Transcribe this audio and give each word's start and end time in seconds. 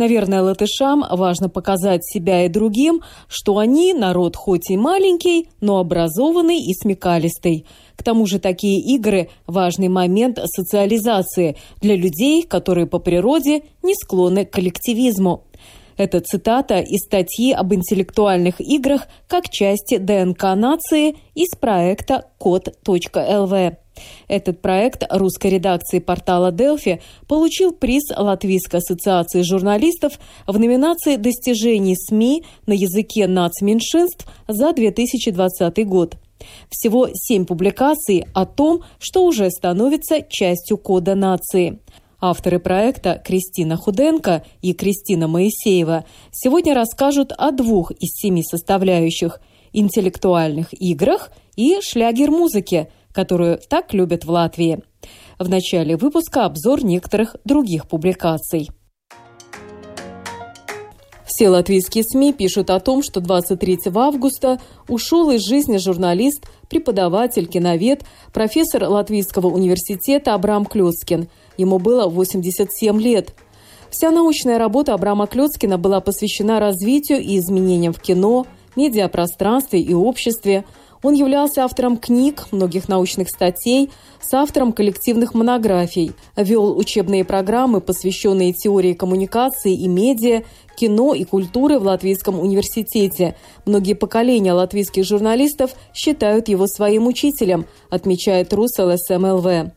Наверное, 0.00 0.40
латышам 0.40 1.04
важно 1.10 1.50
показать 1.50 2.06
себя 2.06 2.46
и 2.46 2.48
другим, 2.48 3.02
что 3.28 3.58
они 3.58 3.92
народ 3.92 4.34
хоть 4.34 4.70
и 4.70 4.76
маленький, 4.78 5.48
но 5.60 5.76
образованный 5.78 6.58
и 6.58 6.72
смекалистый. 6.72 7.66
К 7.96 8.02
тому 8.02 8.24
же 8.24 8.38
такие 8.38 8.80
игры– 8.80 9.28
важный 9.46 9.88
момент 9.88 10.38
социализации 10.46 11.58
для 11.82 11.96
людей, 11.96 12.44
которые 12.44 12.86
по 12.86 12.98
природе 12.98 13.64
не 13.82 13.94
склонны 13.94 14.46
к 14.46 14.52
коллективизму. 14.52 15.44
Это 16.00 16.20
цитата 16.20 16.80
из 16.80 17.00
статьи 17.00 17.52
об 17.52 17.74
интеллектуальных 17.74 18.58
играх 18.58 19.06
как 19.28 19.50
части 19.50 19.98
ДНК 19.98 20.44
нации 20.56 21.16
из 21.34 21.54
проекта 21.54 22.24
код.лв. 22.38 23.76
Этот 24.26 24.62
проект 24.62 25.04
русской 25.10 25.48
редакции 25.48 25.98
портала 25.98 26.52
«Делфи» 26.52 27.02
получил 27.28 27.72
приз 27.72 28.04
Латвийской 28.16 28.76
ассоциации 28.76 29.42
журналистов 29.42 30.18
в 30.46 30.58
номинации 30.58 31.16
«Достижений 31.16 31.96
СМИ 31.96 32.44
на 32.64 32.72
языке 32.72 33.26
нацменьшинств» 33.26 34.26
за 34.48 34.72
2020 34.72 35.86
год. 35.86 36.16
Всего 36.70 37.10
семь 37.12 37.44
публикаций 37.44 38.24
о 38.32 38.46
том, 38.46 38.84
что 38.98 39.26
уже 39.26 39.50
становится 39.50 40.22
частью 40.22 40.78
кода 40.78 41.14
нации. 41.14 41.78
Авторы 42.20 42.58
проекта 42.58 43.20
Кристина 43.24 43.76
Худенко 43.76 44.44
и 44.62 44.72
Кристина 44.74 45.26
Моисеева 45.26 46.04
сегодня 46.32 46.74
расскажут 46.74 47.32
о 47.36 47.50
двух 47.50 47.90
из 47.92 48.10
семи 48.14 48.42
составляющих– 48.42 49.40
интеллектуальных 49.72 50.68
играх 50.72 51.30
и 51.56 51.80
шлягер-музыке– 51.80 52.90
которую 53.12 53.58
так 53.68 53.92
любят 53.92 54.24
в 54.24 54.30
Латвии. 54.30 54.82
В 55.38 55.48
начале 55.48 55.96
выпуска 55.96 56.44
обзор 56.44 56.84
некоторых 56.84 57.36
других 57.44 57.88
публикаций. 57.88 58.68
Все 61.24 61.48
латвийские 61.48 62.04
СМИ 62.04 62.34
пишут 62.34 62.68
о 62.68 62.80
том, 62.80 63.02
что 63.02 63.20
23 63.20 63.78
августа 63.94 64.60
ушел 64.88 65.30
из 65.30 65.46
жизни 65.46 65.78
журналист, 65.78 66.44
преподаватель, 66.68 67.46
киновед, 67.46 68.04
профессор 68.32 68.84
Латвийского 68.84 69.46
университета 69.46 70.34
Абрам 70.34 70.66
Клёцкин. 70.66 71.30
Ему 71.56 71.78
было 71.78 72.08
87 72.08 73.00
лет. 73.00 73.34
Вся 73.90 74.10
научная 74.10 74.58
работа 74.58 74.94
Абрама 74.94 75.26
Клёцкина 75.26 75.78
была 75.78 76.00
посвящена 76.00 76.60
развитию 76.60 77.20
и 77.20 77.38
изменениям 77.38 77.92
в 77.92 78.00
кино, 78.00 78.46
медиапространстве 78.76 79.80
и 79.80 79.94
обществе– 79.94 80.64
он 81.02 81.14
являлся 81.14 81.64
автором 81.64 81.96
книг, 81.96 82.46
многих 82.52 82.88
научных 82.88 83.28
статей, 83.28 83.90
с 84.20 84.34
автором 84.34 84.72
коллективных 84.72 85.32
монографий, 85.34 86.12
вел 86.36 86.76
учебные 86.76 87.24
программы, 87.24 87.80
посвященные 87.80 88.52
теории 88.52 88.92
коммуникации 88.92 89.74
и 89.74 89.88
медиа, 89.88 90.42
кино 90.76 91.14
и 91.14 91.24
культуры 91.24 91.78
в 91.78 91.84
Латвийском 91.84 92.38
университете. 92.38 93.34
Многие 93.64 93.94
поколения 93.94 94.52
латвийских 94.52 95.04
журналистов 95.04 95.74
считают 95.94 96.48
его 96.48 96.66
своим 96.66 97.06
учителем, 97.06 97.66
отмечает 97.88 98.52
РУС 98.52 98.78
ЛСМЛВ. 98.78 99.72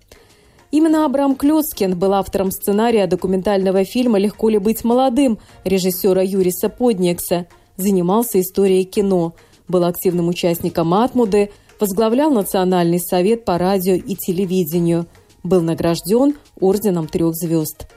Именно 0.73 1.06
Абрам 1.06 1.35
Клёцкин 1.35 1.97
был 1.97 2.13
автором 2.13 2.51
сценария 2.51 3.07
документального 3.07 3.85
фильма 3.85 4.17
«Легко 4.17 4.50
ли 4.50 4.57
быть 4.57 4.84
молодым» 4.84 5.38
режиссера 5.63 6.22
Юриса 6.22 6.67
Подникса. 6.67 7.45
Занимался 7.78 8.41
историей 8.41 8.84
кино– 8.84 9.34
был 9.67 9.84
активным 9.85 10.28
участником 10.28 10.94
Атмуды, 10.94 11.51
возглавлял 11.79 12.31
Национальный 12.31 13.00
совет 13.00 13.45
по 13.45 13.57
радио 13.57 13.94
и 13.95 14.16
телевидению, 14.16 15.07
был 15.44 15.61
награжден 15.61 16.38
Орденом 16.59 17.07
Трех 17.07 17.34
Звезд. 17.35 17.88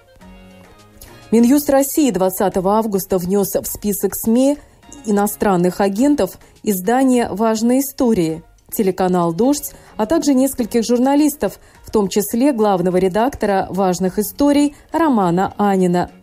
Минюст 1.31 1.69
России 1.71 2.11
20 2.11 2.57
августа 2.57 3.19
внес 3.19 3.55
в 3.55 3.65
список 3.65 4.15
СМИ 4.15 4.59
иностранных 5.05 5.81
агентов 5.81 6.39
издание 6.63 7.29
«Важные 7.31 7.81
истории», 7.81 8.43
телеканал 8.73 9.33
«Дождь», 9.33 9.73
а 9.97 10.07
также 10.07 10.35
нескольких 10.35 10.85
журналистов, 10.85 11.59
в 11.85 11.91
том 11.91 12.09
числе 12.09 12.53
главного 12.53 12.97
редактора 12.97 13.67
«Важных 13.71 14.19
историй» 14.19 14.75
Романа 14.93 15.55
Анина– 15.57 16.11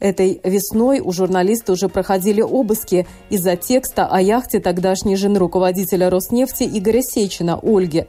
Этой 0.00 0.40
весной 0.44 1.00
у 1.00 1.10
журналиста 1.10 1.72
уже 1.72 1.88
проходили 1.88 2.40
обыски 2.40 3.06
из-за 3.30 3.56
текста 3.56 4.06
о 4.06 4.20
яхте 4.20 4.60
тогдашней 4.60 5.16
жены 5.16 5.38
руководителя 5.40 6.08
Роснефти 6.08 6.62
Игоря 6.62 7.02
Сечина, 7.02 7.58
Ольги. 7.60 8.06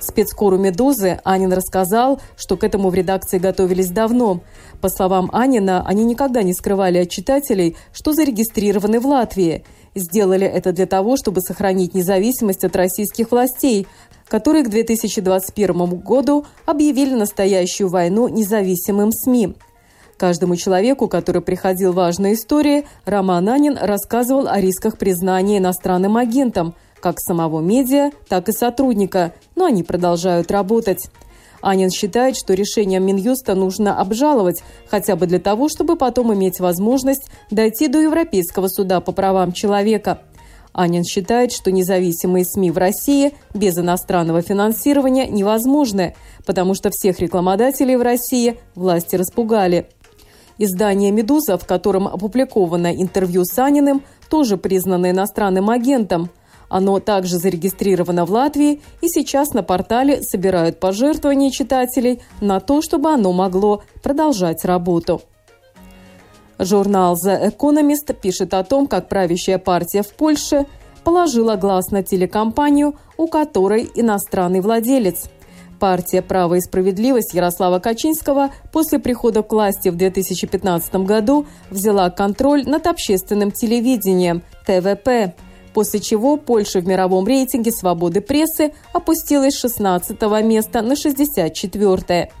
Спецкору 0.00 0.58
«Медузы» 0.58 1.20
Анин 1.24 1.52
рассказал, 1.52 2.20
что 2.36 2.56
к 2.56 2.64
этому 2.64 2.88
в 2.90 2.94
редакции 2.94 3.38
готовились 3.38 3.90
давно. 3.90 4.40
По 4.80 4.88
словам 4.88 5.28
Анина, 5.32 5.84
они 5.86 6.04
никогда 6.04 6.42
не 6.42 6.54
скрывали 6.54 6.98
от 6.98 7.10
читателей, 7.10 7.76
что 7.92 8.12
зарегистрированы 8.12 9.00
в 9.00 9.06
Латвии. 9.06 9.64
Сделали 9.98 10.46
это 10.46 10.72
для 10.72 10.86
того, 10.86 11.16
чтобы 11.16 11.40
сохранить 11.40 11.94
независимость 11.94 12.64
от 12.64 12.76
российских 12.76 13.32
властей, 13.32 13.88
которые 14.28 14.64
к 14.64 14.68
2021 14.68 15.86
году 16.00 16.46
объявили 16.66 17.14
настоящую 17.14 17.88
войну 17.88 18.28
независимым 18.28 19.10
СМИ. 19.10 19.54
Каждому 20.16 20.54
человеку, 20.54 21.08
который 21.08 21.42
приходил 21.42 21.92
важной 21.92 22.34
истории, 22.34 22.86
Роман 23.04 23.48
Анин 23.48 23.76
рассказывал 23.76 24.46
о 24.46 24.60
рисках 24.60 24.98
признания 24.98 25.58
иностранным 25.58 26.16
агентом, 26.16 26.74
как 27.00 27.18
самого 27.18 27.60
медиа, 27.60 28.10
так 28.28 28.48
и 28.48 28.52
сотрудника, 28.52 29.32
но 29.56 29.64
они 29.64 29.82
продолжают 29.82 30.50
работать. 30.50 31.10
Анин 31.60 31.90
считает, 31.90 32.36
что 32.36 32.54
решение 32.54 33.00
Минюста 33.00 33.54
нужно 33.54 34.00
обжаловать, 34.00 34.62
хотя 34.88 35.16
бы 35.16 35.26
для 35.26 35.38
того, 35.38 35.68
чтобы 35.68 35.96
потом 35.96 36.32
иметь 36.34 36.60
возможность 36.60 37.30
дойти 37.50 37.88
до 37.88 38.00
Европейского 38.00 38.68
суда 38.68 39.00
по 39.00 39.12
правам 39.12 39.52
человека. 39.52 40.20
Анин 40.72 41.02
считает, 41.02 41.52
что 41.52 41.72
независимые 41.72 42.44
СМИ 42.44 42.70
в 42.70 42.78
России 42.78 43.34
без 43.52 43.76
иностранного 43.78 44.42
финансирования 44.42 45.26
невозможны, 45.26 46.14
потому 46.46 46.74
что 46.74 46.90
всех 46.90 47.18
рекламодателей 47.18 47.96
в 47.96 48.02
России 48.02 48.58
власти 48.74 49.16
распугали. 49.16 49.88
Издание 50.58 51.10
«Медуза», 51.10 51.56
в 51.56 51.66
котором 51.66 52.06
опубликовано 52.08 52.94
интервью 52.94 53.44
с 53.44 53.58
Аниным, 53.58 54.02
тоже 54.28 54.56
признано 54.56 55.10
иностранным 55.10 55.70
агентом. 55.70 56.30
Оно 56.68 57.00
также 57.00 57.38
зарегистрировано 57.38 58.24
в 58.24 58.30
Латвии 58.30 58.80
и 59.00 59.08
сейчас 59.08 59.54
на 59.54 59.62
портале 59.62 60.22
собирают 60.22 60.80
пожертвования 60.80 61.50
читателей 61.50 62.20
на 62.40 62.60
то, 62.60 62.82
чтобы 62.82 63.10
оно 63.10 63.32
могло 63.32 63.82
продолжать 64.02 64.64
работу. 64.64 65.22
Журнал 66.58 67.14
The 67.14 67.52
Economist 67.56 68.12
пишет 68.14 68.52
о 68.52 68.64
том, 68.64 68.86
как 68.86 69.08
правящая 69.08 69.58
партия 69.58 70.02
в 70.02 70.12
Польше 70.14 70.66
положила 71.04 71.56
глаз 71.56 71.90
на 71.90 72.02
телекомпанию, 72.02 72.96
у 73.16 73.28
которой 73.28 73.88
иностранный 73.94 74.60
владелец– 74.60 75.26
Партия 75.78 76.22
«Право 76.22 76.54
и 76.54 76.60
справедливость» 76.60 77.34
Ярослава 77.34 77.78
Качинского 77.78 78.50
после 78.72 78.98
прихода 78.98 79.42
к 79.42 79.52
власти 79.52 79.88
в 79.88 79.96
2015 79.96 80.94
году 81.06 81.46
взяла 81.70 82.10
контроль 82.10 82.64
над 82.64 82.86
общественным 82.86 83.52
телевидением 83.52 84.42
ТВП, 84.66 85.34
после 85.78 86.00
чего 86.00 86.36
Польша 86.36 86.80
в 86.80 86.88
мировом 86.88 87.24
рейтинге 87.24 87.70
свободы 87.70 88.20
прессы 88.20 88.72
опустилась 88.92 89.54
с 89.54 89.60
16 89.60 90.20
места 90.42 90.82
на 90.82 90.96
64 90.96 92.32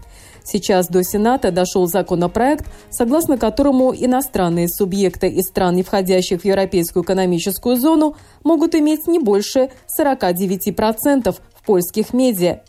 Сейчас 0.42 0.88
до 0.88 1.04
Сената 1.04 1.52
дошел 1.52 1.86
законопроект, 1.86 2.66
согласно 2.90 3.38
которому 3.38 3.94
иностранные 3.94 4.66
субъекты 4.68 5.28
из 5.28 5.44
стран, 5.44 5.76
не 5.76 5.84
входящих 5.84 6.40
в 6.40 6.44
Европейскую 6.44 7.04
экономическую 7.04 7.76
зону, 7.76 8.16
могут 8.42 8.74
иметь 8.74 9.06
не 9.06 9.20
больше 9.20 9.70
49% 9.96 11.30
в 11.30 11.64
польских 11.64 12.12
медиа. 12.12 12.62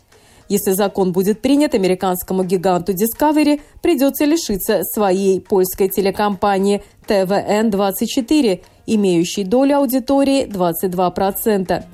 Если 0.50 0.72
закон 0.72 1.12
будет 1.12 1.40
принят, 1.40 1.74
американскому 1.74 2.42
гиганту 2.42 2.92
Discovery 2.92 3.60
придется 3.82 4.24
лишиться 4.24 4.82
своей 4.82 5.40
польской 5.40 5.88
телекомпании 5.88 6.82
ТВН-24, 7.06 8.60
имеющей 8.86 9.44
долю 9.44 9.76
аудитории 9.76 10.46
22%. 10.46 11.84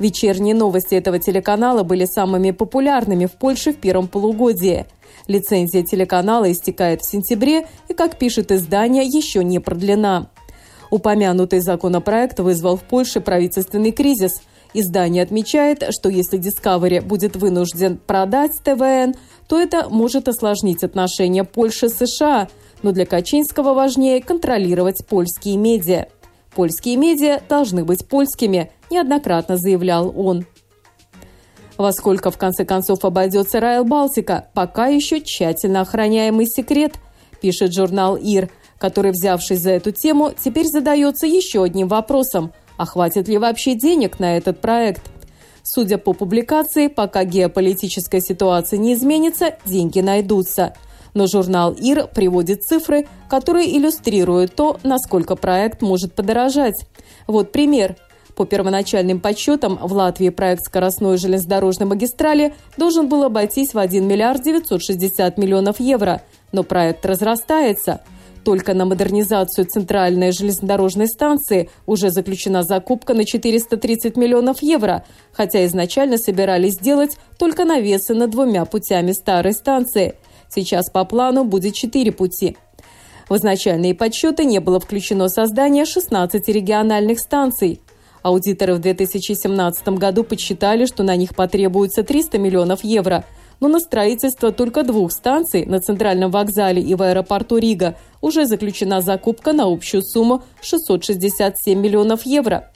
Вечерние 0.00 0.56
новости 0.56 0.96
этого 0.96 1.20
телеканала 1.20 1.84
были 1.84 2.04
самыми 2.04 2.50
популярными 2.50 3.26
в 3.26 3.32
Польше 3.38 3.72
в 3.72 3.76
первом 3.76 4.08
полугодии. 4.08 4.86
Лицензия 5.28 5.84
телеканала 5.84 6.50
истекает 6.50 7.02
в 7.02 7.08
сентябре 7.08 7.68
и, 7.88 7.94
как 7.94 8.18
пишет 8.18 8.50
издание, 8.50 9.04
еще 9.04 9.44
не 9.44 9.60
продлена. 9.60 10.30
Упомянутый 10.90 11.60
законопроект 11.60 12.40
вызвал 12.40 12.76
в 12.76 12.82
Польше 12.82 13.20
правительственный 13.20 13.92
кризис. 13.92 14.42
Издание 14.72 15.24
отмечает, 15.24 15.84
что 15.90 16.08
если 16.08 16.38
Discovery 16.38 17.00
будет 17.00 17.34
вынужден 17.36 17.98
продать 17.98 18.52
ТВН, 18.62 19.14
то 19.48 19.58
это 19.58 19.88
может 19.88 20.28
осложнить 20.28 20.84
отношения 20.84 21.42
Польши 21.42 21.88
с 21.88 21.94
США, 21.94 22.48
но 22.82 22.92
для 22.92 23.04
Качинского 23.04 23.74
важнее 23.74 24.22
контролировать 24.22 25.04
польские 25.06 25.56
медиа. 25.56 26.06
Польские 26.54 26.96
медиа 26.96 27.40
должны 27.48 27.84
быть 27.84 28.06
польскими, 28.06 28.70
неоднократно 28.90 29.56
заявлял 29.56 30.12
он. 30.16 30.46
Во 31.76 31.92
сколько 31.92 32.30
в 32.30 32.38
конце 32.38 32.64
концов 32.64 33.04
обойдется 33.04 33.58
Райл 33.58 33.84
Балтика, 33.84 34.48
пока 34.54 34.86
еще 34.86 35.20
тщательно 35.20 35.80
охраняемый 35.80 36.46
секрет, 36.46 36.94
пишет 37.40 37.72
журнал 37.72 38.16
ИР, 38.16 38.50
который, 38.78 39.10
взявшись 39.10 39.60
за 39.60 39.70
эту 39.70 39.90
тему, 39.90 40.32
теперь 40.32 40.66
задается 40.66 41.26
еще 41.26 41.64
одним 41.64 41.88
вопросом– 41.88 42.52
а 42.80 42.86
хватит 42.86 43.28
ли 43.28 43.36
вообще 43.36 43.74
денег 43.74 44.18
на 44.20 44.38
этот 44.38 44.62
проект? 44.62 45.02
Судя 45.62 45.98
по 45.98 46.14
публикации, 46.14 46.86
пока 46.86 47.24
геополитическая 47.24 48.22
ситуация 48.22 48.78
не 48.78 48.94
изменится, 48.94 49.56
деньги 49.66 50.00
найдутся. 50.00 50.74
Но 51.12 51.26
журнал 51.26 51.74
ИР 51.74 52.06
приводит 52.06 52.62
цифры, 52.62 53.06
которые 53.28 53.76
иллюстрируют 53.76 54.54
то, 54.54 54.78
насколько 54.82 55.36
проект 55.36 55.82
может 55.82 56.14
подорожать. 56.14 56.86
Вот 57.26 57.52
пример. 57.52 57.96
По 58.34 58.46
первоначальным 58.46 59.20
подсчетам, 59.20 59.76
в 59.76 59.92
Латвии 59.92 60.30
проект 60.30 60.64
скоростной 60.64 61.18
железнодорожной 61.18 61.86
магистрали 61.86 62.54
должен 62.78 63.10
был 63.10 63.24
обойтись 63.24 63.74
в 63.74 63.78
1 63.78 64.08
миллиард 64.08 64.42
960 64.42 65.36
миллионов 65.36 65.80
евро. 65.80 66.22
Но 66.50 66.62
проект 66.62 67.04
разрастается. 67.04 68.00
Только 68.44 68.72
на 68.72 68.86
модернизацию 68.86 69.66
центральной 69.66 70.32
железнодорожной 70.32 71.08
станции 71.08 71.68
уже 71.86 72.10
заключена 72.10 72.62
закупка 72.62 73.12
на 73.12 73.24
430 73.24 74.16
миллионов 74.16 74.62
евро, 74.62 75.04
хотя 75.32 75.64
изначально 75.66 76.16
собирались 76.16 76.74
сделать 76.74 77.18
только 77.38 77.64
навесы 77.64 78.14
над 78.14 78.30
двумя 78.30 78.64
путями 78.64 79.12
старой 79.12 79.52
станции. 79.52 80.14
Сейчас 80.48 80.90
по 80.90 81.04
плану 81.04 81.44
будет 81.44 81.74
четыре 81.74 82.12
пути. 82.12 82.56
В 83.28 83.36
изначальные 83.36 83.94
подсчеты 83.94 84.44
не 84.44 84.58
было 84.58 84.80
включено 84.80 85.28
создание 85.28 85.84
16 85.84 86.48
региональных 86.48 87.20
станций. 87.20 87.80
Аудиторы 88.22 88.74
в 88.74 88.80
2017 88.80 89.88
году 89.90 90.24
подсчитали, 90.24 90.86
что 90.86 91.02
на 91.02 91.14
них 91.14 91.34
потребуется 91.34 92.02
300 92.02 92.38
миллионов 92.38 92.84
евро, 92.84 93.24
но 93.60 93.68
на 93.68 93.78
строительство 93.78 94.52
только 94.52 94.82
двух 94.82 95.12
станций 95.12 95.64
на 95.66 95.80
центральном 95.80 96.30
вокзале 96.30 96.82
и 96.82 96.94
в 96.94 97.02
аэропорту 97.02 97.58
Рига 97.58 97.96
уже 98.20 98.46
заключена 98.46 99.00
закупка 99.00 99.52
на 99.52 99.64
общую 99.64 100.02
сумму 100.02 100.42
667 100.62 101.78
миллионов 101.78 102.24
евро. 102.26 102.70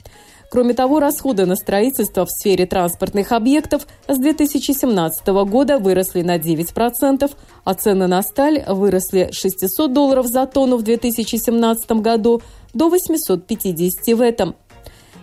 Кроме 0.51 0.73
того, 0.73 0.99
расходы 0.99 1.45
на 1.45 1.55
строительство 1.55 2.25
в 2.25 2.31
сфере 2.31 2.65
транспортных 2.65 3.31
объектов 3.31 3.87
с 4.07 4.17
2017 4.17 5.27
года 5.27 5.79
выросли 5.79 6.21
на 6.21 6.37
9%, 6.37 7.31
а 7.63 7.73
цены 7.73 8.07
на 8.07 8.21
сталь 8.21 8.63
выросли 8.67 9.29
с 9.31 9.35
600 9.35 9.91
долларов 9.91 10.27
за 10.27 10.45
тонну 10.45 10.77
в 10.77 10.83
2017 10.83 11.91
году 11.93 12.41
до 12.73 12.89
850 12.89 14.15
в 14.15 14.21
этом. 14.21 14.55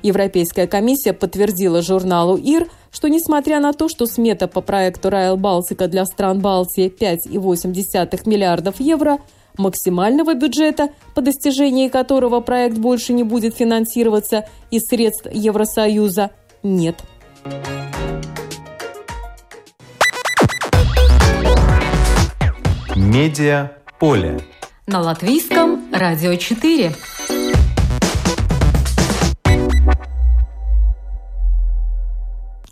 Европейская 0.02 0.66
комиссия 0.66 1.12
подтвердила 1.12 1.80
журналу 1.80 2.36
ИР, 2.36 2.68
что 2.92 3.08
несмотря 3.08 3.58
на 3.58 3.72
то, 3.72 3.88
что 3.88 4.06
смета 4.06 4.46
по 4.46 4.60
проекту 4.60 5.10
Райл 5.10 5.36
Балтика 5.36 5.88
для 5.88 6.04
стран 6.04 6.40
Балтии 6.40 6.92
5,8 6.92 8.28
миллиардов 8.28 8.78
евро, 8.78 9.18
максимального 9.56 10.34
бюджета, 10.34 10.90
по 11.14 11.22
достижении 11.22 11.88
которого 11.88 12.40
проект 12.40 12.76
больше 12.76 13.12
не 13.12 13.24
будет 13.24 13.56
финансироваться 13.56 14.46
из 14.70 14.82
средств 14.82 15.26
Евросоюза, 15.32 16.30
нет. 16.62 16.96
Медиа 22.94 23.72
поле. 23.98 24.40
На 24.86 25.00
латвийском 25.00 25.90
радио 25.92 26.34
4. 26.34 26.92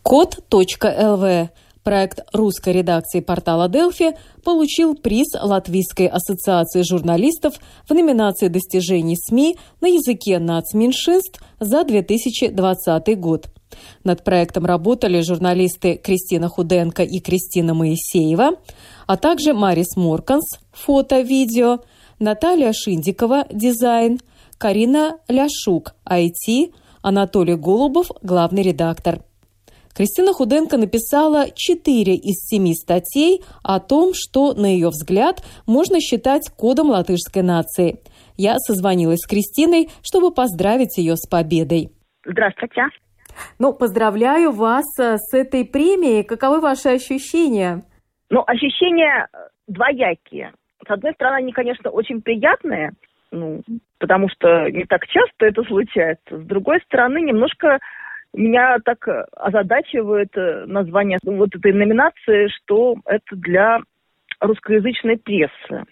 Код.лв 0.03 1.51
Проект 1.83 2.21
русской 2.35 2.75
редакции 2.75 3.21
портала 3.21 3.69
«Делфи» 3.69 4.15
получил 4.45 4.95
приз 4.95 5.29
Латвийской 5.41 6.09
ассоциации 6.09 6.83
журналистов 6.83 7.55
в 7.89 7.95
номинации 7.95 8.49
«Достижений 8.49 9.17
СМИ 9.17 9.57
на 9.81 9.87
языке 9.87 10.39
нацменьшинств» 10.39 11.41
за 11.59 11.85
2020 11.85 13.19
год. 13.19 13.49
Над 14.05 14.23
проектом 14.25 14.67
работали 14.67 15.23
журналисты 15.23 15.95
Кристина 15.97 16.49
Худенко 16.49 17.03
и 17.03 17.19
Кристина 17.21 17.73
Моисеева, 17.73 18.51
а 19.07 19.17
также 19.17 19.55
Марис 19.55 19.97
Морканс– 19.97 20.59
фото, 20.73 21.21
видео, 21.21 21.79
Наталья 22.19 22.75
Шиндикова– 22.75 23.47
дизайн, 23.51 24.21
Карина 24.59 25.19
Ляшук– 25.29 25.95
IT, 26.07 26.75
Анатолий 27.01 27.57
Голубов– 27.57 28.11
главный 28.23 28.63
редактор– 28.63 29.23
Кристина 29.95 30.33
Худенко 30.33 30.77
написала 30.77 31.47
четыре 31.55 32.15
из 32.15 32.47
семи 32.49 32.75
статей 32.75 33.43
о 33.63 33.81
том, 33.81 34.13
что, 34.15 34.55
на 34.55 34.67
ее 34.67 34.89
взгляд, 34.89 35.43
можно 35.67 36.01
считать 36.01 36.51
кодом 36.57 36.91
латышской 36.91 37.43
нации. 37.43 37.99
Я 38.37 38.59
созвонилась 38.59 39.21
с 39.21 39.29
Кристиной, 39.29 39.89
чтобы 40.03 40.33
поздравить 40.33 40.97
ее 40.97 41.17
с 41.17 41.29
победой. 41.29 41.91
Здравствуйте. 42.25 42.83
Ну, 43.59 43.73
поздравляю 43.73 44.53
вас 44.53 44.85
э, 44.99 45.17
с 45.17 45.35
этой 45.35 45.65
премией. 45.65 46.25
Каковы 46.25 46.61
ваши 46.61 46.89
ощущения? 46.89 47.83
Ну, 48.29 48.43
ощущения 48.47 49.29
э, 49.33 49.37
двоякие. 49.67 50.53
С 50.87 50.91
одной 50.91 51.13
стороны, 51.15 51.37
они, 51.37 51.53
конечно, 51.53 51.91
очень 51.91 52.23
приятные, 52.23 52.93
ну, 53.31 53.63
потому 53.99 54.29
что 54.29 54.71
не 54.71 54.85
так 54.85 55.07
часто 55.07 55.47
это 55.47 55.63
случается. 55.65 56.39
С 56.39 56.45
другой 56.45 56.81
стороны, 56.87 57.21
немножко 57.21 57.79
меня 58.35 58.77
так 58.85 59.07
э, 59.09 59.25
озадачивает 59.37 60.37
э, 60.37 60.65
название 60.67 61.19
вот 61.25 61.55
этой 61.55 61.73
номинации, 61.73 62.49
что 62.49 62.97
это 63.05 63.37
для 63.37 63.79
русскоязычной 64.41 65.19
прессы. 65.19 65.85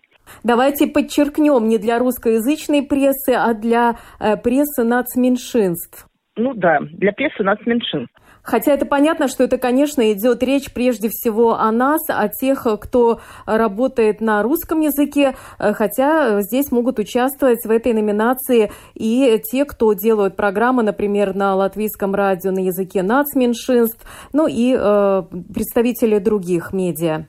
Давайте 0.44 0.86
подчеркнем, 0.86 1.68
не 1.68 1.78
для 1.78 1.98
русскоязычной 1.98 2.82
прессы, 2.82 3.34
а 3.34 3.54
для 3.54 3.96
э, 4.20 4.36
прессы 4.36 4.84
нацменьшинств. 4.84 6.06
Ну 6.36 6.54
да, 6.54 6.78
для 6.80 7.12
прессы 7.12 7.42
нацменьшинств. 7.42 8.14
Хотя 8.48 8.72
это 8.72 8.86
понятно, 8.86 9.28
что 9.28 9.44
это, 9.44 9.58
конечно, 9.58 10.10
идет 10.10 10.42
речь 10.42 10.72
прежде 10.72 11.10
всего 11.10 11.58
о 11.58 11.70
нас, 11.70 12.00
о 12.08 12.28
тех, 12.28 12.66
кто 12.80 13.20
работает 13.44 14.22
на 14.22 14.42
русском 14.42 14.80
языке, 14.80 15.34
хотя 15.58 16.40
здесь 16.40 16.72
могут 16.72 16.98
участвовать 16.98 17.66
в 17.66 17.70
этой 17.70 17.92
номинации 17.92 18.70
и 18.94 19.38
те, 19.44 19.66
кто 19.66 19.92
делают 19.92 20.34
программы, 20.34 20.82
например, 20.82 21.34
на 21.34 21.54
латвийском 21.56 22.14
радио 22.14 22.50
на 22.50 22.60
языке 22.60 23.02
нацменьшинств, 23.02 24.02
ну 24.32 24.46
и 24.48 24.74
э, 24.74 25.22
представители 25.52 26.18
других 26.18 26.72
медиа. 26.72 27.26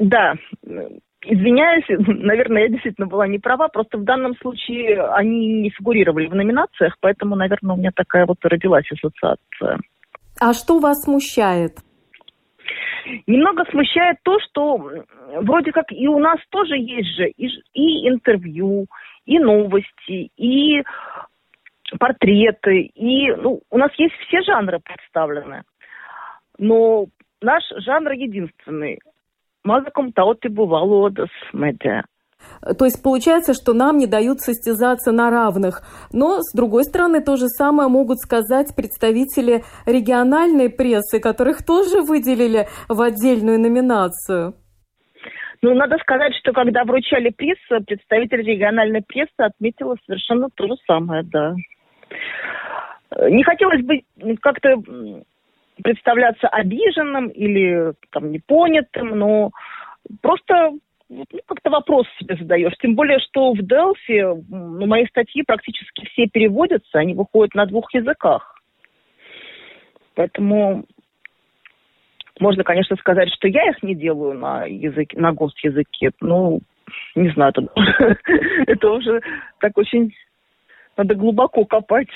Да, 0.00 0.34
Извиняюсь, 1.22 1.84
наверное, 1.88 2.62
я 2.62 2.68
действительно 2.68 3.06
была 3.06 3.28
не 3.28 3.38
права, 3.38 3.68
просто 3.68 3.98
в 3.98 4.04
данном 4.04 4.34
случае 4.36 5.02
они 5.12 5.60
не 5.60 5.70
фигурировали 5.70 6.26
в 6.26 6.34
номинациях, 6.34 6.96
поэтому, 7.00 7.36
наверное, 7.36 7.74
у 7.74 7.78
меня 7.78 7.90
такая 7.94 8.26
вот 8.26 8.38
родилась 8.42 8.90
ассоциация. 8.90 9.78
А 10.40 10.54
что 10.54 10.78
вас 10.78 11.02
смущает? 11.02 11.72
Немного 13.26 13.64
смущает 13.70 14.16
то, 14.22 14.38
что 14.40 14.78
вроде 15.42 15.70
как 15.70 15.92
и 15.92 16.08
у 16.08 16.18
нас 16.18 16.38
тоже 16.48 16.76
есть 16.76 17.14
же 17.14 17.28
и, 17.28 17.46
и 17.74 18.08
интервью, 18.08 18.86
и 19.26 19.38
новости, 19.38 20.30
и 20.38 20.82
портреты, 21.98 22.82
и 22.94 23.32
ну, 23.32 23.60
у 23.70 23.78
нас 23.78 23.90
есть 23.98 24.14
все 24.26 24.40
жанры 24.42 24.78
представлены. 24.80 25.62
Но 26.56 27.06
наш 27.42 27.62
жанр 27.76 28.12
единственный. 28.12 29.00
Мазаком 29.62 30.12
таоти 30.12 30.48
бывало 30.48 31.12
медиа. 31.52 32.04
То 32.78 32.84
есть 32.84 33.02
получается, 33.02 33.54
что 33.54 33.72
нам 33.72 33.98
не 33.98 34.06
дают 34.06 34.40
состязаться 34.40 35.12
на 35.12 35.30
равных. 35.30 35.82
Но, 36.12 36.42
с 36.42 36.52
другой 36.54 36.84
стороны, 36.84 37.22
то 37.22 37.36
же 37.36 37.48
самое 37.48 37.88
могут 37.88 38.18
сказать 38.18 38.74
представители 38.76 39.64
региональной 39.86 40.68
прессы, 40.68 41.20
которых 41.20 41.64
тоже 41.64 42.02
выделили 42.02 42.68
в 42.88 43.00
отдельную 43.00 43.58
номинацию. 43.58 44.54
Ну, 45.62 45.74
надо 45.74 45.98
сказать, 45.98 46.34
что 46.36 46.52
когда 46.52 46.84
вручали 46.84 47.30
приз, 47.30 47.58
представитель 47.86 48.42
региональной 48.42 49.02
прессы 49.02 49.30
отметила 49.38 49.96
совершенно 50.06 50.48
то 50.54 50.66
же 50.66 50.74
самое, 50.86 51.22
да. 51.22 51.54
Не 53.28 53.42
хотелось 53.42 53.82
бы 53.84 54.00
как-то 54.40 54.76
представляться 55.82 56.48
обиженным 56.48 57.28
или 57.28 57.92
там 58.10 58.30
непонятым, 58.30 59.18
но 59.18 59.50
просто 60.22 60.72
ну, 61.10 61.24
как-то 61.46 61.70
вопрос 61.70 62.06
себе 62.18 62.36
задаешь. 62.36 62.72
Тем 62.80 62.94
более, 62.94 63.18
что 63.18 63.52
в 63.52 63.62
Делфи 63.62 64.24
ну, 64.48 64.86
мои 64.86 65.06
статьи 65.06 65.42
практически 65.42 66.06
все 66.06 66.26
переводятся, 66.26 66.98
они 66.98 67.14
выходят 67.14 67.54
на 67.54 67.66
двух 67.66 67.92
языках. 67.92 68.56
Поэтому 70.14 70.86
можно, 72.38 72.62
конечно, 72.62 72.96
сказать, 72.96 73.28
что 73.34 73.48
я 73.48 73.70
их 73.70 73.82
не 73.82 73.96
делаю 73.96 74.38
на 74.38 74.64
языке, 74.66 75.18
на 75.18 75.32
госязыке. 75.32 76.12
Ну, 76.20 76.60
не 77.16 77.30
знаю, 77.30 77.52
это, 77.56 78.16
это 78.68 78.90
уже 78.90 79.20
так 79.58 79.76
очень 79.76 80.14
надо 80.96 81.14
глубоко 81.16 81.64
копать. 81.64 82.08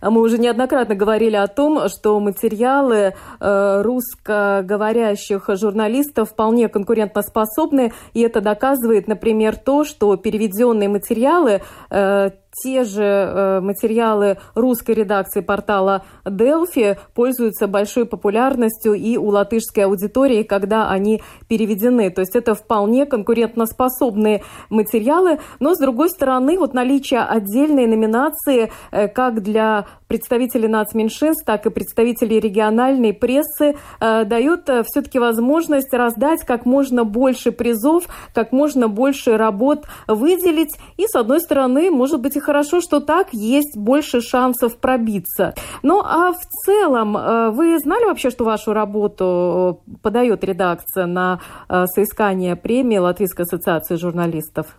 Мы 0.00 0.20
уже 0.20 0.38
неоднократно 0.38 0.94
говорили 0.94 1.36
о 1.36 1.46
том, 1.46 1.88
что 1.88 2.18
материалы 2.20 3.14
э, 3.40 3.82
русскоговорящих 3.82 5.48
журналистов 5.54 6.30
вполне 6.30 6.68
конкурентоспособны, 6.68 7.92
и 8.14 8.20
это 8.20 8.40
доказывает, 8.40 9.08
например, 9.08 9.56
то, 9.56 9.84
что 9.84 10.16
переведенные 10.16 10.88
материалы 10.88 11.62
э, 11.90 12.30
те 12.62 12.84
же 12.84 13.02
э, 13.02 13.60
материалы 13.60 14.38
русской 14.54 14.92
редакции 14.92 15.40
портала 15.40 16.04
Delphi 16.24 16.98
пользуются 17.14 17.66
большой 17.66 18.06
популярностью 18.06 18.94
и 18.94 19.16
у 19.16 19.26
латышской 19.28 19.84
аудитории, 19.84 20.42
когда 20.42 20.90
они 20.90 21.22
переведены. 21.48 22.10
То 22.10 22.20
есть 22.20 22.36
это 22.36 22.54
вполне 22.54 23.06
конкурентоспособные 23.06 24.42
материалы, 24.70 25.38
но 25.60 25.74
с 25.74 25.78
другой 25.78 26.10
стороны, 26.10 26.58
вот 26.58 26.74
наличие 26.74 27.20
отдельной 27.20 27.86
номинации 27.86 28.70
э, 28.90 29.08
как 29.08 29.42
для 29.42 29.86
представителей 30.08 30.68
нацменьшинств, 30.68 31.44
так 31.44 31.66
и 31.66 31.70
представителей 31.70 32.40
региональной 32.40 33.12
прессы 33.12 33.76
э, 34.00 34.24
дает 34.24 34.68
все-таки 34.86 35.18
возможность 35.18 35.92
раздать 35.92 36.44
как 36.44 36.66
можно 36.66 37.04
больше 37.04 37.52
призов, 37.52 38.04
как 38.34 38.52
можно 38.52 38.88
больше 38.88 39.36
работ 39.36 39.84
выделить. 40.06 40.74
И, 40.96 41.06
с 41.06 41.14
одной 41.14 41.40
стороны, 41.40 41.90
может 41.90 42.20
быть, 42.20 42.36
и 42.36 42.40
хорошо, 42.40 42.80
что 42.80 43.00
так 43.00 43.28
есть 43.32 43.76
больше 43.76 44.20
шансов 44.20 44.76
пробиться. 44.76 45.54
Ну, 45.82 46.00
а 46.00 46.32
в 46.32 46.40
целом, 46.64 47.16
э, 47.16 47.50
вы 47.50 47.78
знали 47.78 48.04
вообще, 48.04 48.30
что 48.30 48.44
вашу 48.44 48.72
работу 48.72 49.82
э, 49.86 49.96
подает 50.02 50.44
редакция 50.44 51.06
на 51.06 51.40
э, 51.68 51.86
соискание 51.86 52.56
премии 52.56 52.98
Латвийской 52.98 53.42
ассоциации 53.42 53.96
журналистов? 53.96 54.78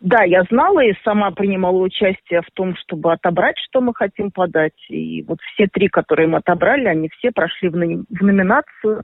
Да, 0.00 0.22
я 0.22 0.44
знала 0.44 0.80
и 0.80 0.94
сама 1.02 1.32
принимала 1.32 1.78
участие 1.78 2.42
в 2.42 2.50
том, 2.54 2.76
чтобы 2.76 3.12
отобрать, 3.12 3.56
что 3.58 3.80
мы 3.80 3.92
хотим 3.94 4.30
подать. 4.30 4.78
И 4.88 5.22
вот 5.22 5.40
все 5.40 5.66
три, 5.66 5.88
которые 5.88 6.28
мы 6.28 6.38
отобрали, 6.38 6.86
они 6.86 7.08
все 7.08 7.32
прошли 7.32 7.68
в, 7.68 7.72
в 7.72 8.22
номинацию. 8.22 9.02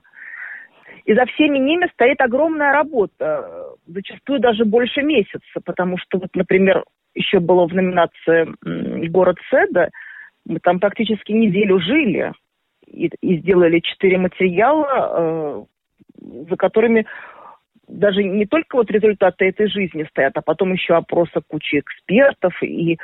И 1.03 1.13
за 1.13 1.25
всеми 1.25 1.57
ними 1.59 1.87
стоит 1.93 2.21
огромная 2.21 2.73
работа, 2.73 3.73
зачастую 3.85 4.39
даже 4.39 4.65
больше 4.65 5.01
месяца, 5.03 5.59
потому 5.63 5.97
что, 5.97 6.17
вот, 6.17 6.29
например, 6.33 6.83
еще 7.13 7.39
было 7.39 7.67
в 7.67 7.73
номинации 7.73 8.47
«Город 9.09 9.37
Седа», 9.49 9.89
мы 10.47 10.59
там 10.59 10.79
практически 10.79 11.31
неделю 11.31 11.79
жили 11.79 12.31
и, 12.87 13.09
и 13.21 13.37
сделали 13.39 13.79
четыре 13.79 14.17
материала, 14.17 15.65
э, 16.21 16.45
за 16.49 16.55
которыми 16.55 17.05
даже 17.87 18.23
не 18.23 18.45
только 18.45 18.77
вот 18.77 18.89
результаты 18.89 19.45
этой 19.45 19.67
жизни 19.69 20.05
стоят, 20.09 20.35
а 20.37 20.41
потом 20.41 20.73
еще 20.73 20.95
опросы 20.95 21.41
кучи 21.47 21.79
экспертов. 21.79 22.53
И 22.63 22.97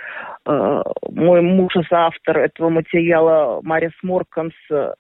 э, 0.46 0.84
мой 1.10 1.42
муж 1.42 1.74
автор 1.92 2.40
этого 2.40 2.70
материала 2.70 3.62
Марис 3.64 3.94
Морканс 4.02 4.54
э, 4.72 4.94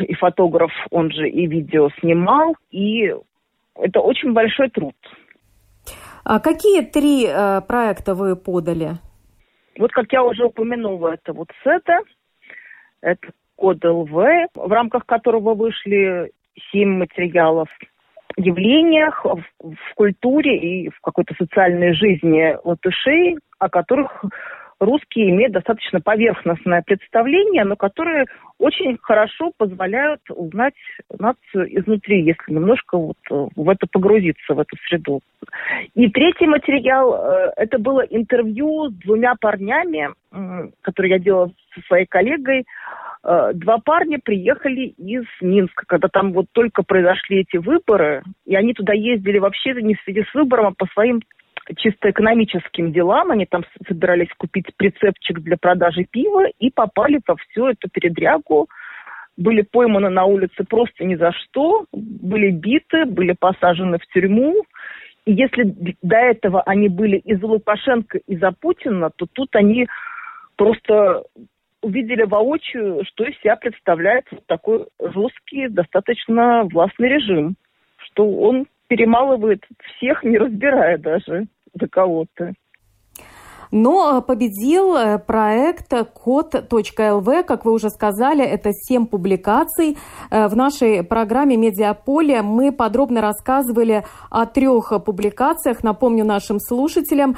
и 0.00 0.14
фотограф, 0.14 0.72
он 0.90 1.10
же 1.10 1.28
и 1.28 1.46
видео 1.46 1.90
снимал. 2.00 2.56
И 2.70 3.14
это 3.74 4.00
очень 4.00 4.32
большой 4.32 4.70
труд. 4.70 4.96
А 6.24 6.40
какие 6.40 6.82
три 6.82 7.26
э, 7.26 7.60
проекта 7.66 8.14
вы 8.14 8.36
подали? 8.36 8.92
Вот 9.78 9.92
как 9.92 10.12
я 10.12 10.22
уже 10.22 10.44
упомянула, 10.44 11.14
это 11.14 11.32
вот 11.32 11.48
СЭТА, 11.62 11.98
это 13.00 13.28
код 13.56 13.84
ЛВ, 13.84 14.10
в 14.54 14.72
рамках 14.72 15.04
которого 15.04 15.54
вышли 15.54 16.30
семь 16.70 16.96
материалов 16.96 17.68
явлениях 18.36 19.24
в, 19.24 19.42
в 19.60 19.94
культуре 19.94 20.56
и 20.58 20.88
в 20.90 21.00
какой-то 21.00 21.34
социальной 21.34 21.94
жизни 21.94 22.56
латышей, 22.64 23.38
о 23.58 23.68
которых 23.68 24.24
русские 24.80 25.30
имеют 25.30 25.52
достаточно 25.52 26.00
поверхностное 26.00 26.82
представление, 26.82 27.64
но 27.64 27.76
которые 27.76 28.26
очень 28.58 28.98
хорошо 29.00 29.52
позволяют 29.56 30.20
узнать 30.30 30.74
нацию 31.18 31.80
изнутри, 31.80 32.22
если 32.22 32.52
немножко 32.52 32.96
вот 32.96 33.16
э, 33.30 33.48
в 33.54 33.68
это 33.68 33.86
погрузиться, 33.90 34.54
в 34.54 34.60
эту 34.60 34.76
среду. 34.88 35.20
И 35.94 36.08
третий 36.10 36.46
материал, 36.46 37.14
э, 37.14 37.52
это 37.56 37.78
было 37.78 38.00
интервью 38.00 38.90
с 38.90 38.94
двумя 38.94 39.34
парнями, 39.40 40.10
которые 40.82 41.12
я 41.12 41.18
делала 41.18 41.50
со 41.74 41.80
своей 41.82 42.06
коллегой. 42.06 42.64
Э, 43.24 43.52
два 43.54 43.78
парня 43.78 44.18
приехали 44.22 44.86
из 44.98 45.24
Минска, 45.40 45.84
когда 45.86 46.08
там 46.08 46.32
вот 46.32 46.46
только 46.52 46.82
произошли 46.82 47.40
эти 47.40 47.56
выборы, 47.56 48.22
и 48.44 48.54
они 48.54 48.74
туда 48.74 48.92
ездили 48.92 49.38
вообще 49.38 49.72
не 49.80 49.94
в 49.94 50.02
связи 50.02 50.24
с 50.30 50.34
выбором, 50.34 50.66
а 50.66 50.74
по 50.76 50.86
своим 50.92 51.22
чисто 51.76 52.10
экономическим 52.10 52.92
делам. 52.92 53.30
Они 53.30 53.46
там 53.46 53.64
собирались 53.86 54.32
купить 54.36 54.66
прицепчик 54.76 55.40
для 55.40 55.56
продажи 55.56 56.04
пива 56.04 56.46
и 56.58 56.70
попали 56.70 57.20
во 57.26 57.36
всю 57.36 57.68
эту 57.68 57.88
передрягу. 57.88 58.68
Были 59.36 59.62
пойманы 59.62 60.10
на 60.10 60.24
улице 60.24 60.64
просто 60.68 61.04
ни 61.04 61.16
за 61.16 61.32
что, 61.32 61.86
были 61.92 62.50
биты, 62.50 63.04
были 63.04 63.34
посажены 63.38 63.98
в 63.98 64.06
тюрьму. 64.12 64.64
И 65.24 65.32
если 65.32 65.74
до 66.02 66.16
этого 66.16 66.62
они 66.62 66.88
были 66.88 67.16
из 67.16 67.40
за 67.40 67.46
Лукашенко, 67.46 68.18
и 68.26 68.36
за 68.36 68.52
Путина, 68.52 69.10
то 69.16 69.26
тут 69.26 69.56
они 69.56 69.88
просто 70.56 71.24
увидели 71.82 72.22
воочию, 72.22 73.04
что 73.06 73.24
из 73.24 73.38
себя 73.40 73.56
представляет 73.56 74.24
вот 74.30 74.46
такой 74.46 74.86
жесткий, 75.00 75.68
достаточно 75.68 76.64
властный 76.64 77.08
режим, 77.08 77.56
что 77.98 78.28
он 78.28 78.66
перемалывает 78.88 79.64
всех, 79.96 80.22
не 80.22 80.38
разбирая 80.38 80.98
даже 80.98 81.46
до 81.74 81.88
кого-то. 81.88 82.54
Но 83.74 84.22
победил 84.22 84.94
э, 84.94 85.18
проект 85.18 85.92
код.лв, 86.12 87.44
как 87.44 87.64
вы 87.64 87.72
уже 87.72 87.90
сказали, 87.90 88.44
это 88.44 88.70
семь 88.72 89.04
публикаций. 89.04 89.98
Э, 90.30 90.46
в 90.46 90.54
нашей 90.54 91.02
программе 91.02 91.56
«Медиаполе» 91.56 92.42
мы 92.42 92.70
подробно 92.70 93.20
рассказывали 93.20 94.04
о 94.30 94.46
трех 94.46 94.92
публикациях. 95.04 95.82
Напомню 95.82 96.24
нашим 96.24 96.60
слушателям, 96.60 97.36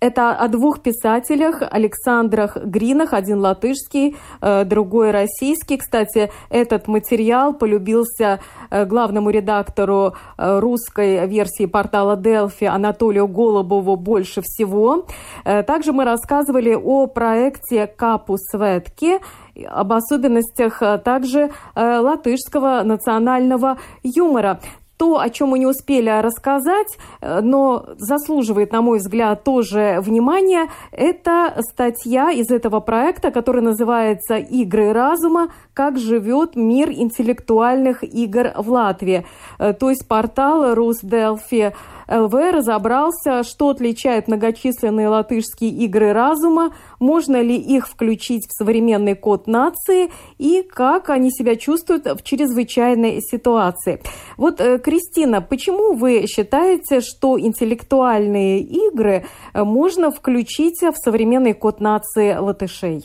это 0.00 0.32
о 0.32 0.48
двух 0.48 0.80
писателях, 0.82 1.62
Александрах 1.70 2.56
Гринах, 2.56 3.12
один 3.12 3.40
латышский, 3.40 4.16
э, 4.40 4.64
другой 4.64 5.10
российский. 5.10 5.78
Кстати, 5.78 6.30
этот 6.50 6.86
материал 6.86 7.54
полюбился 7.54 8.40
э, 8.70 8.84
главному 8.84 9.30
редактору 9.30 10.14
э, 10.36 10.58
русской 10.58 11.26
версии 11.26 11.66
портала 11.66 12.16
Delphi 12.16 12.66
Анатолию 12.66 13.26
Голубову 13.26 13.96
больше 13.96 14.42
всего. 14.42 15.06
Также 15.44 15.92
мы 15.92 16.04
рассказывали 16.04 16.74
о 16.74 17.06
проекте 17.06 17.86
«Капу 17.86 18.36
Светки», 18.36 19.18
об 19.66 19.92
особенностях 19.92 20.82
также 21.02 21.50
латышского 21.74 22.82
национального 22.82 23.78
юмора 24.02 24.60
то, 24.96 25.20
о 25.20 25.30
чем 25.30 25.50
мы 25.50 25.58
не 25.58 25.66
успели 25.66 26.10
рассказать, 26.20 26.98
э, 27.20 27.40
но 27.40 27.86
заслуживает, 27.98 28.72
на 28.72 28.82
мой 28.82 28.98
взгляд, 28.98 29.44
тоже 29.44 29.98
внимания, 30.00 30.68
это 30.92 31.54
статья 31.70 32.30
из 32.30 32.50
этого 32.50 32.80
проекта, 32.80 33.30
который 33.30 33.62
называется 33.62 34.36
«Игры 34.36 34.92
разума. 34.92 35.48
Как 35.74 35.98
живет 35.98 36.56
мир 36.56 36.90
интеллектуальных 36.90 38.02
игр 38.02 38.52
в 38.56 38.70
Латвии». 38.70 39.26
Э, 39.58 39.72
то 39.72 39.90
есть 39.90 40.06
портал 40.08 40.74
Русделфи 40.74 41.74
ЛВ 42.08 42.32
разобрался, 42.32 43.42
что 43.42 43.70
отличает 43.70 44.28
многочисленные 44.28 45.08
латышские 45.08 45.70
игры 45.70 46.12
разума, 46.12 46.74
можно 47.00 47.40
ли 47.40 47.56
их 47.56 47.88
включить 47.88 48.46
в 48.48 48.52
современный 48.52 49.14
код 49.14 49.46
нации 49.46 50.10
и 50.38 50.62
как 50.62 51.10
они 51.10 51.30
себя 51.30 51.56
чувствуют 51.56 52.06
в 52.06 52.22
чрезвычайной 52.22 53.20
ситуации. 53.20 54.00
Вот, 54.36 54.60
э, 54.60 54.78
Кристина, 54.78 55.40
почему 55.40 55.94
вы 55.94 56.26
считаете, 56.26 57.00
что 57.00 57.38
интеллектуальные 57.38 58.60
игры 58.60 59.24
э, 59.52 59.64
можно 59.64 60.10
включить 60.10 60.82
в 60.82 60.94
современный 60.96 61.54
код 61.54 61.80
нации 61.80 62.34
латышей? 62.34 63.02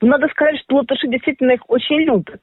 Ну, 0.00 0.08
надо 0.08 0.28
сказать, 0.28 0.56
что 0.62 0.76
латыши 0.76 1.08
действительно 1.08 1.52
их 1.52 1.62
очень 1.68 2.00
любят. 2.02 2.40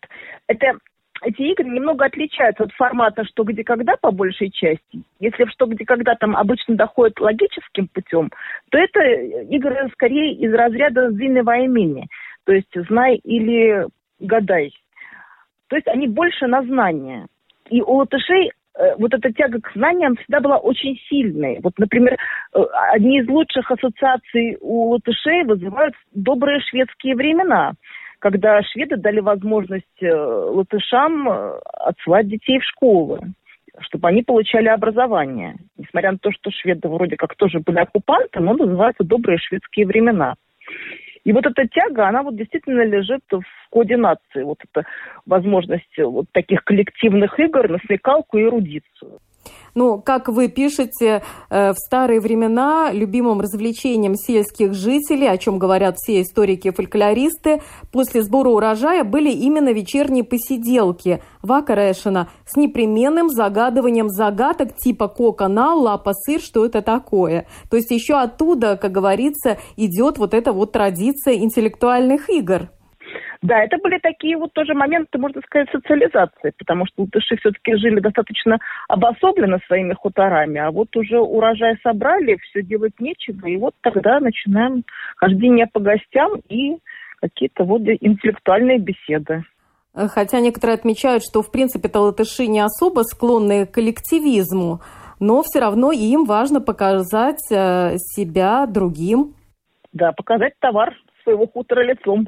Это 0.47 0.77
эти 1.25 1.41
игры 1.41 1.65
немного 1.65 2.05
отличаются 2.05 2.63
от 2.63 2.71
формата 2.73 3.25
«что, 3.25 3.43
где, 3.43 3.63
когда» 3.63 3.95
по 3.99 4.11
большей 4.11 4.51
части. 4.51 5.01
Если 5.19 5.43
в 5.43 5.49
«что, 5.49 5.65
где, 5.65 5.83
когда» 5.83 6.15
там 6.15 6.35
обычно 6.35 6.75
доходит 6.75 7.19
логическим 7.19 7.87
путем, 7.87 8.29
то 8.69 8.77
это 8.77 9.01
игры 9.49 9.89
скорее 9.93 10.33
из 10.33 10.53
разряда 10.53 11.11
«зинного 11.11 11.57
имени», 11.57 12.07
то 12.45 12.53
есть 12.53 12.69
«знай 12.89 13.15
или 13.23 13.87
гадай». 14.19 14.71
То 15.67 15.75
есть 15.75 15.87
они 15.87 16.07
больше 16.07 16.45
на 16.45 16.61
знание. 16.61 17.25
И 17.69 17.81
у 17.81 17.93
латышей 17.95 18.51
э, 18.77 18.95
вот 18.97 19.11
эта 19.13 19.33
тяга 19.33 19.59
к 19.59 19.71
знаниям 19.73 20.15
всегда 20.15 20.39
была 20.39 20.57
очень 20.57 20.95
сильной. 21.09 21.59
Вот, 21.63 21.73
например, 21.79 22.13
э, 22.53 22.59
одни 22.93 23.19
из 23.19 23.27
лучших 23.27 23.71
ассоциаций 23.71 24.57
у 24.61 24.91
латышей 24.91 25.43
вызывают 25.43 25.95
добрые 26.13 26.59
шведские 26.59 27.15
времена, 27.15 27.73
когда 28.25 28.59
шведы 28.63 28.97
дали 28.97 29.19
возможность 29.19 30.01
э, 30.01 30.11
латышам 30.11 31.29
отсылать 31.61 32.27
детей 32.27 32.57
в 32.57 32.63
школы 32.63 33.19
чтобы 33.81 34.07
они 34.07 34.23
получали 34.23 34.69
образование. 34.69 35.57
Несмотря 35.77 36.13
на 36.13 36.17
то, 36.17 36.31
что 36.31 36.49
шведы 36.49 36.87
вроде 36.87 37.17
как 37.17 37.35
тоже 37.35 37.59
были 37.59 37.79
оккупанты, 37.79 38.39
но 38.39 38.53
называются 38.53 39.03
добрые 39.03 39.37
шведские 39.37 39.85
времена. 39.85 40.35
И 41.25 41.33
вот 41.33 41.45
эта 41.45 41.67
тяга, 41.67 42.07
она 42.07 42.23
вот 42.23 42.37
действительно 42.37 42.85
лежит 42.85 43.21
в 43.29 43.43
коде 43.69 43.97
нации. 43.97 44.43
Вот 44.43 44.59
эта 44.63 44.87
возможность 45.25 45.97
вот 45.97 46.27
таких 46.31 46.63
коллективных 46.63 47.37
игр 47.37 47.69
на 47.69 47.79
смекалку 47.79 48.37
и 48.37 48.43
эрудицию. 48.43 49.19
Ну, 49.75 50.01
как 50.01 50.29
вы 50.29 50.47
пишете, 50.47 51.21
э, 51.49 51.73
в 51.73 51.75
старые 51.77 52.21
времена 52.21 52.91
любимым 52.93 53.41
развлечением 53.41 54.15
сельских 54.15 54.73
жителей, 54.73 55.27
о 55.27 55.37
чем 55.37 55.59
говорят 55.59 55.97
все 55.97 56.21
историки 56.21 56.69
и 56.69 56.71
фольклористы, 56.71 57.61
после 57.91 58.23
сбора 58.23 58.49
урожая 58.49 59.03
были 59.03 59.31
именно 59.31 59.73
вечерние 59.73 60.23
посиделки 60.23 61.21
Вакарешина 61.41 62.29
с 62.45 62.55
непременным 62.55 63.29
загадыванием 63.29 64.09
загадок 64.09 64.77
типа 64.77 65.09
коконал, 65.09 65.81
лапа, 65.81 66.13
сыр, 66.13 66.39
что 66.39 66.65
это 66.65 66.81
такое. 66.81 67.45
То 67.69 67.75
есть 67.75 67.91
еще 67.91 68.15
оттуда, 68.15 68.77
как 68.77 68.91
говорится, 68.91 69.57
идет 69.75 70.17
вот 70.17 70.33
эта 70.33 70.53
вот 70.53 70.71
традиция 70.71 71.35
интеллектуальных 71.35 72.29
игр. 72.29 72.69
Да, 73.45 73.63
это 73.63 73.77
были 73.77 73.99
такие 73.99 74.37
вот 74.37 74.53
тоже 74.53 74.73
моменты, 74.73 75.19
можно 75.19 75.39
сказать, 75.41 75.69
социализации, 75.71 76.51
потому 76.57 76.87
что 76.87 77.03
латыши 77.03 77.37
все-таки 77.37 77.75
жили 77.75 77.99
достаточно 77.99 78.57
обособленно 78.87 79.59
своими 79.67 79.93
хуторами, 79.93 80.59
а 80.59 80.71
вот 80.71 80.95
уже 80.95 81.19
урожай 81.19 81.77
собрали, 81.83 82.37
все 82.37 82.63
делать 82.63 82.99
нечего, 82.99 83.45
и 83.45 83.57
вот 83.57 83.75
тогда 83.81 84.19
начинаем 84.19 84.83
хождение 85.17 85.67
по 85.67 85.79
гостям 85.79 86.39
и 86.49 86.77
какие-то 87.21 87.65
вот 87.65 87.83
интеллектуальные 87.83 88.79
беседы. 88.79 89.43
Хотя 89.93 90.39
некоторые 90.39 90.73
отмечают, 90.73 91.23
что 91.23 91.43
в 91.43 91.51
принципе-то 91.51 91.99
латыши 91.99 92.47
не 92.47 92.61
особо 92.61 93.01
склонны 93.01 93.67
к 93.67 93.75
коллективизму, 93.75 94.81
но 95.19 95.43
все 95.43 95.59
равно 95.59 95.91
им 95.91 96.25
важно 96.25 96.61
показать 96.61 97.45
э, 97.51 97.97
себя 97.97 98.65
другим. 98.65 99.35
Да, 99.93 100.13
показать 100.13 100.53
товар 100.59 100.95
своего 101.23 101.45
хутора 101.45 101.83
лицом. 101.83 102.27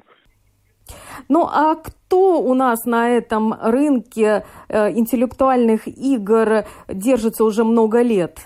Ну 1.29 1.46
а 1.46 1.75
кто 1.75 2.41
у 2.41 2.53
нас 2.53 2.86
на 2.86 3.10
этом 3.10 3.53
рынке 3.62 4.44
э, 4.70 4.91
интеллектуальных 4.91 5.88
игр 5.88 6.65
держится 6.88 7.44
уже 7.44 7.63
много 7.63 8.01
лет? 8.01 8.38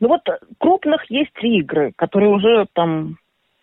Ну 0.00 0.08
вот 0.08 0.20
крупных 0.58 1.10
есть 1.10 1.32
три 1.34 1.58
игры, 1.58 1.92
которые 1.96 2.30
уже 2.30 2.66
там 2.74 3.16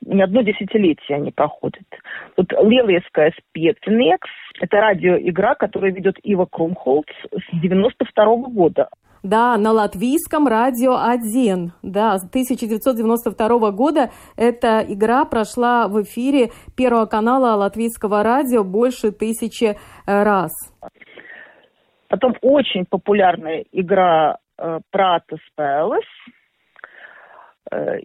не 0.05 0.21
одно 0.21 0.41
десятилетие 0.41 1.17
они 1.17 1.31
проходят. 1.31 1.85
Тут 2.35 2.51
Лелийская 2.51 3.33
спецнекс, 3.37 4.29
это 4.59 4.77
радиоигра, 4.77 5.55
которую 5.55 5.93
ведет 5.93 6.17
Ива 6.23 6.45
Крумхолц 6.45 7.07
с 7.31 7.61
92 7.61 8.25
-го 8.25 8.49
года. 8.51 8.89
Да, 9.23 9.57
на 9.57 9.71
латвийском 9.71 10.47
радио 10.47 10.97
1. 11.01 11.71
Да, 11.81 12.17
с 12.17 12.25
1992 12.27 13.71
года 13.71 14.09
эта 14.35 14.85
игра 14.85 15.23
прошла 15.23 15.87
в 15.87 16.01
эфире 16.03 16.49
Первого 16.75 17.05
канала 17.05 17.55
латвийского 17.55 18.21
радио 18.21 18.65
больше 18.65 19.11
тысячи 19.13 19.65
э, 19.65 19.75
раз. 20.05 20.51
Потом 22.09 22.35
очень 22.41 22.85
популярная 22.85 23.63
игра 23.71 24.39
э, 24.57 24.79
Прата 24.91 25.37
Спелес– 25.47 26.03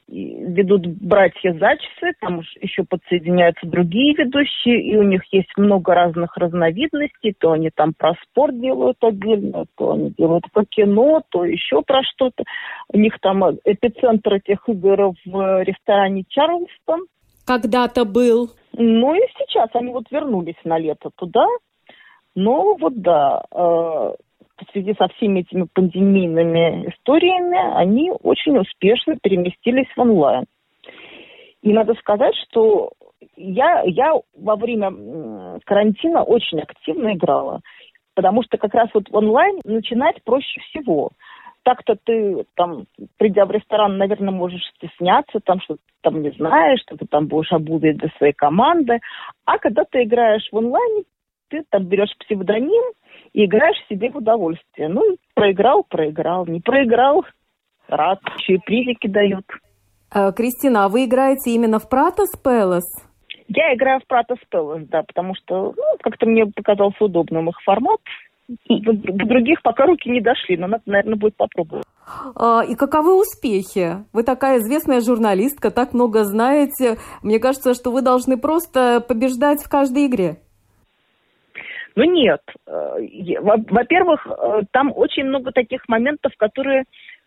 ведут 0.08 0.86
братья 0.86 1.52
Зачесы, 1.52 2.12
там 2.20 2.40
еще 2.60 2.84
подсоединяются 2.84 3.66
другие 3.66 4.14
ведущие, 4.14 4.82
и 4.82 4.96
у 4.96 5.02
них 5.02 5.22
есть 5.32 5.50
много 5.56 5.94
разных 5.94 6.36
разновидностей, 6.36 7.34
то 7.38 7.52
они 7.52 7.70
там 7.70 7.94
про 7.96 8.14
спорт 8.22 8.58
делают 8.60 8.98
отдельно, 9.02 9.64
то 9.76 9.92
они 9.92 10.12
делают 10.16 10.44
про 10.52 10.64
кино, 10.64 11.22
то 11.28 11.44
еще 11.44 11.82
про 11.82 12.02
что-то. 12.02 12.44
У 12.92 12.98
них 12.98 13.18
там 13.20 13.42
эпицентр 13.64 14.34
этих 14.34 14.68
игр 14.68 15.12
в 15.24 15.62
ресторане 15.62 16.24
Чарльстон. 16.28 17.06
Когда-то 17.46 18.04
был. 18.04 18.50
Ну 18.72 19.14
и 19.14 19.20
сейчас 19.38 19.70
они 19.74 19.92
вот 19.92 20.04
вернулись 20.10 20.58
на 20.64 20.78
лето 20.78 21.10
туда. 21.16 21.46
Но 22.34 22.76
вот 22.76 23.00
да, 23.00 23.42
э, 23.50 24.12
в 24.66 24.72
связи 24.72 24.94
со 24.94 25.08
всеми 25.08 25.40
этими 25.40 25.66
пандемийными 25.72 26.88
историями, 26.90 27.58
они 27.76 28.12
очень 28.22 28.58
успешно 28.58 29.16
переместились 29.22 29.88
в 29.94 30.00
онлайн. 30.00 30.44
И 31.62 31.72
надо 31.72 31.94
сказать, 31.94 32.34
что 32.48 32.92
я, 33.36 33.82
я 33.84 34.14
во 34.36 34.56
время 34.56 35.60
карантина 35.64 36.22
очень 36.22 36.60
активно 36.60 37.14
играла, 37.14 37.60
потому 38.14 38.42
что 38.42 38.58
как 38.58 38.74
раз 38.74 38.88
вот 38.94 39.04
онлайн 39.12 39.60
начинать 39.64 40.22
проще 40.24 40.60
всего. 40.60 41.10
Так-то 41.64 41.96
ты, 42.02 42.44
там, 42.54 42.84
придя 43.18 43.44
в 43.44 43.50
ресторан, 43.50 43.98
наверное, 43.98 44.32
можешь 44.32 44.62
стесняться, 44.76 45.40
там, 45.44 45.60
что 45.60 45.74
ты 45.74 45.80
там 46.02 46.22
не 46.22 46.30
знаешь, 46.30 46.80
что 46.80 46.96
ты 46.96 47.06
там 47.06 47.26
будешь 47.26 47.52
обузой 47.52 47.94
для 47.94 48.08
своей 48.16 48.32
команды. 48.32 49.00
А 49.44 49.58
когда 49.58 49.84
ты 49.84 50.04
играешь 50.04 50.48
в 50.50 50.56
онлайне, 50.56 51.02
ты 51.48 51.64
там 51.70 51.84
берешь 51.84 52.16
псевдоним, 52.20 52.84
и 53.32 53.44
играешь 53.44 53.78
себе 53.88 54.10
в 54.10 54.16
удовольствие. 54.16 54.88
Ну, 54.88 55.16
проиграл, 55.34 55.84
проиграл, 55.88 56.46
не 56.46 56.60
проиграл, 56.60 57.24
рад, 57.88 58.20
еще 58.38 58.54
и 58.54 58.58
призики 58.58 59.06
дают. 59.06 59.44
А, 60.10 60.32
Кристина, 60.32 60.84
а 60.84 60.88
вы 60.88 61.04
играете 61.04 61.50
именно 61.50 61.78
в 61.78 61.88
Пратос 61.88 62.30
Пелос? 62.42 62.84
Я 63.48 63.74
играю 63.74 64.00
в 64.00 64.06
Пратос 64.06 64.38
Пелос, 64.50 64.82
да, 64.88 65.02
потому 65.02 65.34
что 65.34 65.74
ну, 65.76 65.82
как-то 66.02 66.26
мне 66.26 66.46
показался 66.46 67.04
удобным 67.04 67.48
их 67.48 67.60
формат. 67.64 68.00
До 68.68 68.92
других 68.94 69.60
пока 69.62 69.84
руки 69.84 70.08
не 70.08 70.22
дошли, 70.22 70.56
но 70.56 70.66
надо, 70.68 70.82
наверное, 70.86 71.16
будет 71.16 71.36
попробовать. 71.36 71.84
А, 72.34 72.62
и 72.66 72.74
каковы 72.74 73.20
успехи? 73.20 74.04
Вы 74.14 74.22
такая 74.22 74.58
известная 74.58 75.00
журналистка, 75.00 75.70
так 75.70 75.92
много 75.92 76.24
знаете. 76.24 76.96
Мне 77.22 77.38
кажется, 77.38 77.74
что 77.74 77.90
вы 77.90 78.00
должны 78.00 78.38
просто 78.38 79.04
побеждать 79.06 79.62
в 79.62 79.68
каждой 79.68 80.06
игре. 80.06 80.38
Ну 81.98 82.04
нет. 82.04 82.40
Э, 82.68 82.98
во-первых, 83.40 84.24
э, 84.24 84.60
там 84.70 84.92
очень 84.94 85.24
много 85.24 85.50
таких 85.50 85.88
моментов, 85.88 86.32
которые 86.36 86.84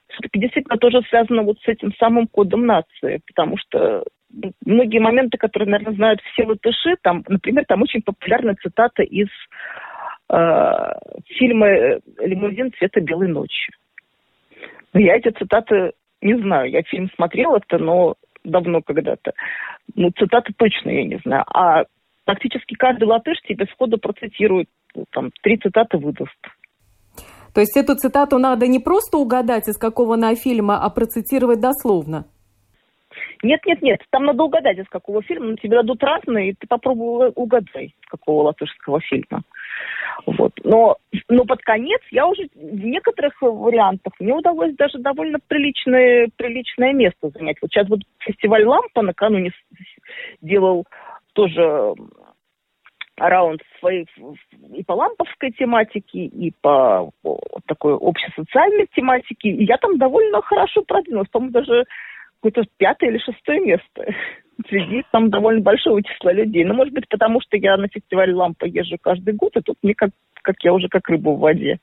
все-таки 0.08 0.40
действительно 0.40 0.78
тоже 0.78 1.02
связаны 1.10 1.42
вот 1.42 1.60
с 1.60 1.68
этим 1.68 1.94
самым 1.96 2.26
кодом 2.28 2.66
нации, 2.66 3.20
потому 3.28 3.58
что 3.58 4.06
многие 4.66 5.00
моменты, 5.00 5.38
которые, 5.38 5.68
наверное, 5.68 5.96
знают 5.96 6.22
все 6.22 6.46
латыши, 6.46 6.96
там, 7.02 7.22
например, 7.28 7.66
там 7.68 7.82
очень 7.82 8.02
популярная 8.02 8.56
цитата 8.64 9.04
из 9.04 9.28
э, 10.30 10.94
фильма 11.38 12.00
«Лимузин 12.20 12.72
цвета 12.80 13.02
белой 13.02 13.28
ночи». 13.28 13.74
Но 14.94 15.02
я 15.02 15.18
эти 15.18 15.32
цитаты 15.32 15.92
не 16.22 16.38
знаю. 16.38 16.72
Я 16.72 16.82
фильм 16.84 17.10
смотрела 17.16 17.58
это, 17.58 17.78
но 17.78 18.16
давно 18.46 18.82
когда-то. 18.82 19.34
Ну, 19.96 20.12
цитаты 20.18 20.54
точно 20.56 20.92
я 20.92 21.04
не 21.04 21.18
знаю. 21.26 21.44
А 21.54 21.84
практически 22.26 22.76
каждый 22.76 23.06
латыш 23.06 23.38
тебе 23.48 23.66
сходу 23.74 23.98
процитирует, 23.98 24.68
ну, 24.96 25.06
там, 25.12 25.32
три 25.42 25.58
цитаты 25.58 25.98
выдаст. 25.98 26.38
То 27.54 27.60
есть 27.60 27.76
эту 27.76 27.96
цитату 27.96 28.38
надо 28.38 28.68
не 28.68 28.80
просто 28.80 29.18
угадать, 29.18 29.68
из 29.68 29.78
какого 29.78 30.16
на 30.16 30.36
фильма, 30.36 30.84
а 30.84 30.90
процитировать 30.90 31.60
дословно? 31.60 32.26
Нет, 33.44 33.60
нет, 33.66 33.82
нет, 33.82 34.00
там 34.12 34.26
надо 34.26 34.44
угадать, 34.44 34.78
из 34.78 34.88
какого 34.88 35.22
фильма, 35.24 35.48
но 35.48 35.56
тебе 35.56 35.78
дадут 35.78 36.04
разные, 36.04 36.52
и 36.52 36.54
ты 36.54 36.68
попробуй 36.68 37.32
угадай, 37.36 37.88
из 37.88 38.08
какого 38.08 38.44
латышского 38.44 39.02
фильма. 39.02 39.42
Вот. 40.26 40.54
Но, 40.64 40.98
но 41.28 41.46
под 41.46 41.62
конец 41.62 42.02
я 42.12 42.28
уже 42.28 42.44
в 42.54 42.86
некоторых 42.86 43.42
вариантах 43.42 44.14
мне 44.20 44.34
удалось 44.34 44.76
даже 44.76 45.00
довольно 45.00 45.40
приличное, 45.48 46.30
приличное 46.36 46.94
место 46.94 47.30
занять. 47.30 47.58
Вот 47.62 47.72
сейчас 47.72 47.90
вот 47.90 48.02
фестиваль 48.20 48.64
«Лампа» 48.64 49.02
накануне 49.02 49.52
делал 50.42 50.86
тоже 51.34 51.94
раунд 53.18 53.62
своей 53.80 54.08
и 54.74 54.84
по 54.84 54.94
ламповской 54.94 55.52
тематике, 55.52 56.26
и 56.26 56.54
по 56.62 57.12
такой 57.68 57.96
общесоциальной 58.00 58.88
тематике. 58.96 59.50
И 59.50 59.66
я 59.66 59.78
там 59.78 59.98
довольно 59.98 60.42
хорошо 60.42 60.82
продвинулась. 60.82 61.30
По-моему, 61.30 61.54
даже 61.54 61.86
какое-то 62.42 62.70
пятое 62.78 63.12
или 63.12 63.20
шестое 63.20 63.60
место 63.60 64.06
среди 64.68 65.04
там 65.12 65.30
довольно 65.30 65.62
большого 65.62 66.02
числа 66.04 66.34
людей. 66.34 66.66
Ну, 66.66 66.74
может 66.74 66.94
быть, 66.94 67.08
потому 67.10 67.42
что 67.42 67.58
я 67.58 67.78
на 67.78 67.88
фестиваль 67.88 68.34
«Лампа» 68.34 68.66
езжу 68.66 68.98
каждый 69.00 69.34
год, 69.34 69.56
и 69.56 69.62
тут 69.62 69.78
мне, 69.82 69.94
как, 69.94 70.12
как 70.42 70.56
я 70.64 70.74
уже 70.74 70.88
как 70.88 71.08
рыба 71.10 71.30
в 71.30 71.40
воде. 71.40 71.80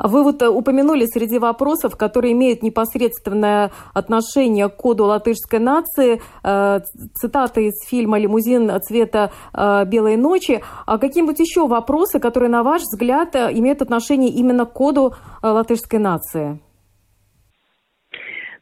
А 0.00 0.08
вы 0.08 0.22
вот 0.22 0.40
э, 0.40 0.48
упомянули 0.48 1.04
среди 1.04 1.38
вопросов, 1.38 1.94
которые 1.94 2.32
имеют 2.32 2.62
непосредственное 2.62 3.70
отношение 3.92 4.70
к 4.70 4.76
коду 4.76 5.04
латышской 5.04 5.58
нации, 5.58 6.22
э, 6.42 6.80
цитаты 7.14 7.66
из 7.66 7.86
фильма 7.86 8.18
«Лимузин 8.18 8.80
цвета 8.80 9.30
э, 9.52 9.84
белой 9.84 10.16
ночи». 10.16 10.62
А 10.86 10.96
какие-нибудь 10.96 11.38
еще 11.38 11.66
вопросы, 11.66 12.18
которые, 12.18 12.48
на 12.48 12.62
ваш 12.62 12.80
взгляд, 12.80 13.36
имеют 13.36 13.82
отношение 13.82 14.30
именно 14.30 14.64
к 14.64 14.72
коду 14.72 15.14
латышской 15.42 15.98
нации? 15.98 16.60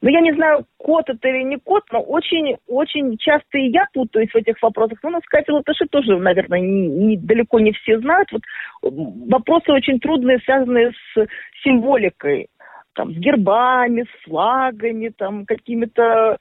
Ну, 0.01 0.11
я 0.11 0.21
не 0.21 0.33
знаю, 0.33 0.65
кот 0.77 1.09
это 1.09 1.29
или 1.29 1.43
не 1.43 1.57
кот, 1.57 1.83
но 1.91 2.01
очень, 2.01 2.57
очень 2.69 3.17
часто 3.19 3.59
и 3.59 3.71
я 3.71 3.87
путаюсь 3.93 4.31
в 4.31 4.37
этих 4.37 4.61
вопросах. 4.63 4.99
Ну, 5.03 5.21
сказать, 5.25 5.49
латыши 5.49 5.87
тоже, 5.91 6.17
наверное, 6.19 6.61
не, 6.61 6.87
не, 6.87 7.17
далеко 7.17 7.59
не 7.59 7.73
все 7.73 7.99
знают. 7.99 8.29
Вот 8.31 8.43
вопросы 8.83 9.73
очень 9.73 9.99
трудные, 9.99 10.39
связанные 10.41 10.93
с 10.93 11.27
символикой. 11.65 12.49
Там, 12.95 13.13
с 13.13 13.17
гербами, 13.17 14.03
с 14.03 14.25
флагами, 14.25 15.09
там, 15.17 15.47
какими-то 15.47 16.37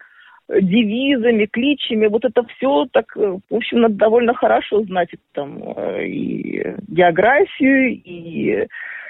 девизами, 0.50 1.46
кличами, 1.46 2.08
вот 2.08 2.24
это 2.26 2.44
все 2.56 2.86
так, 2.92 3.16
в 3.16 3.42
общем, 3.52 3.82
надо 3.82 3.96
довольно 3.96 4.34
хорошо 4.34 4.82
знать 4.84 5.10
там 5.34 5.60
и 6.00 6.76
географию, 6.88 8.02
и 8.02 8.68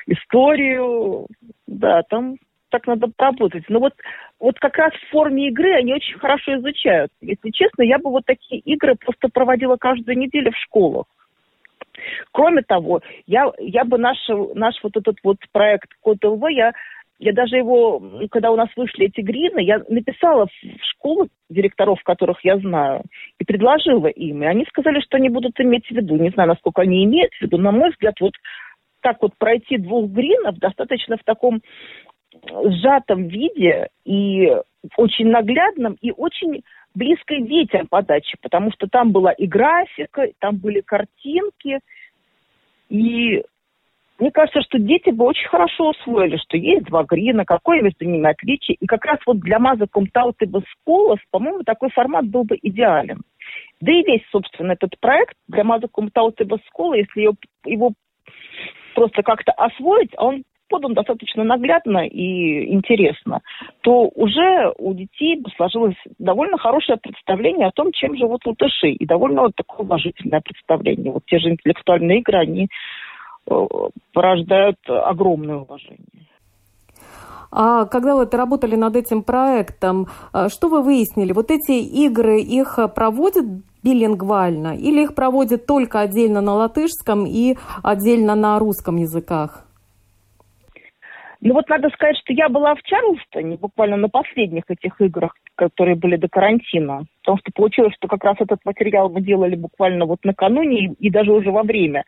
историю, 0.07 1.27
да, 1.67 2.01
там 2.09 2.37
так 2.69 2.87
надо 2.87 3.07
поработать. 3.15 3.63
Но 3.69 3.79
вот, 3.79 3.93
вот 4.39 4.59
как 4.59 4.77
раз 4.77 4.93
в 4.93 5.09
форме 5.11 5.47
игры 5.47 5.73
они 5.73 5.93
очень 5.93 6.17
хорошо 6.19 6.57
изучают. 6.57 7.11
Если 7.21 7.49
честно, 7.51 7.83
я 7.83 7.97
бы 7.97 8.09
вот 8.09 8.25
такие 8.25 8.61
игры 8.61 8.95
просто 8.95 9.29
проводила 9.29 9.77
каждую 9.77 10.17
неделю 10.17 10.51
в 10.51 10.57
школах. 10.57 11.05
Кроме 12.31 12.61
того, 12.61 13.01
я, 13.25 13.51
я 13.59 13.83
бы 13.83 13.97
наш, 13.97 14.17
наш 14.53 14.75
вот 14.83 14.95
этот 14.95 15.17
вот 15.23 15.37
проект 15.51 15.89
Код 16.01 16.23
ЛВ, 16.23 16.49
я, 16.49 16.73
я 17.19 17.33
даже 17.33 17.57
его, 17.57 18.01
когда 18.29 18.51
у 18.51 18.55
нас 18.55 18.69
вышли 18.75 19.07
эти 19.07 19.21
грины, 19.21 19.59
я 19.59 19.81
написала 19.89 20.45
в 20.45 20.83
школу 20.91 21.27
директоров, 21.49 22.01
которых 22.03 22.43
я 22.43 22.57
знаю, 22.59 23.03
и 23.39 23.43
предложила 23.43 24.07
им. 24.07 24.43
И 24.43 24.45
они 24.45 24.65
сказали, 24.65 24.99
что 24.99 25.17
они 25.17 25.29
будут 25.29 25.59
иметь 25.59 25.87
в 25.87 25.91
виду. 25.91 26.17
Не 26.17 26.29
знаю, 26.29 26.49
насколько 26.49 26.83
они 26.83 27.03
имеют 27.05 27.33
в 27.33 27.41
виду. 27.41 27.57
На 27.57 27.71
мой 27.71 27.89
взгляд, 27.89 28.15
вот 28.19 28.33
так 29.01 29.21
вот 29.21 29.31
пройти 29.37 29.77
двух 29.77 30.09
гринов 30.11 30.57
достаточно 30.57 31.17
в 31.17 31.23
таком 31.23 31.61
сжатом 32.63 33.27
виде 33.27 33.87
и 34.05 34.51
очень 34.95 35.27
наглядном 35.27 35.97
и 36.01 36.11
очень 36.11 36.63
близкой 36.93 37.41
детям 37.41 37.87
подачи, 37.87 38.37
потому 38.41 38.71
что 38.71 38.87
там 38.87 39.11
была 39.11 39.31
и 39.31 39.45
графика, 39.45 40.27
там 40.39 40.57
были 40.57 40.81
картинки, 40.81 41.79
и 42.89 43.43
мне 44.19 44.31
кажется, 44.31 44.61
что 44.63 44.79
дети 44.79 45.11
бы 45.11 45.25
очень 45.25 45.47
хорошо 45.47 45.89
усвоили, 45.89 46.37
что 46.37 46.57
есть 46.57 46.85
два 46.85 47.03
грина, 47.03 47.45
какое 47.45 47.81
между 47.81 48.05
ними 48.05 48.27
отличие. 48.27 48.75
И 48.79 48.87
как 48.87 49.05
раз 49.05 49.19
вот 49.27 49.39
для 49.39 49.59
Маза 49.59 49.85
Комтаут 49.85 50.41
и 50.41 50.45
Басколос, 50.45 51.19
по-моему, 51.29 51.63
такой 51.63 51.91
формат 51.91 52.25
был 52.25 52.43
бы 52.43 52.57
идеален. 52.59 53.21
Да 53.79 53.91
и 53.91 54.03
весь, 54.03 54.23
собственно, 54.31 54.71
этот 54.71 54.99
проект 54.99 55.35
для 55.47 55.63
Маза 55.63 55.87
Комтаут 55.87 56.41
и 56.41 56.45
Баскола, 56.45 56.95
если 56.95 57.21
его, 57.21 57.35
его 57.63 57.91
просто 58.95 59.21
как-то 59.21 59.51
освоить, 59.51 60.13
он 60.17 60.43
подан 60.69 60.93
достаточно 60.93 61.43
наглядно 61.43 62.05
и 62.05 62.73
интересно, 62.73 63.41
то 63.81 64.09
уже 64.15 64.73
у 64.77 64.93
детей 64.93 65.41
сложилось 65.55 65.95
довольно 66.19 66.57
хорошее 66.57 66.97
представление 66.97 67.67
о 67.67 67.71
том, 67.71 67.91
чем 67.91 68.15
живут 68.15 68.45
латыши, 68.45 68.89
и 68.89 69.05
довольно 69.05 69.43
вот 69.43 69.55
такое 69.55 69.85
уважительное 69.85 70.41
представление. 70.41 71.11
Вот 71.11 71.23
те 71.25 71.39
же 71.39 71.49
интеллектуальные 71.49 72.19
игры, 72.19 72.39
они 72.39 72.67
э, 73.49 73.67
порождают 74.13 74.77
огромное 74.87 75.57
уважение. 75.57 76.27
А 77.49 77.85
когда 77.85 78.15
вы 78.15 78.27
работали 78.29 78.75
над 78.75 78.95
этим 78.95 79.23
проектом, 79.23 80.07
э, 80.33 80.49
что 80.49 80.67
вы 80.69 80.81
выяснили? 80.81 81.31
Вот 81.31 81.49
эти 81.51 81.71
игры, 81.71 82.41
их 82.41 82.77
проводят 82.93 83.45
билингвально 83.83 84.75
или 84.75 85.03
их 85.03 85.15
проводят 85.15 85.65
только 85.65 86.01
отдельно 86.01 86.41
на 86.41 86.55
латышском 86.55 87.25
и 87.25 87.55
отдельно 87.83 88.35
на 88.35 88.59
русском 88.59 88.97
языках? 88.97 89.66
Ну 91.41 91.53
вот 91.53 91.69
надо 91.69 91.89
сказать, 91.89 92.17
что 92.17 92.33
я 92.33 92.49
была 92.49 92.75
в 92.75 92.81
Чарльстоне 92.83 93.57
буквально 93.57 93.97
на 93.97 94.09
последних 94.09 94.63
этих 94.69 94.99
играх, 95.01 95.35
которые 95.55 95.95
были 95.95 96.15
до 96.15 96.27
карантина. 96.27 97.05
Потому 97.21 97.37
что 97.37 97.51
получилось, 97.53 97.93
что 97.95 98.07
как 98.07 98.23
раз 98.23 98.37
этот 98.39 98.59
материал 98.65 99.09
мы 99.09 99.21
делали 99.21 99.55
буквально 99.55 100.05
вот 100.05 100.19
накануне 100.23 100.93
и 100.99 101.09
даже 101.09 101.31
уже 101.31 101.51
во 101.51 101.63
время. 101.63 102.03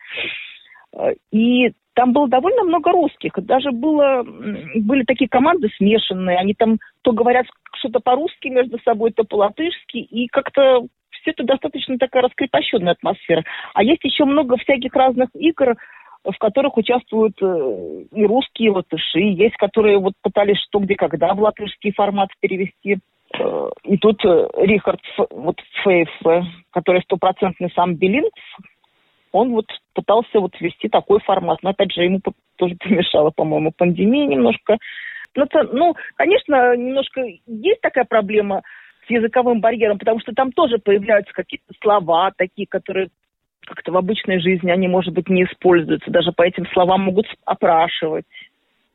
Э, 0.96 1.14
и 1.30 1.72
там 1.94 2.12
было 2.12 2.28
довольно 2.28 2.64
много 2.64 2.92
русских. 2.92 3.32
Даже 3.36 3.70
было, 3.70 4.24
были 4.24 5.04
такие 5.04 5.28
команды 5.28 5.68
смешанные. 5.76 6.38
Они 6.38 6.54
там 6.54 6.78
то 7.02 7.12
говорят 7.12 7.46
что-то 7.76 8.00
по-русски 8.00 8.48
между 8.48 8.78
собой, 8.80 9.12
то 9.12 9.24
по-латышски. 9.24 9.98
И 9.98 10.26
как-то 10.28 10.86
все 11.10 11.32
это 11.32 11.44
достаточно 11.44 11.98
такая 11.98 12.22
раскрепощенная 12.22 12.92
атмосфера. 12.92 13.44
А 13.74 13.82
есть 13.82 14.02
еще 14.04 14.24
много 14.24 14.56
всяких 14.56 14.94
разных 14.94 15.28
игр, 15.34 15.76
в 16.24 16.36
которых 16.38 16.76
участвуют 16.76 17.40
э, 17.40 18.04
и 18.12 18.26
русские 18.26 18.72
латыши, 18.72 19.20
есть, 19.20 19.56
которые 19.56 19.98
вот 19.98 20.12
пытались 20.22 20.58
что, 20.58 20.78
где, 20.78 20.94
когда 20.94 21.34
в 21.34 21.40
латышский 21.40 21.92
формат 21.92 22.28
перевести. 22.40 22.98
Э, 23.38 23.70
и 23.84 23.96
тут 23.96 24.24
э, 24.24 24.48
Рихард 24.58 25.00
вот 25.30 25.56
Фейф, 25.82 26.10
который 26.70 27.02
стопроцентный 27.02 27.70
сам 27.74 27.94
билингв, 27.94 28.34
он 29.32 29.52
вот 29.52 29.66
пытался 29.94 30.40
вот 30.40 30.52
ввести 30.60 30.88
такой 30.88 31.20
формат. 31.20 31.58
Но 31.62 31.70
опять 31.70 31.92
же, 31.92 32.02
ему 32.02 32.20
тоже 32.56 32.76
помешала, 32.80 33.30
по-моему, 33.30 33.72
пандемия 33.76 34.26
немножко. 34.26 34.76
Ну, 35.34 35.46
ну, 35.72 35.94
конечно, 36.16 36.76
немножко 36.76 37.22
есть 37.46 37.80
такая 37.80 38.04
проблема 38.04 38.62
с 39.06 39.10
языковым 39.10 39.60
барьером, 39.60 39.98
потому 39.98 40.20
что 40.20 40.32
там 40.32 40.52
тоже 40.52 40.78
появляются 40.78 41.32
какие-то 41.32 41.72
слова 41.80 42.32
такие, 42.36 42.66
которые 42.66 43.08
как-то 43.70 43.92
в 43.92 43.96
обычной 43.96 44.40
жизни 44.40 44.70
они, 44.70 44.88
может 44.88 45.14
быть, 45.14 45.28
не 45.28 45.44
используются, 45.44 46.10
даже 46.10 46.32
по 46.32 46.42
этим 46.42 46.66
словам 46.72 47.02
могут 47.02 47.26
опрашивать. 47.44 48.24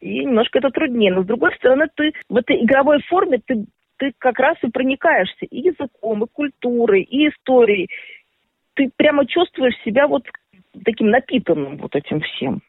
И 0.02 0.26
немножко 0.26 0.60
это 0.60 0.70
труднее. 0.70 1.14
Но, 1.14 1.24
с 1.24 1.26
другой 1.26 1.56
стороны, 1.56 1.88
ты 1.96 2.12
в 2.30 2.36
этой 2.36 2.62
игровой 2.62 3.02
форме 3.04 3.40
ты, 3.46 3.66
ты 3.98 4.12
как 4.18 4.38
раз 4.38 4.58
и 4.64 4.70
проникаешься 4.70 5.46
и 5.46 5.62
языком, 5.62 6.24
и 6.24 6.28
культурой, 6.32 7.04
и 7.04 7.30
историей. 7.30 7.90
Ты 8.74 8.92
прямо 8.98 9.26
чувствуешь 9.26 9.82
себя 9.86 10.08
вот 10.08 10.24
таким 10.84 11.10
напитанным 11.10 11.78
вот 11.78 11.96
этим 11.96 12.20
всем. 12.22 12.62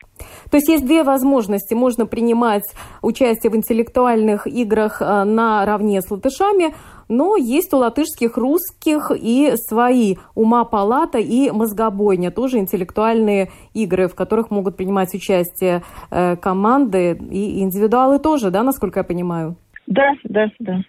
То 0.50 0.56
есть 0.56 0.68
есть 0.68 0.86
две 0.86 1.02
возможности. 1.02 1.74
Можно 1.74 2.06
принимать 2.06 2.64
участие 3.02 3.50
в 3.50 3.56
интеллектуальных 3.56 4.46
играх 4.46 5.02
э, 5.02 5.24
наравне 5.24 6.00
с 6.00 6.10
латышами, 6.10 6.74
но 7.08 7.36
есть 7.36 7.72
у 7.72 7.78
латышских 7.78 8.36
русских 8.36 9.10
и 9.14 9.52
свои 9.56 10.16
«Ума 10.34 10.64
палата» 10.64 11.18
и 11.18 11.50
«Мозгобойня», 11.50 12.30
тоже 12.30 12.58
интеллектуальные 12.58 13.50
игры, 13.74 14.08
в 14.08 14.14
которых 14.14 14.50
могут 14.50 14.76
принимать 14.76 15.14
участие 15.14 15.82
э, 16.10 16.36
команды 16.36 17.18
и 17.30 17.60
индивидуалы 17.60 18.18
тоже, 18.18 18.50
да, 18.50 18.62
насколько 18.62 19.00
я 19.00 19.04
понимаю? 19.04 19.56
Да, 19.86 20.14
да, 20.24 20.46
да. 20.58 20.80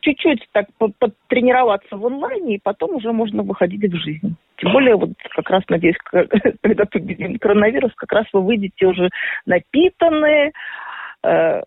Чуть-чуть 0.00 0.46
так 0.52 0.66
потренироваться 0.98 1.96
в 1.96 2.06
онлайне, 2.06 2.56
и 2.56 2.60
потом 2.62 2.96
уже 2.96 3.12
можно 3.12 3.42
выходить 3.42 3.92
в 3.92 3.96
жизнь. 3.96 4.36
Тем 4.56 4.72
более, 4.72 4.96
вот 4.96 5.10
как 5.30 5.48
раз, 5.50 5.62
надеюсь, 5.68 5.96
когда 6.62 6.84
победим 6.84 7.38
коронавирус, 7.38 7.92
как 7.94 8.12
раз 8.12 8.26
вы 8.32 8.42
выйдете 8.42 8.86
уже 8.86 9.08
напитанные, 9.46 10.52
э, 11.22 11.62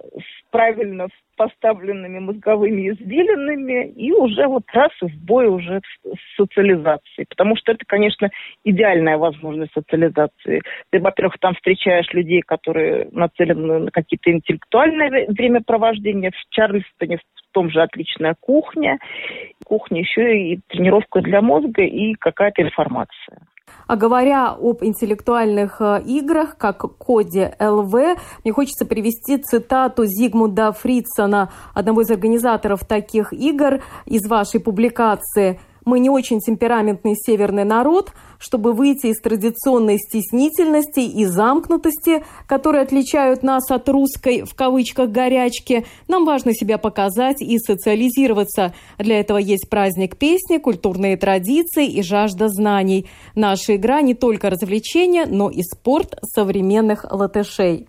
правильно 0.52 1.08
поставленными 1.36 2.20
мозговыми 2.20 2.90
извилинами 2.90 3.90
и 3.90 4.12
уже 4.12 4.48
вот 4.48 4.64
раз 4.72 4.92
в 5.02 5.26
бой 5.26 5.48
уже 5.48 5.82
с 6.06 6.36
социализацией. 6.38 7.26
Потому 7.28 7.56
что 7.56 7.72
это, 7.72 7.84
конечно, 7.88 8.30
идеальная 8.64 9.18
возможность 9.18 9.74
социализации. 9.74 10.62
Ты, 10.92 11.00
во-первых, 11.00 11.38
там 11.40 11.56
встречаешь 11.56 12.12
людей, 12.14 12.42
которые 12.42 13.08
нацелены 13.12 13.80
на 13.80 13.92
какие-то 13.92 14.32
интеллектуальные 14.32 15.28
времяпровождения. 15.30 16.32
В 16.32 16.54
Чарльстоне 16.54 17.18
том 17.54 17.70
же 17.70 17.82
отличная 17.82 18.36
кухня. 18.40 19.00
Кухня 19.66 20.00
еще 20.00 20.38
и 20.38 20.60
тренировка 20.68 21.22
для 21.22 21.42
мозга 21.42 21.84
и 21.84 22.14
какая-то 22.16 22.62
информация. 22.62 23.40
А 23.88 23.96
говоря 23.96 24.50
об 24.52 24.84
интеллектуальных 24.84 25.82
э, 25.82 26.02
играх, 26.06 26.58
как 26.58 26.80
коде 26.98 27.54
ЛВ, 27.60 27.94
мне 28.44 28.54
хочется 28.54 28.86
привести 28.86 29.38
цитату 29.38 30.06
Зигмунда 30.06 30.72
Фридсона, 30.72 31.50
одного 31.74 32.02
из 32.02 32.12
организаторов 32.12 32.86
таких 32.86 33.34
игр, 33.34 33.82
из 34.06 34.28
вашей 34.30 34.60
публикации– 34.60 35.60
мы 35.86 36.00
не 36.00 36.10
очень 36.10 36.40
темпераментный 36.40 37.16
северный 37.16 37.64
народ, 37.64 38.12
чтобы 38.40 38.74
выйти 38.74 39.08
из 39.08 39.20
традиционной 39.20 39.98
стеснительности 39.98 41.00
и 41.00 41.26
замкнутости, 41.26 42.24
которые 42.48 42.84
отличают 42.84 43.44
нас 43.44 43.70
от 43.72 43.88
русской, 43.90 44.44
в 44.44 44.54
кавычках, 44.56 45.10
горячки. 45.10 45.86
Нам 46.08 46.26
важно 46.26 46.54
себя 46.54 46.78
показать 46.78 47.42
и 47.42 47.58
социализироваться. 47.58 48.74
Для 48.98 49.20
этого 49.20 49.38
есть 49.38 49.70
праздник 49.70 50.18
песни, 50.18 50.58
культурные 50.58 51.18
традиции 51.18 51.88
и 51.88 52.02
жажда 52.02 52.50
знаний. 52.50 53.08
Наша 53.36 53.76
игра 53.76 54.02
не 54.02 54.14
только 54.14 54.50
развлечение, 54.50 55.26
но 55.26 55.50
и 55.50 55.62
спорт 55.62 56.16
современных 56.34 57.06
латышей. 57.10 57.88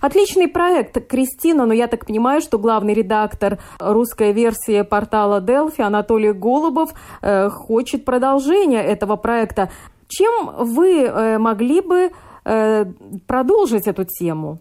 Отличный 0.00 0.48
проект, 0.48 1.06
Кристина, 1.06 1.66
но 1.66 1.74
я 1.74 1.86
так 1.86 2.06
понимаю, 2.06 2.40
что 2.40 2.58
главный 2.58 2.94
редактор 2.94 3.58
русской 3.78 4.32
версии 4.32 4.82
портала 4.82 5.40
Delphi 5.40 5.82
Анатолий 5.82 6.32
Голубов 6.32 6.90
э, 7.22 7.48
хочет 7.50 8.04
продолжения 8.04 8.82
этого 8.82 9.16
проекта. 9.16 9.70
Чем 10.08 10.50
вы 10.56 11.02
э, 11.02 11.38
могли 11.38 11.80
бы 11.80 12.12
э, 12.44 12.84
продолжить 13.26 13.86
эту 13.86 14.04
тему? 14.04 14.58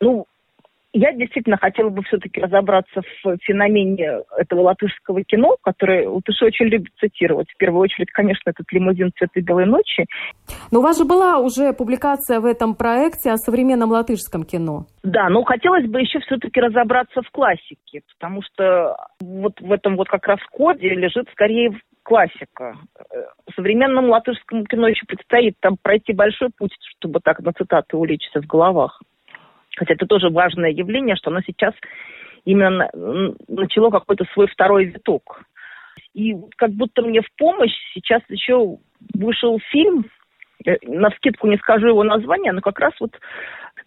Ну, 0.00 0.26
я 0.92 1.12
действительно 1.12 1.56
хотела 1.56 1.90
бы 1.90 2.02
все-таки 2.04 2.40
разобраться 2.40 3.02
в 3.22 3.36
феномене 3.42 4.20
этого 4.36 4.62
латышского 4.62 5.22
кино, 5.22 5.56
которое 5.62 6.08
латыши 6.08 6.44
очень 6.44 6.66
любят 6.66 6.92
цитировать. 6.98 7.50
В 7.50 7.56
первую 7.56 7.82
очередь, 7.82 8.10
конечно, 8.10 8.50
этот 8.50 8.70
лимузин 8.72 9.12
«Цветы 9.16 9.40
белой 9.40 9.66
ночи». 9.66 10.06
Но 10.70 10.80
у 10.80 10.82
вас 10.82 10.98
же 10.98 11.04
была 11.04 11.38
уже 11.38 11.72
публикация 11.72 12.40
в 12.40 12.46
этом 12.46 12.74
проекте 12.74 13.30
о 13.30 13.36
современном 13.36 13.90
латышском 13.90 14.44
кино. 14.44 14.86
Да, 15.02 15.28
но 15.28 15.42
хотелось 15.44 15.86
бы 15.86 16.00
еще 16.00 16.20
все-таки 16.20 16.60
разобраться 16.60 17.22
в 17.22 17.30
классике, 17.30 18.02
потому 18.18 18.42
что 18.42 18.96
вот 19.20 19.60
в 19.60 19.72
этом 19.72 19.96
вот 19.96 20.08
как 20.08 20.26
раз 20.26 20.38
коде 20.50 20.88
лежит 20.88 21.28
скорее 21.32 21.78
классика. 22.02 22.76
Современному 23.54 24.08
латышскому 24.08 24.64
кино 24.64 24.88
еще 24.88 25.04
предстоит 25.06 25.56
там 25.60 25.76
пройти 25.80 26.14
большой 26.14 26.48
путь, 26.56 26.74
чтобы 26.96 27.20
так 27.20 27.40
на 27.40 27.52
цитаты 27.52 27.98
улечься 27.98 28.40
в 28.40 28.46
головах. 28.46 29.02
Хотя 29.78 29.94
это 29.94 30.06
тоже 30.06 30.28
важное 30.28 30.70
явление, 30.70 31.16
что 31.16 31.30
оно 31.30 31.40
сейчас 31.46 31.74
именно 32.44 32.90
начало 33.48 33.90
какой-то 33.90 34.24
свой 34.32 34.46
второй 34.48 34.86
виток. 34.86 35.42
И 36.14 36.34
как 36.56 36.70
будто 36.70 37.02
мне 37.02 37.20
в 37.20 37.28
помощь 37.36 37.74
сейчас 37.94 38.22
еще 38.28 38.78
вышел 39.14 39.58
фильм, 39.70 40.06
э, 40.66 40.76
на 40.82 41.10
скидку 41.10 41.46
не 41.46 41.56
скажу 41.58 41.88
его 41.88 42.02
название, 42.02 42.52
но 42.52 42.60
как 42.60 42.78
раз 42.78 42.92
вот 43.00 43.12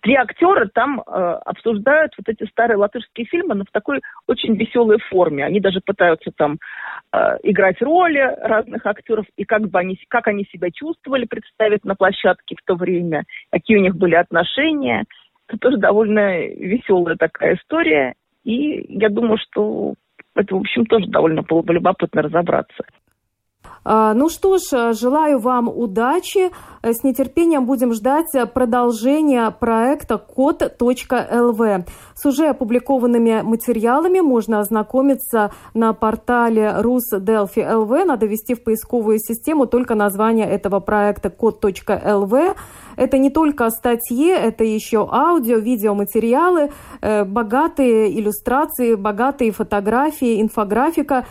три 0.01 0.15
актера 0.15 0.69
там 0.73 1.01
э, 1.01 1.11
обсуждают 1.45 2.13
вот 2.17 2.27
эти 2.27 2.49
старые 2.49 2.77
латышские 2.77 3.25
фильмы, 3.25 3.55
но 3.55 3.63
в 3.63 3.71
такой 3.71 4.01
очень 4.27 4.55
веселой 4.55 4.97
форме. 5.09 5.45
Они 5.45 5.59
даже 5.59 5.79
пытаются 5.81 6.31
там 6.35 6.57
э, 7.13 7.37
играть 7.43 7.81
роли 7.81 8.19
разных 8.41 8.85
актеров 8.85 9.25
и 9.37 9.43
как 9.43 9.69
бы 9.69 9.79
они, 9.79 9.99
как 10.07 10.27
они 10.27 10.45
себя 10.45 10.69
чувствовали, 10.71 11.25
представить 11.25 11.85
на 11.85 11.95
площадке 11.95 12.55
в 12.55 12.65
то 12.65 12.75
время, 12.75 13.23
какие 13.51 13.77
у 13.77 13.81
них 13.81 13.95
были 13.95 14.15
отношения. 14.15 15.05
Это 15.51 15.57
тоже 15.59 15.77
довольно 15.77 16.39
веселая 16.39 17.15
такая 17.17 17.55
история. 17.55 18.15
И 18.43 18.85
я 18.97 19.09
думаю, 19.09 19.37
что 19.37 19.95
это, 20.35 20.55
в 20.55 20.59
общем, 20.59 20.85
тоже 20.85 21.07
довольно 21.07 21.43
было 21.43 21.61
бы 21.61 21.73
любопытно 21.73 22.21
разобраться. 22.23 22.83
А, 23.83 24.13
ну 24.13 24.29
что 24.29 24.57
ж, 24.57 24.93
желаю 24.93 25.39
вам 25.39 25.67
удачи. 25.67 26.51
С 26.83 27.03
нетерпением 27.03 27.65
будем 27.65 27.93
ждать 27.93 28.31
продолжения 28.53 29.49
проекта 29.51 30.17
код.лв. 30.17 31.85
С 32.15 32.25
уже 32.25 32.47
опубликованными 32.47 33.41
материалами 33.41 34.19
можно 34.19 34.59
ознакомиться 34.59 35.51
на 35.73 35.93
портале 35.93 36.73
РусДелфи.лв. 36.79 38.05
Надо 38.05 38.25
ввести 38.25 38.55
в 38.55 38.63
поисковую 38.63 39.19
систему 39.19 39.65
только 39.67 39.95
название 39.95 40.47
этого 40.47 40.79
проекта 40.79 41.29
код.лв. 41.29 42.55
Это 42.97 43.17
не 43.17 43.29
только 43.29 43.69
статьи, 43.69 44.27
это 44.27 44.63
еще 44.63 45.07
аудио, 45.11 45.57
видеоматериалы, 45.57 46.71
э, 47.01 47.23
богатые 47.23 48.19
иллюстрации, 48.19 48.95
богатые 48.95 49.51
фотографии, 49.51 50.41
инфографика. 50.41 51.25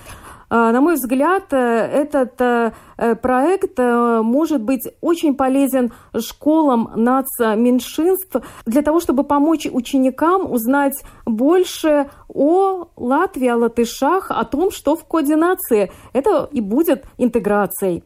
А, 0.53 0.73
на 0.73 0.81
мой 0.81 0.97
взгляд, 0.97 1.53
э, 1.53 1.57
этот 1.57 2.41
э, 2.41 2.73
э, 2.97 3.15
проект 3.15 3.79
может 3.79 4.61
быть 4.63 4.83
очень 5.01 5.37
полезен 5.37 5.93
школам 6.19 6.91
нацменьшинств 6.97 8.37
для 8.67 8.83
того, 8.83 8.99
чтобы 8.99 9.23
помочь 9.23 9.69
ученикам 9.71 10.51
узнать 10.51 11.05
больше 11.25 12.11
о 12.29 12.89
Латвии, 12.97 13.47
о 13.47 13.57
латышах, 13.57 14.33
о 14.33 14.45
том, 14.45 14.73
что 14.73 14.97
в 14.97 15.05
коде 15.05 15.37
нации. 15.37 15.93
Это 16.13 16.49
и 16.51 16.61
будет 16.61 17.05
интеграцией. 17.17 18.03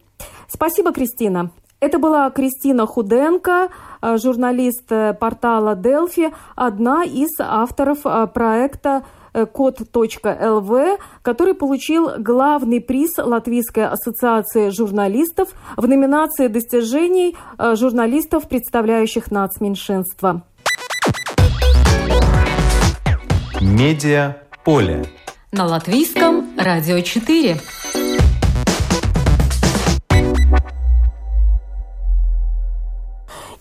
Спасибо, 0.47 0.93
Кристина. 0.93 1.51
Это 1.81 1.99
была 1.99 2.31
Кристина 2.31 2.87
Худенко, 2.87 3.69
журналист 4.03 4.89
портала 5.19 5.75
Delphi, 5.75 6.33
одна 6.57 7.05
из 7.05 7.29
авторов 7.41 8.03
проекта 8.33 9.05
код.лв, 9.53 10.99
который 11.23 11.55
получил 11.55 12.11
главный 12.19 12.81
приз 12.81 13.11
Латвийской 13.19 13.87
ассоциации 13.87 14.71
журналистов 14.71 15.49
в 15.77 15.87
номинации 15.87 16.47
достижений 16.49 17.37
э, 17.59 17.75
журналистов, 17.77 18.49
представляющих 18.49 19.31
нацменьшинства. 19.31 20.43
Медиа 23.61 24.37
поле. 24.65 25.05
На 25.53 25.67
латвийском 25.67 26.47
радио 26.59 27.01
4. 27.01 27.59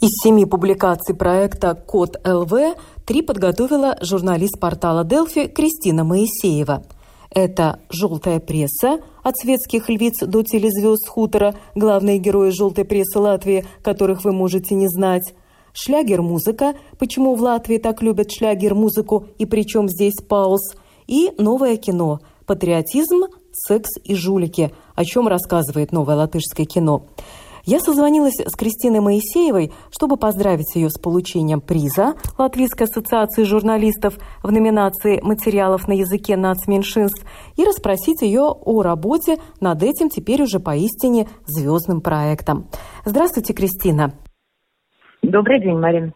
Из 0.04 0.18
семи 0.22 0.44
публикаций 0.46 1.16
проекта 1.16 1.76
«Код 1.76 2.18
ЛВ» 2.28 2.76
три 3.06 3.22
подготовила 3.22 3.96
журналист 4.02 4.60
портала 4.60 5.06
«Делфи» 5.06 5.48
Кристина 5.48 6.04
Моисеева. 6.04 6.84
Это 7.30 7.80
«Желтая 7.90 8.42
пресса» 8.42 9.00
от 9.24 9.38
светских 9.38 9.88
львиц 9.88 10.16
до 10.20 10.44
телезвезд 10.44 11.08
хутора, 11.08 11.56
главные 11.74 12.18
герои 12.18 12.50
«Желтой 12.50 12.84
прессы» 12.84 13.18
Латвии, 13.18 13.66
которых 13.82 14.26
вы 14.26 14.34
можете 14.34 14.76
не 14.76 14.90
знать. 14.90 15.34
Шлягер-музыка, 15.72 16.74
почему 17.00 17.36
в 17.36 17.42
Латвии 17.42 17.78
так 17.78 18.02
любят 18.02 18.30
шлягер-музыку 18.30 19.28
и 19.38 19.46
причем 19.46 19.88
здесь 19.88 20.16
пауз. 20.28 20.76
И 21.08 21.32
новое 21.38 21.78
кино 21.78 22.20
«Патриотизм, 22.46 23.28
секс 23.54 23.92
и 24.04 24.16
жулики», 24.16 24.74
о 24.96 25.06
чем 25.06 25.30
рассказывает 25.30 25.94
новое 25.94 26.18
латышское 26.18 26.66
кино. 26.66 27.06
Я 27.66 27.80
созвонилась 27.80 28.36
с 28.46 28.56
Кристиной 28.58 29.00
Моисеевой, 29.00 29.72
чтобы 29.90 30.18
поздравить 30.18 30.76
ее 30.76 30.90
с 30.90 31.00
получением 31.00 31.62
приза 31.62 32.16
Латвийской 32.38 32.84
ассоциации 32.84 33.44
журналистов 33.44 34.16
в 34.44 34.52
номинации 34.52 35.22
«Материалов 35.22 35.88
на 35.88 35.94
языке 35.94 36.36
нацменьшинств» 36.36 37.26
и 37.56 37.64
расспросить 37.64 38.22
ее 38.22 38.42
о 38.42 38.82
работе 38.82 39.38
над 39.62 39.82
этим 39.82 40.10
теперь 40.10 40.44
уже 40.44 40.60
поистине 40.60 41.30
звездным 41.46 42.02
проектом. 42.02 42.68
Здравствуйте, 43.06 43.54
Кристина. 43.54 44.14
Добрый 45.22 45.62
день, 45.62 45.78
Марин. 45.78 46.14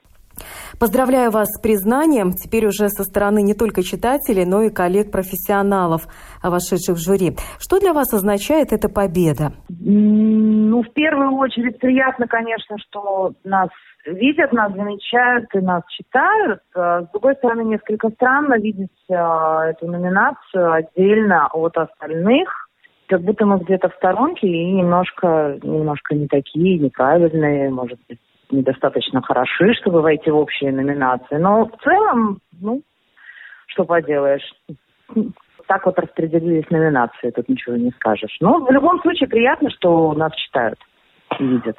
Поздравляю 0.80 1.32
вас 1.32 1.48
с 1.48 1.60
признанием, 1.60 2.34
теперь 2.34 2.68
уже 2.68 2.90
со 2.90 3.04
стороны 3.04 3.42
не 3.42 3.56
только 3.56 3.82
читателей, 3.82 4.46
но 4.46 4.62
и 4.62 4.70
коллег-профессионалов, 4.70 6.04
вошедших 6.44 6.98
в 6.98 7.04
жюри. 7.04 7.32
Что 7.58 7.80
для 7.80 7.94
вас 7.94 8.14
означает 8.14 8.72
эта 8.72 8.88
победа? 8.88 9.54
Ну, 9.70 10.84
в 10.84 10.94
первую 10.94 11.32
очередь 11.38 11.80
приятно, 11.80 12.28
конечно, 12.28 12.78
что 12.78 13.34
нас 13.44 13.70
видят, 14.06 14.54
нас 14.54 14.72
замечают 14.74 15.48
и 15.56 15.60
нас 15.60 15.82
читают. 15.90 16.62
А, 16.76 17.02
с 17.02 17.10
другой 17.12 17.36
стороны, 17.36 17.64
несколько 17.64 18.10
странно 18.10 18.60
видеть 18.60 18.92
а, 19.10 19.70
эту 19.70 19.88
номинацию 19.88 20.74
отдельно 20.74 21.48
от 21.48 21.76
остальных. 21.76 22.70
Как 23.08 23.22
будто 23.22 23.46
мы 23.46 23.58
где-то 23.60 23.90
в 23.90 23.96
сторонке 23.96 24.48
и 24.48 24.72
немножко, 24.74 25.58
немножко 25.64 26.14
не 26.14 26.28
такие, 26.28 26.78
неправильные, 26.78 27.70
может 27.70 28.00
быть, 28.08 28.20
недостаточно 28.52 29.22
хороши, 29.22 29.74
чтобы 29.82 30.02
войти 30.02 30.32
в 30.32 30.38
общие 30.38 30.72
номинации. 30.72 31.38
Но 31.38 31.66
в 31.66 31.84
целом, 31.84 32.40
ну, 32.60 32.82
что 33.68 33.84
поделаешь. 33.84 34.54
Так 35.68 35.86
вот 35.86 36.00
распределились 36.00 36.70
номинации, 36.70 37.30
тут 37.32 37.50
ничего 37.50 37.76
не 37.76 37.92
скажешь. 37.92 38.38
Но 38.40 38.60
в 38.60 38.72
любом 38.72 39.02
случае 39.02 39.28
приятно, 39.28 39.70
что 39.70 40.14
нас 40.14 40.34
читают 40.36 40.80
и 41.40 41.44
видят. 41.44 41.78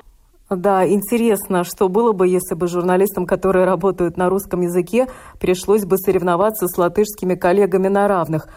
Да, 0.50 0.86
интересно, 0.86 1.62
что 1.64 1.88
было 1.88 2.12
бы, 2.12 2.26
если 2.26 2.54
бы 2.54 2.68
журналистам, 2.68 3.26
которые 3.26 3.66
работают 3.66 4.16
на 4.16 4.30
русском 4.30 4.62
языке, 4.62 5.06
пришлось 5.40 5.84
бы 5.84 5.98
соревноваться 5.98 6.66
с 6.66 6.78
латышскими 6.78 7.34
коллегами 7.34 7.88
на 7.88 8.08
равных. 8.08 8.48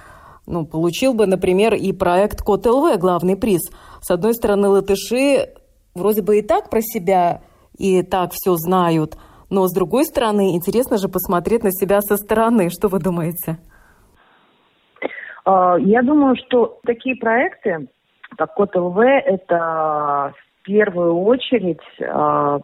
Ну, 0.47 0.65
получил 0.65 1.13
бы, 1.13 1.27
например, 1.27 1.73
и 1.73 1.91
проект 1.91 2.41
Код 2.41 2.65
ЛВ 2.65 2.97
главный 2.97 3.37
приз. 3.37 3.61
С 4.01 4.09
одной 4.09 4.33
стороны, 4.33 4.69
латыши 4.69 5.49
вроде 5.93 6.21
бы 6.21 6.39
и 6.39 6.41
так 6.41 6.69
про 6.69 6.81
себя 6.81 7.41
и 7.77 8.03
так 8.03 8.31
все 8.33 8.55
знают. 8.55 9.15
Но, 9.49 9.67
с 9.67 9.73
другой 9.73 10.05
стороны, 10.05 10.55
интересно 10.55 10.97
же 10.97 11.09
посмотреть 11.09 11.63
на 11.63 11.71
себя 11.71 12.01
со 12.01 12.15
стороны. 12.15 12.69
Что 12.69 12.87
вы 12.87 12.99
думаете? 12.99 13.57
А, 15.45 15.77
я 15.79 16.01
думаю, 16.01 16.35
что 16.35 16.79
такие 16.85 17.15
проекты, 17.15 17.87
как 18.37 18.53
Код 18.53 18.75
ЛВ, 18.75 18.97
это 18.99 20.33
в 20.33 20.63
первую 20.63 21.15
очередь, 21.23 21.81
а, 22.01 22.59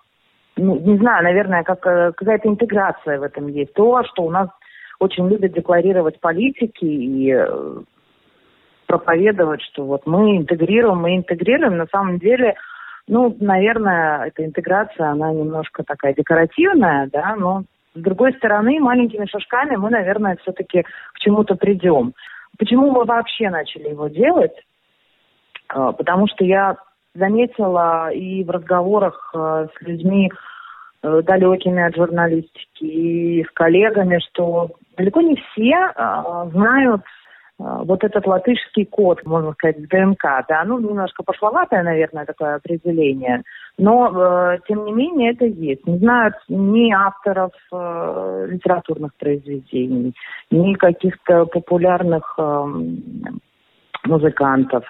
ну, 0.55 0.79
не 0.79 0.97
знаю, 0.97 1.23
наверное, 1.23 1.63
как 1.63 1.85
э, 1.85 2.11
какая-то 2.13 2.47
интеграция 2.47 3.19
в 3.19 3.23
этом 3.23 3.47
есть. 3.47 3.73
То, 3.73 4.03
что 4.05 4.23
у 4.23 4.31
нас 4.31 4.49
очень 4.99 5.27
любят 5.27 5.53
декларировать 5.53 6.19
политики 6.19 6.85
и 6.85 7.31
э, 7.31 7.81
проповедовать, 8.87 9.61
что 9.61 9.85
вот 9.85 10.07
мы 10.07 10.37
интегрируем, 10.37 10.99
мы 10.99 11.15
интегрируем. 11.15 11.77
На 11.77 11.85
самом 11.87 12.17
деле 12.17 12.55
ну, 13.07 13.35
наверное, 13.39 14.27
эта 14.27 14.45
интеграция, 14.45 15.09
она 15.11 15.31
немножко 15.31 15.83
такая 15.83 16.13
декоративная, 16.13 17.09
да, 17.11 17.35
но 17.35 17.63
С 17.95 17.99
другой 17.99 18.33
стороны, 18.33 18.79
маленькими 18.79 19.25
шажками 19.25 19.75
мы, 19.75 19.89
наверное, 19.89 20.37
все-таки 20.41 20.83
к 20.83 21.19
чему-то 21.19 21.55
придем. 21.55 22.13
Почему 22.59 22.91
мы 22.91 23.05
вообще 23.05 23.49
начали 23.49 23.89
его 23.89 24.07
делать? 24.07 24.55
А, 25.69 25.93
потому 25.93 26.27
что 26.27 26.43
я 26.43 26.77
заметила 27.15 28.11
и 28.11 28.43
в 28.43 28.49
разговорах 28.51 29.31
э, 29.33 29.67
с 29.73 29.81
людьми, 29.81 30.31
э, 31.01 31.21
далекими 31.23 31.81
от 31.81 31.95
журналистики, 31.95 32.83
и 32.83 33.43
с 33.43 33.51
коллегами, 33.51 34.19
что 34.29 34.71
далеко 34.97 35.21
не 35.21 35.35
все 35.35 35.73
а, 35.95 36.45
знают 36.47 37.01
а, 37.01 37.16
вот 37.59 38.03
этот 38.03 38.27
латышский 38.27 38.85
код, 38.85 39.25
можно 39.25 39.53
сказать, 39.53 39.87
ДНК, 39.87 40.45
да, 40.47 40.63
ну, 40.63 40.79
немножко 40.79 41.23
пошловатое, 41.23 41.81
наверное, 41.81 42.25
такое 42.25 42.55
определение, 42.55 43.41
но, 43.79 44.11
э, 44.53 44.59
тем 44.67 44.85
не 44.85 44.91
менее, 44.91 45.33
это 45.33 45.45
есть. 45.45 45.85
Не 45.87 45.97
знают 45.97 46.35
ни 46.49 46.91
авторов 46.91 47.51
э, 47.71 48.47
литературных 48.49 49.15
произведений, 49.15 50.13
ни 50.51 50.73
каких-то 50.75 51.45
популярных 51.45 52.35
э, 52.37 52.65
музыкантов, 54.05 54.83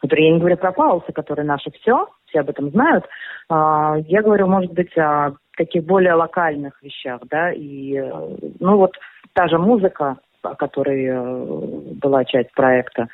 которые, 0.00 0.28
я 0.28 0.34
не 0.34 0.40
говорю 0.40 0.56
про 0.56 0.72
Пауса, 0.72 1.12
которые 1.12 1.46
наше 1.46 1.70
все, 1.72 2.08
все 2.26 2.40
об 2.40 2.48
этом 2.48 2.70
знают, 2.70 3.04
э, 3.04 3.94
я 4.08 4.22
говорю, 4.22 4.46
может 4.46 4.72
быть, 4.72 4.96
о 4.96 5.32
таких 5.56 5.84
более 5.84 6.14
локальных 6.14 6.82
вещах, 6.82 7.20
да, 7.30 7.52
и, 7.52 7.96
э, 7.96 8.36
ну, 8.60 8.76
вот 8.78 8.94
та 9.34 9.48
же 9.48 9.58
музыка, 9.58 10.16
о 10.50 10.54
которой 10.54 11.04
э, 11.04 11.94
была 12.00 12.24
часть 12.24 12.52
проекта. 12.52 13.08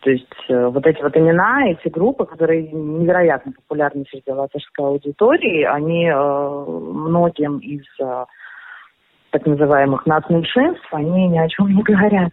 То 0.00 0.10
есть 0.10 0.26
э, 0.48 0.66
вот 0.66 0.86
эти 0.86 1.00
вот 1.02 1.16
имена, 1.16 1.70
эти 1.70 1.88
группы, 1.88 2.26
которые 2.26 2.70
невероятно 2.70 3.52
популярны 3.52 4.04
среди 4.10 4.30
латышской 4.30 4.84
аудитории, 4.84 5.62
они 5.62 6.06
э, 6.06 6.64
многим 6.68 7.58
из 7.58 7.84
так 9.30 9.46
называемых 9.46 10.06
нацменьшинств, 10.06 10.86
они 10.92 11.28
ни 11.28 11.38
о 11.38 11.48
чем 11.48 11.74
не 11.74 11.82
говорят. 11.82 12.30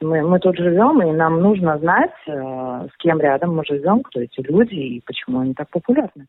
Мы, 0.00 0.22
мы 0.22 0.38
тут 0.38 0.56
живем, 0.56 1.02
и 1.02 1.12
нам 1.12 1.40
нужно 1.40 1.78
знать, 1.78 2.12
э, 2.26 2.32
с 2.32 2.96
кем 2.98 3.18
рядом 3.20 3.56
мы 3.56 3.64
живем, 3.64 4.02
кто 4.02 4.20
эти 4.20 4.40
люди 4.40 4.74
и 4.74 5.02
почему 5.04 5.40
они 5.40 5.54
так 5.54 5.70
популярны. 5.70 6.26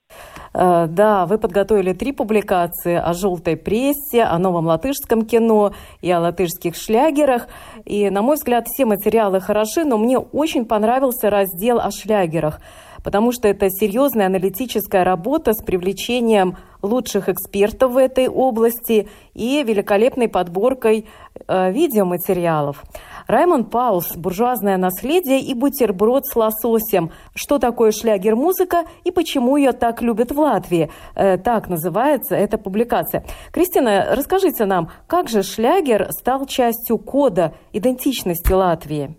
Э, 0.53 0.87
да, 0.87 1.25
вы 1.25 1.37
подготовили 1.37 1.93
три 1.93 2.13
публикации 2.13 2.95
о 2.95 3.13
желтой 3.13 3.57
прессе, 3.57 4.23
о 4.23 4.37
новом 4.37 4.67
латышском 4.67 5.23
кино 5.23 5.71
и 6.01 6.11
о 6.11 6.19
латышских 6.19 6.75
шлягерах. 6.75 7.47
И, 7.85 8.09
на 8.09 8.21
мой 8.21 8.35
взгляд, 8.35 8.65
все 8.67 8.85
материалы 8.85 9.41
хороши, 9.41 9.83
но 9.83 9.97
мне 9.97 10.17
очень 10.17 10.65
понравился 10.65 11.29
раздел 11.29 11.79
о 11.79 11.91
шлягерах 11.91 12.59
потому 13.03 13.31
что 13.31 13.47
это 13.47 13.69
серьезная 13.69 14.25
аналитическая 14.25 15.05
работа 15.05 15.53
с 15.53 15.63
привлечением 15.63 16.57
лучших 16.81 17.29
экспертов 17.29 17.93
в 17.93 17.97
этой 17.97 18.27
области 18.27 19.07
и 19.33 19.63
великолепной 19.63 20.27
подборкой 20.27 21.05
э, 21.47 21.71
видеоматериалов. 21.71 22.83
Раймон 23.27 23.65
Паус 23.65 24.15
«Буржуазное 24.15 24.77
наследие» 24.77 25.41
и 25.41 25.53
«Бутерброд 25.53 26.25
с 26.25 26.35
лососем». 26.35 27.11
Что 27.35 27.59
такое 27.59 27.91
шлягер-музыка 27.91 28.83
и 29.03 29.11
почему 29.11 29.57
ее 29.57 29.73
так 29.73 30.01
любят 30.01 30.31
в 30.31 30.39
Латвии? 30.39 30.89
Э, 31.13 31.37
так 31.37 31.67
называется 31.67 32.35
эта 32.35 32.57
публикация. 32.57 33.25
Кристина, 33.51 34.15
расскажите 34.15 34.63
нам, 34.65 34.89
как 35.07 35.27
же 35.27 35.43
шлягер 35.43 36.07
стал 36.11 36.45
частью 36.45 36.97
кода 36.99 37.53
идентичности 37.73 38.53
Латвии? 38.53 39.17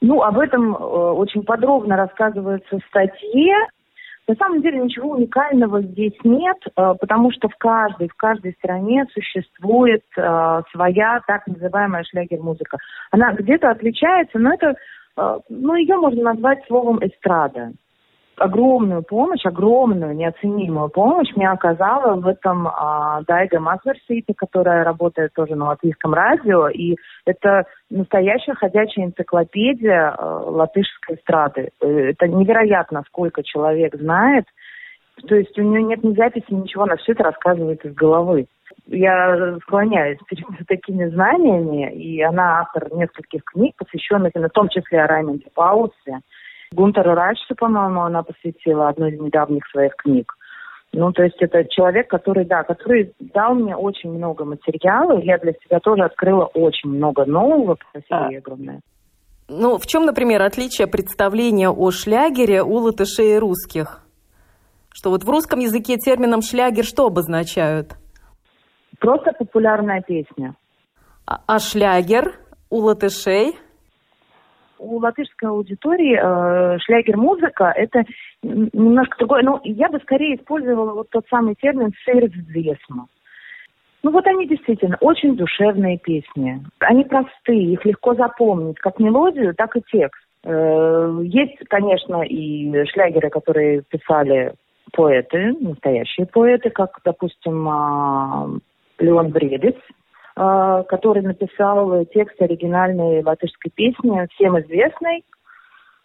Ну, 0.00 0.22
об 0.22 0.38
этом 0.38 0.74
э, 0.74 0.78
очень 0.78 1.42
подробно 1.42 1.96
рассказывается 1.96 2.78
в 2.78 2.84
статье. 2.88 3.54
На 4.28 4.34
самом 4.34 4.60
деле 4.60 4.80
ничего 4.80 5.12
уникального 5.12 5.80
здесь 5.80 6.12
нет, 6.22 6.58
э, 6.66 6.94
потому 7.00 7.32
что 7.32 7.48
в 7.48 7.56
каждой, 7.56 8.08
в 8.08 8.14
каждой 8.14 8.52
стране 8.52 9.06
существует 9.14 10.04
э, 10.18 10.62
своя 10.70 11.20
так 11.26 11.46
называемая 11.46 12.04
шлягер-музыка. 12.04 12.76
Она 13.10 13.32
где-то 13.32 13.70
отличается, 13.70 14.38
но 14.38 14.52
это, 14.52 14.74
э, 15.16 15.38
ну, 15.48 15.74
ее 15.76 15.96
можно 15.96 16.34
назвать 16.34 16.62
словом 16.66 16.98
эстрада 16.98 17.72
огромную 18.38 19.02
помощь, 19.02 19.44
огромную, 19.44 20.14
неоценимую 20.14 20.88
помощь 20.88 21.28
мне 21.36 21.48
оказала 21.48 22.14
в 22.20 22.26
этом 22.26 22.68
а, 22.68 23.22
Дайга 23.26 23.60
Масверсите, 23.60 24.34
которая 24.34 24.84
работает 24.84 25.32
тоже 25.34 25.54
на 25.54 25.66
латвийском 25.66 26.14
радио, 26.14 26.68
и 26.68 26.96
это 27.26 27.64
настоящая 27.90 28.54
ходячая 28.54 29.06
энциклопедия 29.06 30.10
а, 30.10 30.38
латышской 30.40 31.16
эстрады. 31.16 31.70
Это 31.80 32.28
невероятно, 32.28 33.02
сколько 33.08 33.42
человек 33.42 33.94
знает, 33.96 34.44
то 35.26 35.34
есть 35.34 35.58
у 35.58 35.62
нее 35.62 35.82
нет 35.82 36.04
ни 36.04 36.14
записи, 36.14 36.46
ничего, 36.50 36.84
она 36.84 36.96
все 36.96 37.12
это 37.12 37.24
рассказывает 37.24 37.84
из 37.84 37.94
головы. 37.94 38.46
Я 38.86 39.58
склоняюсь 39.62 40.18
перед 40.28 40.44
такими 40.66 41.06
знаниями, 41.08 41.92
и 41.92 42.22
она 42.22 42.60
автор 42.60 42.92
нескольких 42.94 43.42
книг, 43.44 43.74
посвященных, 43.76 44.32
в 44.34 44.48
том 44.50 44.68
числе 44.68 45.02
о 45.02 45.06
Райменде 45.06 45.46
Паусе, 45.54 46.20
Гунтеру 46.72 47.14
Райшсу, 47.14 47.54
по-моему, 47.54 48.02
она 48.02 48.22
посвятила 48.22 48.88
одну 48.88 49.06
из 49.06 49.18
недавних 49.18 49.66
своих 49.68 49.94
книг. 49.96 50.34
Ну, 50.92 51.12
то 51.12 51.22
есть 51.22 51.36
это 51.40 51.64
человек, 51.64 52.08
который, 52.08 52.44
да, 52.44 52.62
который 52.62 53.14
дал 53.20 53.54
мне 53.54 53.76
очень 53.76 54.10
много 54.10 54.44
материала. 54.44 55.20
Я 55.20 55.38
для 55.38 55.52
себя 55.52 55.80
тоже 55.80 56.04
открыла 56.04 56.46
очень 56.46 56.90
много 56.90 57.24
нового. 57.26 57.76
Спасибо 57.90 58.26
а. 58.26 58.38
огромное. 58.38 58.80
Ну, 59.48 59.78
в 59.78 59.86
чем, 59.86 60.04
например, 60.04 60.42
отличие 60.42 60.86
представления 60.86 61.70
о 61.70 61.90
шлягере 61.90 62.62
у 62.62 62.74
латышей 62.74 63.36
и 63.36 63.38
русских? 63.38 64.02
Что 64.90 65.10
вот 65.10 65.24
в 65.24 65.30
русском 65.30 65.60
языке 65.60 65.96
термином 65.96 66.42
шлягер 66.42 66.84
что 66.84 67.06
обозначают? 67.06 67.96
Просто 68.98 69.32
популярная 69.32 70.02
песня. 70.02 70.54
А, 71.26 71.40
а 71.46 71.58
шлягер 71.58 72.34
у 72.68 72.78
латышей– 72.78 73.56
у 74.78 74.98
латышской 74.98 75.48
аудитории 75.48 76.16
э, 76.16 76.78
шлягер-музыка– 76.80 77.72
это 77.76 78.04
немножко 78.42 79.18
другое. 79.18 79.42
Но 79.42 79.60
я 79.64 79.88
бы 79.88 79.98
скорее 80.00 80.36
использовала 80.36 80.92
вот 80.92 81.10
тот 81.10 81.26
самый 81.28 81.54
термин 81.54 81.92
«сердцвесма». 82.04 83.06
Ну 84.02 84.12
вот 84.12 84.26
они 84.26 84.46
действительно 84.46 84.96
очень 85.00 85.36
душевные 85.36 85.98
песни. 85.98 86.62
Они 86.78 87.04
простые, 87.04 87.72
их 87.72 87.84
легко 87.84 88.14
запомнить, 88.14 88.78
как 88.78 89.00
мелодию, 89.00 89.54
так 89.54 89.76
и 89.76 89.82
текст. 89.90 90.22
Э, 90.44 91.20
есть, 91.24 91.58
конечно, 91.68 92.22
и 92.22 92.84
шлягеры, 92.86 93.30
которые 93.30 93.82
писали 93.82 94.54
поэты, 94.92 95.54
настоящие 95.60 96.26
поэты, 96.26 96.70
как, 96.70 96.98
допустим, 97.04 97.68
а, 97.68 98.48
Леон 98.98 99.30
Бриедис, 99.30 99.74
который 100.38 101.22
написал 101.22 102.04
текст 102.06 102.40
оригинальной 102.40 103.22
латышской 103.24 103.72
песни, 103.74 104.26
всем 104.34 104.58
известной. 104.60 105.24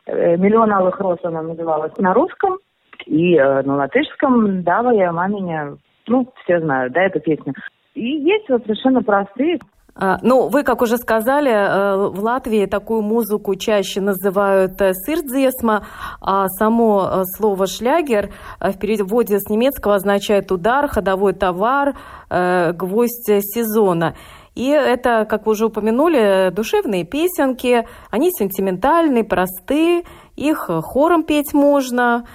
Э, 0.05 0.37
«Миллион 0.37 0.71
алых 0.71 0.99
роз» 0.99 1.19
она 1.23 1.41
называлась 1.41 1.95
на 1.97 2.13
русском. 2.13 2.57
И 3.05 3.35
э, 3.35 3.61
на 3.61 3.75
латышском 3.75 4.63
«Dāvāja 4.63 4.91
Māriņa», 4.91 5.77
ну, 6.07 6.31
все 6.43 6.59
знают, 6.59 6.93
да, 6.93 7.03
эту 7.03 7.19
песню. 7.19 7.53
И 7.93 8.05
есть 8.05 8.49
вот 8.49 8.63
совершенно 8.63 9.03
простые 9.03 9.55
а, 9.55 9.59
ну, 9.95 10.47
вы, 10.47 10.63
как 10.63 10.81
уже 10.81 10.97
сказали, 10.97 11.51
э, 11.51 12.07
в 12.07 12.19
Латвии 12.23 12.65
такую 12.65 13.03
музыку 13.03 13.55
чаще 13.55 14.01
называют 14.01 14.81
э, 14.81 14.93
sirdsdziesma, 14.93 15.85
а 16.19 16.47
само 16.49 17.03
э, 17.05 17.23
слово 17.37 17.67
«шлягер» 17.67 18.31
в 18.59 18.73
переводе 18.79 19.39
с 19.39 19.49
немецкого 19.49 19.95
означает 19.95 20.51
«удар», 20.51 20.87
«ходовой 20.87 21.33
товар», 21.33 21.95
«гвоздь 22.29 23.27
сезона». 23.41 24.15
И 24.55 24.67
это, 24.67 25.25
как 25.29 25.45
вы 25.45 25.51
уже 25.51 25.67
упомянули, 25.67 26.51
душевные 26.51 27.05
песенки, 27.05 27.87
они 28.09 28.31
сентиментальные, 28.31 29.23
простые, 29.23 30.03
их 30.35 30.69
хором 30.83 31.23
петь 31.23 31.53
можно, 31.53 32.25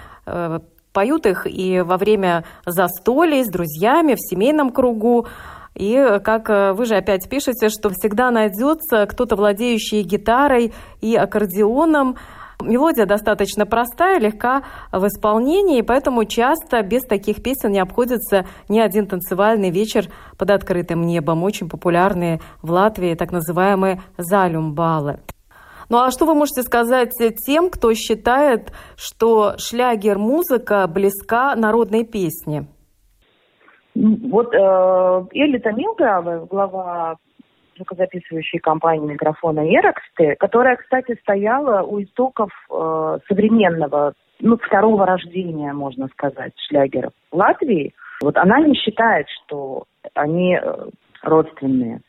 поют 0.93 1.27
их 1.27 1.47
и 1.47 1.81
во 1.81 1.97
время 1.97 2.45
застолий 2.67 3.45
с 3.45 3.49
друзьями 3.49 4.15
в 4.15 4.21
семейном 4.21 4.71
кругу. 4.71 5.27
И 5.79 6.19
как 6.25 6.51
э, 6.51 6.73
вы 6.73 6.87
же 6.87 6.97
опять 6.97 7.29
пишете, 7.29 7.69
что 7.69 7.91
всегда 7.91 8.33
найдется 8.33 9.07
кто-то, 9.07 9.37
владеющий 9.37 10.03
гитарой 10.03 10.73
и 11.01 11.15
аккордеоном. 11.15 12.17
Мелодия 12.61 13.07
достаточно 13.07 13.65
простая, 13.65 14.19
легка 14.19 14.65
в 14.91 15.07
исполнении, 15.07 15.83
поэтому 15.83 16.25
часто 16.25 16.83
без 16.83 17.03
таких 17.05 17.41
песен 17.45 17.71
не 17.71 17.79
обходится 17.79 18.47
ни 18.69 18.81
один 18.81 19.07
танцевальный 19.07 19.71
вечер 19.71 20.07
под 20.37 20.51
открытым 20.51 21.07
небом. 21.07 21.45
Очень 21.45 21.69
популярные 21.69 22.41
в 22.61 22.73
Латвии 22.73 23.15
так 23.15 23.31
называемые 23.31 24.03
залюмбалы. 24.17 25.21
Ну 25.89 25.99
а 25.99 26.11
что 26.11 26.27
вы 26.27 26.35
можете 26.35 26.65
сказать 26.65 27.13
тем, 27.47 27.71
кто 27.71 27.95
считает, 27.95 28.73
что 28.97 29.55
шлягер-музыка 29.59 30.89
близка 30.89 31.55
народной 31.55 32.05
песне? 32.05 32.67
Вот 33.99 34.55
э, 34.55 35.25
Элли 35.35 35.59
Томилга, 35.59 36.47
глава 36.49 37.17
звукозаписывающей 37.75 38.61
компании 38.61 39.13
микрофона 39.13 39.61
Ероксты, 39.61 40.37
которая, 40.39 40.77
кстати, 40.77 41.17
стояла 41.21 41.83
у 41.83 42.01
истоков 42.01 42.51
э, 42.71 43.19
современного, 43.29 44.13
ну, 44.41 44.57
второго 44.57 45.05
рождения, 45.05 45.73
можно 45.73 46.07
сказать, 46.09 46.53
шлягеров 46.69 47.13
Латвии. 47.33 47.93
Вот 48.23 48.37
она 48.37 48.61
не 48.61 48.75
считает, 48.75 49.27
что 49.31 49.85
они 50.15 50.55
э, 50.55 50.75
родственные. 51.23 52.01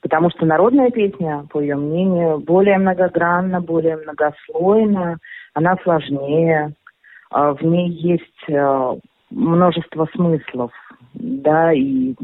Потому 0.00 0.30
что 0.30 0.46
народная 0.46 0.90
песня, 0.90 1.46
по 1.50 1.60
ее 1.60 1.76
мнению, 1.76 2.38
более 2.38 2.78
многогранна, 2.78 3.60
более 3.60 3.96
многослойна, 3.96 5.18
она 5.54 5.76
сложнее, 5.84 6.72
а 7.30 7.52
в 7.54 7.62
ней 7.62 7.88
есть 7.88 8.48
э, 8.48 8.96
множество 9.30 10.08
смыслов, 10.14 10.72
да, 11.16 11.72
и 11.72 12.14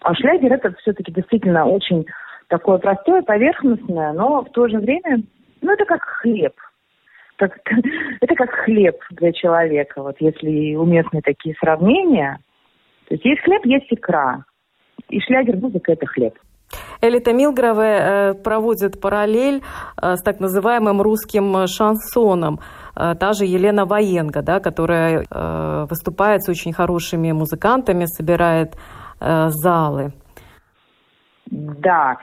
а 0.00 0.14
шлягер 0.14 0.52
это 0.52 0.74
все-таки 0.80 1.12
действительно 1.12 1.64
очень 1.66 2.06
такое 2.48 2.78
простое, 2.78 3.22
поверхностное, 3.22 4.12
но 4.12 4.42
в 4.42 4.50
то 4.50 4.68
же 4.68 4.78
время, 4.78 5.22
ну, 5.60 5.72
это 5.72 5.84
как 5.84 6.02
хлеб. 6.02 6.54
Как, 7.36 7.52
это 8.20 8.34
как 8.34 8.50
хлеб 8.50 8.96
для 9.10 9.32
человека. 9.32 10.02
Вот 10.02 10.16
если 10.20 10.74
уместны 10.74 11.22
такие 11.22 11.54
сравнения. 11.60 12.38
То 13.08 13.14
есть 13.14 13.24
есть 13.24 13.42
хлеб, 13.42 13.64
есть 13.64 13.86
икра. 13.90 14.44
И 15.08 15.20
шлягер 15.20 15.56
музыка– 15.56 15.92
это 15.92 16.06
хлеб. 16.06 16.34
Элита 17.00 17.32
Милгрове 17.32 17.98
э, 17.98 18.34
проводит 18.34 19.00
параллель 19.00 19.62
э, 20.00 20.16
с 20.16 20.22
так 20.22 20.40
называемым 20.40 21.02
русским 21.02 21.66
шансоном. 21.66 22.60
Э, 22.96 23.14
та 23.14 23.32
же 23.32 23.44
Елена 23.44 23.84
Военга, 23.84 24.42
да, 24.42 24.60
которая 24.60 25.24
выступает 25.88 26.42
с 26.42 26.48
очень 26.48 26.72
хорошими 26.72 27.32
музыкантами, 27.32 28.06
собирает 28.06 28.74
залы. 29.20 30.12
Да, 31.46 32.16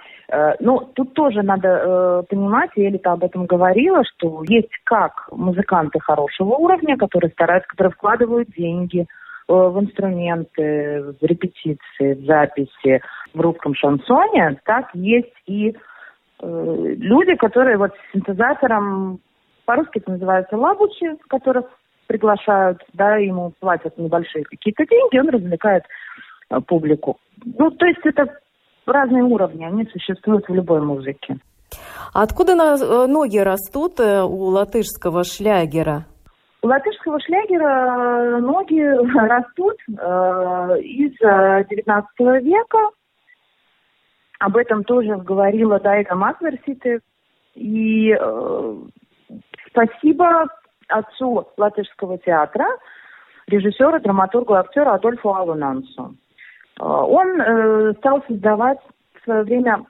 ну, 0.60 0.80
тут 0.96 1.14
тоже 1.14 1.42
надо 1.44 1.68
э, 1.68 2.24
понимать, 2.30 2.72
и 2.76 2.88
Элита 2.88 3.12
об 3.12 3.24
этом 3.24 3.46
говорила, 3.46 4.04
что 4.04 4.44
есть 4.48 4.72
как 4.84 5.30
музыканты 5.32 6.00
хорошего 6.00 6.56
уровня, 6.56 6.98
которые 6.98 7.32
стараются, 7.32 7.70
которые 7.70 7.92
вкладывают 7.92 8.50
деньги, 8.58 9.08
Э, 9.50 9.70
в 9.70 9.80
инструменты, 9.80 11.16
в 11.20 11.26
репетиции, 11.26 12.14
в 12.14 12.26
записи 12.26 13.02
в 13.34 13.42
русском 13.42 13.74
шансоне, 13.74 14.60
так 14.64 14.94
есть 14.94 15.34
и 15.48 15.76
э, 16.40 16.96
люди, 17.00 17.34
которые 17.36 17.78
вот 17.78 17.92
с 17.92 18.12
синтезатором, 18.14 19.20
по-русски 19.70 20.00
это 20.00 20.10
называется 20.14 20.58
лабучи, 20.58 21.16
которых 21.28 21.68
приглашают, 22.08 22.82
да, 22.94 23.18
ему 23.18 23.54
платят 23.60 23.96
небольшие 24.00 24.44
какие-то 24.44 24.84
деньги, 24.88 25.20
он 25.20 25.30
развлекает 25.30 25.84
э, 26.50 26.60
публику. 26.62 27.20
Ну, 27.46 27.70
то 27.70 27.86
есть 27.86 28.04
это 28.04 28.26
разные 28.88 29.22
уровни, 29.22 29.64
они 29.64 29.86
существуют 29.86 30.50
в 30.50 30.54
любой 30.56 30.82
музыке. 30.82 31.38
откуда 32.16 32.56
на, 32.56 32.78
э, 32.82 33.06
ноги 33.06 33.38
растут 33.38 34.00
у 34.00 34.46
латышского 34.46 35.24
шлягера? 35.24 36.06
У 36.64 36.68
латышского 36.68 37.20
шлягера 37.20 38.38
э, 38.38 38.40
ноги 38.40 38.82
растут 39.30 39.78
э, 39.88 40.82
из 40.82 41.14
XIX 41.22 42.04
э, 42.18 42.42
века. 42.42 42.90
Об 44.40 44.58
этом 44.58 44.84
тоже 44.84 45.16
говорила 45.18 45.80
Дайга 45.80 46.16
Макверсите. 46.16 47.02
И 47.54 48.18
э, 48.20 48.76
спасибо 49.70 50.48
отцу 50.88 51.48
латышского 51.58 52.18
театра, 52.18 52.66
режиссеру, 53.48 54.00
драматургу, 54.00 54.54
актеру 54.54 54.92
Адольфу 54.92 55.34
Алунансу. 55.34 56.16
Э, 56.80 56.84
он 56.84 57.42
э, 57.42 57.94
стал 57.98 58.24
создавать 58.28 58.80
в 59.20 59.24
свое 59.24 59.44
время 59.44 59.86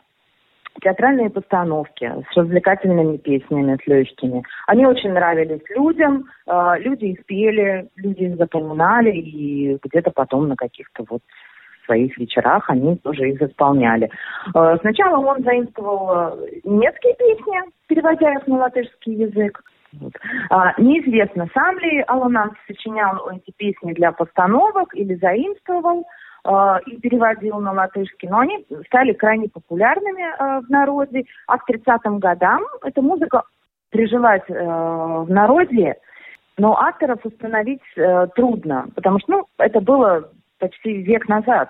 театральные 0.82 1.30
постановки 1.30 2.10
с 2.32 2.38
развлекательными 2.38 3.18
песнями, 3.18 3.78
с 3.84 3.88
легкими. 3.88 4.44
Они 4.68 4.86
очень 4.86 5.12
нравились 5.12 5.62
людям, 5.70 6.26
э, 6.48 6.74
люди 6.80 7.06
их 7.06 7.26
пели, 7.26 7.90
люди 7.96 8.24
их 8.24 8.38
запоминали, 8.38 9.12
и 9.12 9.78
где-то 9.84 10.12
потом 10.12 10.48
на 10.48 10.56
каких-то 10.56 11.06
вот 11.10 11.22
своих 11.90 12.16
вечерах 12.18 12.70
они 12.70 12.96
тоже 12.98 13.30
их 13.30 13.42
исполняли. 13.42 14.10
Э, 14.56 14.78
сначала 14.82 15.18
он 15.18 15.44
заимствовал 15.44 16.12
э, 16.12 16.60
немецкие 16.64 17.16
песни, 17.16 17.60
переводя 17.88 18.34
их 18.34 18.48
на 18.48 18.58
латышский 18.58 19.16
язык. 19.16 19.64
А, 20.52 20.80
неизвестно, 20.80 21.48
сам 21.52 21.80
ли 21.80 22.04
Алан 22.08 22.52
сочинял 22.68 23.28
эти 23.32 23.52
песни 23.58 23.94
для 23.94 24.12
постановок 24.12 24.94
или 24.94 25.16
заимствовал. 25.16 26.06
Э, 26.46 26.78
и 26.86 26.98
переводил 27.02 27.60
на 27.60 27.74
латышский, 27.74 28.30
но 28.30 28.40
они 28.40 28.66
стали 28.86 29.14
крайне 29.14 29.50
популярными 29.50 30.64
в 30.66 30.70
народе. 30.70 31.26
А 31.48 31.58
к 31.58 31.70
30-м 31.70 32.20
годам 32.20 32.64
эта 32.84 33.02
музыка 33.02 33.44
прижилась 33.90 34.48
в 34.48 35.26
народе, 35.28 35.96
но 36.58 36.78
авторов 36.78 37.26
установить 37.26 37.82
трудно, 38.36 38.88
потому 38.96 39.20
что 39.20 39.32
ну, 39.32 39.46
это 39.58 39.82
было 39.82 40.30
почти 40.60 41.02
век 41.02 41.28
назад. 41.28 41.70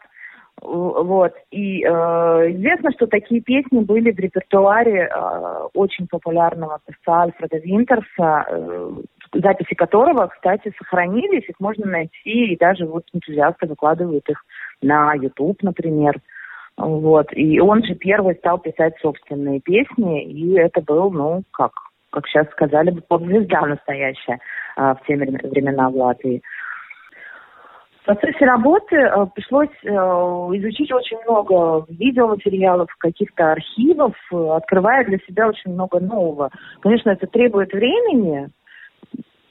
Вот. 0.62 1.34
И 1.52 1.84
э, 1.84 1.88
известно, 1.88 2.92
что 2.92 3.08
такие 3.08 3.42
песни 3.42 3.80
были 3.80 4.12
в 4.12 4.20
репертуаре 4.20 5.08
э, 5.10 5.68
очень 5.74 6.08
популярного 6.08 6.80
певца 6.86 7.22
Альфреда 7.22 7.58
Винтерса, 7.60 8.46
э, 8.50 8.92
записи 9.34 9.74
которого, 9.76 10.28
кстати, 10.28 10.74
сохранились, 10.78 11.48
их 11.48 11.56
можно 11.60 11.86
найти, 11.86 12.54
и 12.54 12.58
даже 12.58 12.86
вот 12.86 13.04
энтузиасты 13.14 13.68
выкладывают 13.68 14.28
их 14.30 14.44
на 14.82 15.14
YouTube, 15.14 15.64
например. 15.64 16.20
Вот. 16.76 17.28
И 17.34 17.60
он 17.60 17.84
же 17.84 17.96
первый 17.96 18.36
стал 18.36 18.58
писать 18.58 18.96
собственные 19.02 19.62
песни, 19.62 20.24
и 20.26 20.58
это 20.58 20.82
был, 20.82 21.12
ну, 21.12 21.44
как, 21.52 21.72
как 22.10 22.28
сейчас 22.28 22.50
сказали 22.52 22.92
бы, 22.92 23.02
поп-звезда 23.02 23.66
настоящая 23.66 24.40
а, 24.76 24.96
в 24.96 25.06
те 25.06 25.16
времена 25.16 25.90
в 25.90 25.96
Латвии. 25.96 26.42
Процессе 28.16 28.46
работы 28.46 28.96
э, 28.96 29.26
пришлось 29.36 29.70
э, 29.84 29.90
изучить 29.90 30.92
очень 30.92 31.18
много 31.28 31.86
видеоматериалов, 31.90 32.88
каких-то 32.98 33.52
архивов, 33.52 34.16
э, 34.32 34.50
открывая 34.56 35.06
для 35.06 35.20
себя 35.20 35.48
очень 35.48 35.74
много 35.74 36.00
нового. 36.00 36.50
Конечно, 36.82 37.12
это 37.12 37.28
требует 37.28 37.72
времени. 37.72 38.50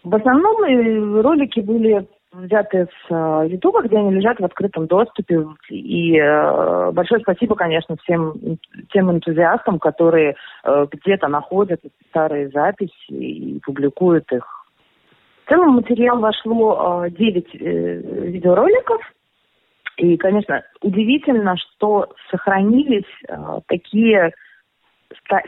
В 0.02 0.14
основном 0.14 1.20
ролики 1.20 1.60
были 1.60 2.06
взяты 2.32 2.86
с 2.86 3.10
э, 3.10 3.46
Ютуба, 3.48 3.82
где 3.82 3.96
они 3.96 4.12
лежат 4.12 4.40
в 4.40 4.44
открытом 4.44 4.86
доступе. 4.86 5.46
И 5.70 6.16
э, 6.18 6.90
большое 6.90 7.20
спасибо, 7.20 7.54
конечно, 7.54 7.96
всем 8.02 8.58
тем 8.92 9.10
энтузиастам, 9.10 9.78
которые 9.78 10.34
э, 10.64 10.86
где-то 10.90 11.28
находят 11.28 11.80
старые 12.10 12.48
записи 12.48 12.92
и 13.10 13.60
публикуют 13.64 14.30
их. 14.32 14.57
В 15.48 15.50
целом 15.50 15.76
материал 15.76 16.20
вошло 16.20 17.06
э, 17.06 17.10
9 17.10 17.46
э, 17.54 18.28
видеороликов. 18.32 19.00
И, 19.96 20.18
конечно, 20.18 20.62
удивительно, 20.82 21.56
что 21.56 22.08
сохранились 22.30 23.08
э, 23.26 23.60
такие 23.66 24.34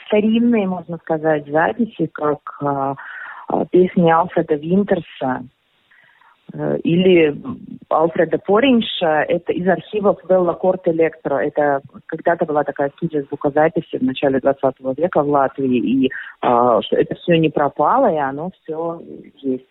старинные, 0.07 0.67
можно 0.67 0.97
сказать, 0.97 1.47
записи, 1.49 2.07
как 2.07 2.41
э 2.63 2.95
песни 3.73 4.09
Алфреда 4.09 4.55
Винтерса, 4.55 5.43
Э, 6.53 6.79
или 6.79 7.37
Алфреда 7.89 8.39
Поринша, 8.39 9.25
это 9.29 9.53
из 9.53 9.67
архивов 9.69 10.19
Белла 10.29 10.55
Корт 10.55 10.87
Электро. 10.89 11.37
Это 11.37 11.81
когда-то 12.07 12.45
была 12.47 12.65
такая 12.65 12.91
студия 12.97 13.23
звукозаписи 13.23 13.99
в 13.99 14.03
начале 14.03 14.41
20 14.41 14.63
века 14.97 15.23
в 15.23 15.29
Латвии, 15.29 15.79
и 15.79 16.13
это 16.41 17.15
все 17.17 17.39
не 17.39 17.51
пропало, 17.51 18.13
и 18.13 18.17
оно 18.17 18.51
все 18.63 19.01
есть. 19.43 19.67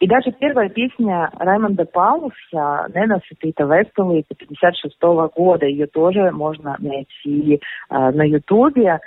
И 0.00 0.06
даже 0.06 0.32
первая 0.32 0.70
песня 0.70 1.30
Раймонда 1.38 1.84
Паулса 1.84 2.88
«Nenosūtītā 2.94 3.64
vēstule» 3.64 4.24
56 4.26 4.96
-го 5.02 5.30
года, 5.36 5.66
ее 5.66 5.86
тоже 5.86 6.30
можно 6.30 6.76
найти 6.78 7.60
э, 7.90 8.10
на 8.10 8.22
Ютубе. 8.22 8.98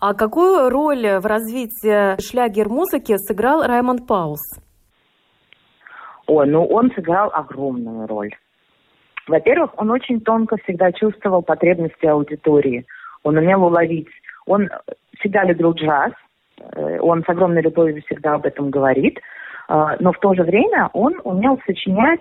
А 0.00 0.14
какую 0.14 0.70
роль 0.70 1.06
в 1.18 1.26
развитии 1.26 2.18
шлягер-музыки 2.18 3.16
сыграл 3.18 3.66
Раймонд 3.66 4.06
Паулс? 4.06 4.40
Ой, 6.26 6.46
ну 6.46 6.64
он 6.64 6.90
сыграл 6.92 7.30
огромную 7.30 8.06
роль. 8.06 8.34
Во-первых, 9.28 9.72
он 9.76 9.90
очень 9.90 10.22
тонко 10.22 10.56
всегда 10.64 10.90
чувствовал 10.92 11.42
потребности 11.42 12.06
аудитории. 12.06 12.86
Он 13.24 13.36
умел 13.36 13.64
уловить. 13.64 14.08
Он 14.46 14.70
всегда 15.18 15.44
любил 15.44 15.72
джаз. 15.72 16.12
Э, 16.58 16.98
он 16.98 17.22
с 17.24 17.28
огромной 17.28 17.60
любовью 17.60 18.02
всегда 18.06 18.36
об 18.36 18.46
этом 18.46 18.70
говорит. 18.70 19.20
А, 19.72 19.96
но 20.00 20.12
в 20.12 20.18
то 20.18 20.34
же 20.34 20.42
время 20.42 20.90
он 20.92 21.18
умел 21.24 21.58
сочинять, 21.64 22.20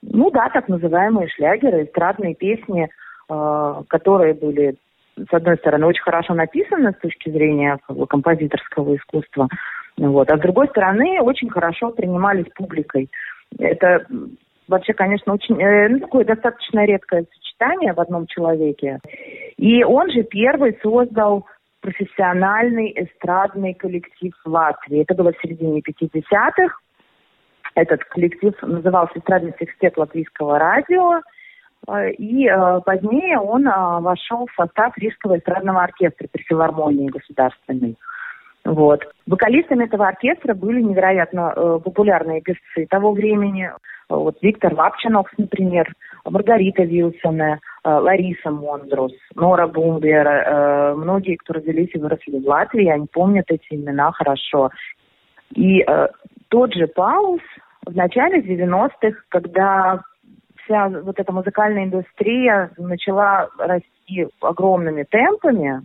ну 0.00 0.30
да, 0.30 0.48
так 0.48 0.66
называемые 0.66 1.28
шлягеры, 1.28 1.84
эстрадные 1.84 2.34
песни, 2.34 2.88
а, 3.28 3.82
которые 3.88 4.32
были, 4.32 4.76
с 5.18 5.30
одной 5.30 5.58
стороны, 5.58 5.84
очень 5.84 6.02
хорошо 6.02 6.32
написаны 6.32 6.92
с 6.92 7.02
точки 7.02 7.28
зрения 7.28 7.78
композиторского 8.08 8.96
искусства, 8.96 9.48
вот, 9.98 10.30
а 10.30 10.38
с 10.38 10.40
другой 10.40 10.68
стороны, 10.68 11.20
очень 11.20 11.50
хорошо 11.50 11.90
принимались 11.90 12.50
публикой. 12.54 13.10
Это 13.58 14.06
вообще, 14.66 14.94
конечно, 14.94 15.34
очень 15.34 15.60
э, 15.60 15.88
ну, 15.90 16.00
такое 16.00 16.24
достаточно 16.24 16.86
редкое 16.86 17.26
сочетание 17.30 17.92
в 17.92 18.00
одном 18.00 18.26
человеке. 18.26 19.00
И 19.58 19.84
он 19.84 20.10
же 20.10 20.22
первый 20.22 20.78
создал 20.82 21.46
профессиональный 21.82 22.90
эстрадный 22.96 23.74
коллектив 23.74 24.32
в 24.44 24.48
Латвии. 24.48 25.02
Это 25.02 25.14
было 25.14 25.32
в 25.32 25.40
середине 25.42 25.80
50-х. 25.80 26.74
Этот 27.76 28.02
коллектив 28.04 28.54
назывался 28.62 29.18
«Эстрадный 29.18 29.54
секстет 29.58 29.98
латвийского 29.98 30.58
радио». 30.58 31.20
Э, 31.86 32.10
и 32.10 32.48
э, 32.48 32.80
позднее 32.84 33.38
он 33.38 33.68
э, 33.68 34.00
вошел 34.00 34.46
в 34.46 34.54
состав 34.56 34.96
Рижского 34.96 35.38
эстрадного 35.38 35.82
оркестра 35.82 36.26
при 36.32 36.42
филармонии 36.42 37.10
государственной. 37.10 37.96
Вот. 38.64 39.04
Вокалистами 39.26 39.84
этого 39.84 40.08
оркестра 40.08 40.54
были 40.54 40.80
невероятно 40.80 41.80
популярные 41.84 42.40
певцы 42.40 42.86
того 42.90 43.12
времени. 43.12 43.70
Вот 44.08 44.38
Виктор 44.42 44.74
Лапчинокс, 44.74 45.30
например, 45.38 45.92
Маргарита 46.24 46.82
Вилсона, 46.82 47.60
Лариса 47.84 48.50
Мондрус, 48.50 49.12
Нора 49.36 49.68
Бумбер. 49.68 50.96
Многие, 50.96 51.36
кто 51.36 51.52
родились 51.52 51.90
и 51.94 51.98
выросли 51.98 52.40
в 52.40 52.48
Латвии, 52.48 52.88
они 52.88 53.06
помнят 53.06 53.44
эти 53.48 53.66
имена 53.70 54.10
хорошо. 54.10 54.70
И 55.54 55.82
э, 55.82 56.08
тот 56.48 56.74
же 56.74 56.86
Паус 56.86 57.40
в 57.86 57.96
начале 57.96 58.40
90-х, 58.40 59.16
когда 59.28 60.02
вся 60.64 60.88
вот 60.88 61.18
эта 61.18 61.32
музыкальная 61.32 61.84
индустрия 61.84 62.70
начала 62.76 63.48
расти 63.58 64.28
огромными 64.40 65.04
темпами, 65.04 65.82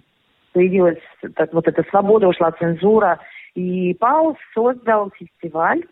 появилась 0.54 1.00
так, 1.36 1.54
вот 1.54 1.68
эта 1.68 1.84
свобода, 1.90 2.28
ушла 2.28 2.52
цензура, 2.52 3.20
и 3.54 3.94
Паус 3.94 4.38
создал 4.54 5.12
фестиваль 5.12 5.82
э, 5.82 5.84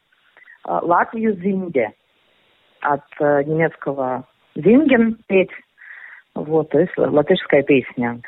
«Латвию 0.66 1.36
Зинге» 1.36 1.91
от 2.82 3.03
э, 3.20 3.43
немецкого 3.43 4.26
«Зинген» 4.55 5.18
петь, 5.28 5.51
вот, 6.34 6.70
то 6.70 6.80
есть 6.80 6.97
латышская 6.97 7.64
песня. 7.64 8.20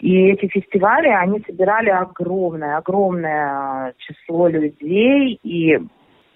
И 0.00 0.26
эти 0.26 0.48
фестивали, 0.48 1.08
они 1.08 1.42
собирали 1.46 1.90
огромное, 1.90 2.76
огромное 2.76 3.94
число 3.98 4.48
людей, 4.48 5.38
и 5.42 5.78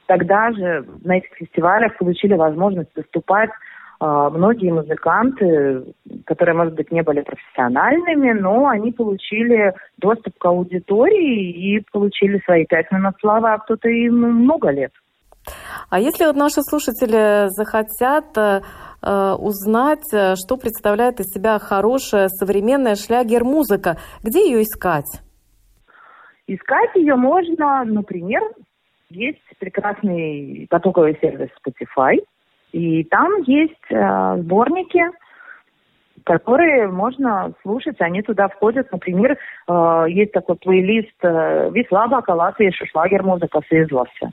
тогда 0.08 0.50
же 0.52 0.84
на 1.04 1.18
этих 1.18 1.30
фестивалях 1.34 1.96
получили 1.98 2.34
возможность 2.34 2.90
выступать 2.96 3.50
а, 4.00 4.30
многие 4.30 4.72
музыканты, 4.72 5.94
которые, 6.24 6.56
может 6.56 6.74
быть, 6.74 6.90
не 6.90 7.02
были 7.02 7.20
профессиональными, 7.20 8.32
но 8.32 8.68
они 8.68 8.90
получили 8.90 9.74
доступ 9.98 10.38
к 10.38 10.44
аудитории 10.46 11.50
и 11.50 11.84
получили 11.92 12.40
свои 12.44 12.64
пять 12.64 12.90
минут 12.90 13.14
славы, 13.20 13.52
а 13.52 13.58
кто-то 13.58 13.88
и 13.88 14.08
много 14.08 14.70
лет. 14.70 14.92
А 15.90 16.00
если 16.00 16.24
вот 16.24 16.36
наши 16.36 16.62
слушатели 16.62 17.48
захотят 17.48 18.36
э, 18.36 18.60
э 19.02 19.32
узнать, 19.38 20.12
э, 20.12 20.34
что 20.36 20.56
представляет 20.56 21.20
из 21.20 21.26
себя 21.32 21.58
хорошая 21.58 22.28
современная 22.28 22.96
шлягер-музыка, 22.96 23.96
где 24.22 24.46
ее 24.48 24.62
искать? 24.62 25.10
Искать 26.46 26.94
ее 26.94 27.16
можно, 27.16 27.84
например, 27.84 28.42
есть 29.10 29.42
прекрасный 29.58 30.66
потоковый 30.70 31.16
сервис 31.20 31.48
Spotify, 31.64 32.18
и 32.72 33.04
там 33.04 33.42
есть 33.42 33.74
э, 33.90 34.36
сборники, 34.40 35.02
которые 36.24 36.88
можно 36.88 37.52
слушать, 37.62 37.96
они 38.00 38.20
туда 38.22 38.48
входят. 38.48 38.92
Например, 38.92 39.32
э, 39.68 40.04
есть 40.08 40.32
такой 40.32 40.56
плейлист 40.56 41.14
э, 41.22 41.70
«Вислабака 41.72 42.32
Латвия 42.32 42.70
шлагер 42.70 43.22
музыка 43.22 43.60
связался». 43.68 44.30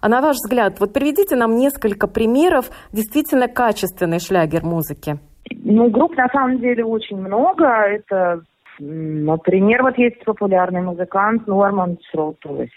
А 0.00 0.08
на 0.08 0.20
ваш 0.20 0.36
взгляд, 0.36 0.78
вот 0.78 0.92
приведите 0.92 1.34
нам 1.34 1.56
несколько 1.56 2.06
примеров 2.06 2.70
действительно 2.92 3.48
качественной 3.48 4.20
шлягер 4.20 4.62
музыки. 4.62 5.18
Ну, 5.50 5.90
групп 5.90 6.16
на 6.16 6.28
самом 6.28 6.60
деле 6.60 6.84
очень 6.84 7.16
много. 7.16 7.66
Это, 7.66 8.42
например, 8.78 9.82
вот 9.82 9.98
есть 9.98 10.24
популярный 10.24 10.82
музыкант 10.82 11.48
Норман 11.48 11.98
Шротович. 12.10 12.70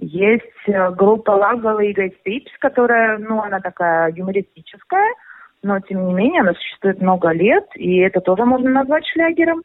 Есть 0.00 0.44
э, 0.66 0.90
группа 0.92 1.32
Labvēlīgais 1.32 1.80
tips, 1.80 2.50
которая, 2.58 3.18
ну, 3.18 3.42
она 3.42 3.60
такая 3.60 4.10
юмористическая, 4.10 5.14
но, 5.62 5.78
тем 5.80 6.06
не 6.06 6.14
менее, 6.14 6.40
она 6.40 6.54
существует 6.54 7.02
много 7.02 7.30
лет, 7.32 7.66
и 7.74 7.98
это 7.98 8.22
тоже 8.22 8.46
можно 8.46 8.70
назвать 8.70 9.06
шлягером. 9.06 9.62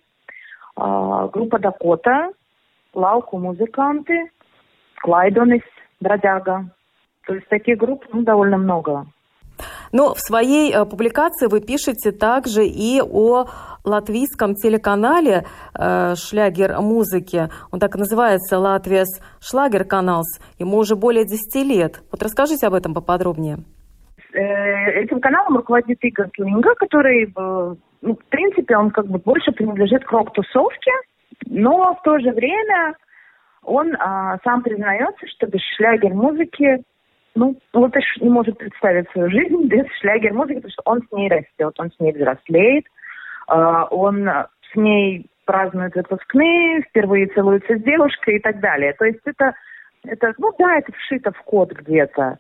А, 0.76 1.30
группа 1.30 1.58
Dakota, 1.58 2.32
Lauku 2.94 3.38
muzikanti, 3.38 4.30
Klaidonis, 4.98 5.64
Бродяга. 6.02 6.70
То 7.26 7.36
есть 7.36 7.48
таких 7.48 7.78
групп 7.78 8.06
ну, 8.12 8.24
довольно 8.24 8.58
много. 8.58 9.06
Но 9.92 10.14
в 10.14 10.20
своей 10.20 10.74
э, 10.74 10.86
публикации 10.86 11.48
вы 11.48 11.62
пишете 11.62 12.12
также 12.12 12.66
и 12.66 13.02
о 13.02 13.46
латвийском 13.84 14.56
телеканале 14.56 15.46
э, 15.74 16.16
«Шлягер 16.16 16.80
музыки». 16.82 17.50
Он 17.72 17.80
так 17.80 17.96
и 17.96 18.00
называется 18.00 18.60
«Латвияс 18.60 19.08
Шлагер 19.40 19.86
Каналс». 19.86 20.40
Ему 20.60 20.78
уже 20.78 20.96
более 20.96 21.26
10 21.26 21.56
лет. 21.66 22.02
Вот 22.12 22.24
расскажите 22.24 22.68
об 22.68 22.74
этом 22.74 22.94
поподробнее. 22.94 23.58
Э, 24.34 25.04
этим 25.04 25.20
каналом 25.20 25.58
руководит 25.58 26.04
Игорь 26.04 26.30
Клинга, 26.32 26.76
который, 26.76 27.32
ну, 27.36 28.16
в 28.16 28.26
принципе, 28.30 28.78
он 28.78 28.92
как 28.92 29.08
бы 29.08 29.20
больше 29.20 29.52
принадлежит 29.52 30.04
к 30.04 30.12
рок-тусовке, 30.12 30.92
но 31.46 31.94
в 31.94 32.02
то 32.04 32.20
же 32.20 32.32
время 32.32 32.96
он 33.64 33.96
а, 34.00 34.38
сам 34.44 34.62
признается, 34.62 35.26
что 35.28 35.48
без 35.48 35.62
шлягер 35.76 36.14
музыки 36.14 36.84
ну, 37.36 37.58
Латыш 37.74 38.06
не 38.22 38.30
может 38.30 38.58
представить 38.58 39.10
свою 39.12 39.30
жизнь 39.30 39.68
без 39.68 39.86
шлягер 40.00 40.34
музыки, 40.34 40.56
потому 40.56 40.72
что 40.72 40.82
он 40.86 41.02
с 41.02 41.12
ней 41.12 41.30
растет, 41.30 41.74
он 41.78 41.92
с 41.92 42.00
ней 42.00 42.14
взрослеет, 42.14 42.86
а, 43.48 43.86
он 43.86 44.28
с 44.28 44.76
ней 44.76 45.28
празднует 45.46 45.96
выпускные, 45.96 46.82
впервые 46.82 47.28
целуется 47.28 47.78
с 47.78 47.84
девушкой 47.84 48.38
и 48.38 48.40
так 48.40 48.60
далее. 48.60 48.94
То 48.94 49.06
есть 49.06 49.20
это, 49.26 49.54
это 50.04 50.34
ну 50.38 50.52
да, 50.58 50.78
это 50.78 50.92
вшито 50.94 51.32
в 51.32 51.42
код 51.44 51.72
где-то. 51.72 52.40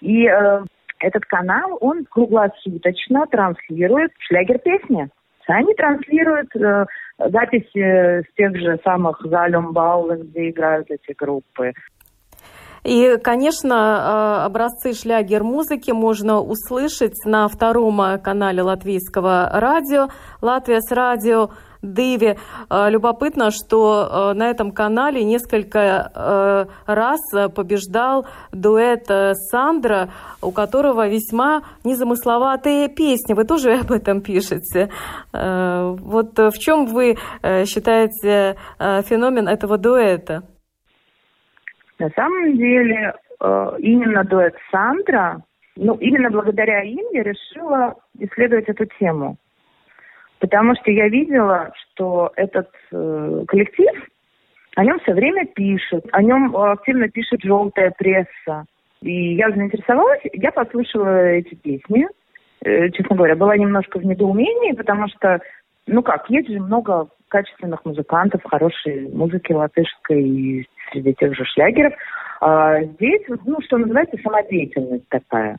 И 0.00 0.26
э, 0.26 0.64
этот 0.98 1.24
канал, 1.24 1.78
он 1.80 2.04
круглосуточно 2.04 3.26
транслирует 3.26 4.12
шлягер 4.18 4.58
песни. 4.58 5.08
Они 5.46 5.74
транслируют 5.74 6.54
э, 6.56 6.86
записи 7.18 8.22
с 8.22 8.34
тех 8.36 8.56
же 8.56 8.78
самых 8.84 9.20
Залюмбаулов, 9.22 10.20
где 10.20 10.50
играют 10.50 10.90
эти 10.90 11.14
группы. 11.16 11.72
И, 12.84 13.16
конечно, 13.16 13.74
э, 13.74 14.44
образцы 14.44 14.92
шлягер-музыки 14.92 15.90
можно 15.90 16.40
услышать 16.40 17.16
на 17.24 17.48
втором 17.48 18.20
канале 18.22 18.62
латвийского 18.62 19.50
радио 19.54 20.08
«Латвия 20.42 20.80
с 20.80 20.92
радио». 20.92 21.50
Дэви. 21.80 22.38
Э, 22.70 22.90
любопытно, 22.90 23.50
что 23.50 24.08
э, 24.32 24.38
на 24.38 24.48
этом 24.48 24.70
канале 24.72 25.22
несколько 25.22 26.66
раз 26.86 27.20
побеждал 27.54 28.26
дуэт 28.52 29.06
Сандра, 29.50 30.08
у 30.40 30.50
которого 30.50 31.06
весьма 31.08 31.62
незамысловатые 31.84 32.88
песни. 32.88 33.34
Вы 33.34 33.44
тоже 33.44 33.74
об 33.74 33.92
этом 33.92 34.22
пишете. 34.22 34.88
Вот 35.32 36.38
в 36.38 36.58
чем 36.58 36.86
вы 36.86 37.18
считаете 37.66 38.56
феномен 38.78 39.46
этого 39.46 39.76
дуэта? 39.76 40.42
На 42.04 42.10
самом 42.10 42.58
деле, 42.58 43.14
э, 43.40 43.76
именно 43.78 44.24
дуэт 44.24 44.54
Сандра, 44.70 45.40
ну, 45.74 45.94
именно 45.94 46.28
благодаря 46.28 46.82
им 46.82 47.02
я 47.12 47.22
решила 47.22 47.94
исследовать 48.18 48.68
эту 48.68 48.84
тему. 49.00 49.38
Потому 50.38 50.74
что 50.74 50.90
я 50.90 51.08
видела, 51.08 51.72
что 51.72 52.30
этот 52.36 52.68
э, 52.92 53.44
коллектив, 53.48 53.90
о 54.76 54.84
нем 54.84 54.98
все 55.00 55.14
время 55.14 55.46
пишут, 55.46 56.04
о 56.12 56.22
нем 56.22 56.54
активно 56.54 57.08
пишет 57.08 57.40
желтая 57.42 57.90
пресса. 57.96 58.66
И 59.00 59.36
я 59.36 59.50
заинтересовалась, 59.50 60.20
я 60.34 60.52
послушала 60.52 61.28
эти 61.28 61.54
песни. 61.54 62.06
Э, 62.66 62.90
честно 62.90 63.16
говоря, 63.16 63.34
была 63.34 63.56
немножко 63.56 63.98
в 63.98 64.04
недоумении, 64.04 64.72
потому 64.72 65.08
что, 65.08 65.40
ну 65.86 66.02
как, 66.02 66.28
есть 66.28 66.50
же 66.50 66.60
много 66.60 67.08
качественных 67.34 67.84
музыкантов, 67.84 68.44
хорошей 68.44 69.08
музыки 69.08 69.52
латышской 69.52 70.68
среди 70.92 71.14
тех 71.14 71.34
же 71.34 71.44
шлягеров. 71.44 71.92
А 72.40 72.80
здесь, 72.80 73.22
ну, 73.44 73.60
что 73.62 73.76
называется, 73.76 74.16
самодеятельность 74.22 75.08
такая. 75.08 75.56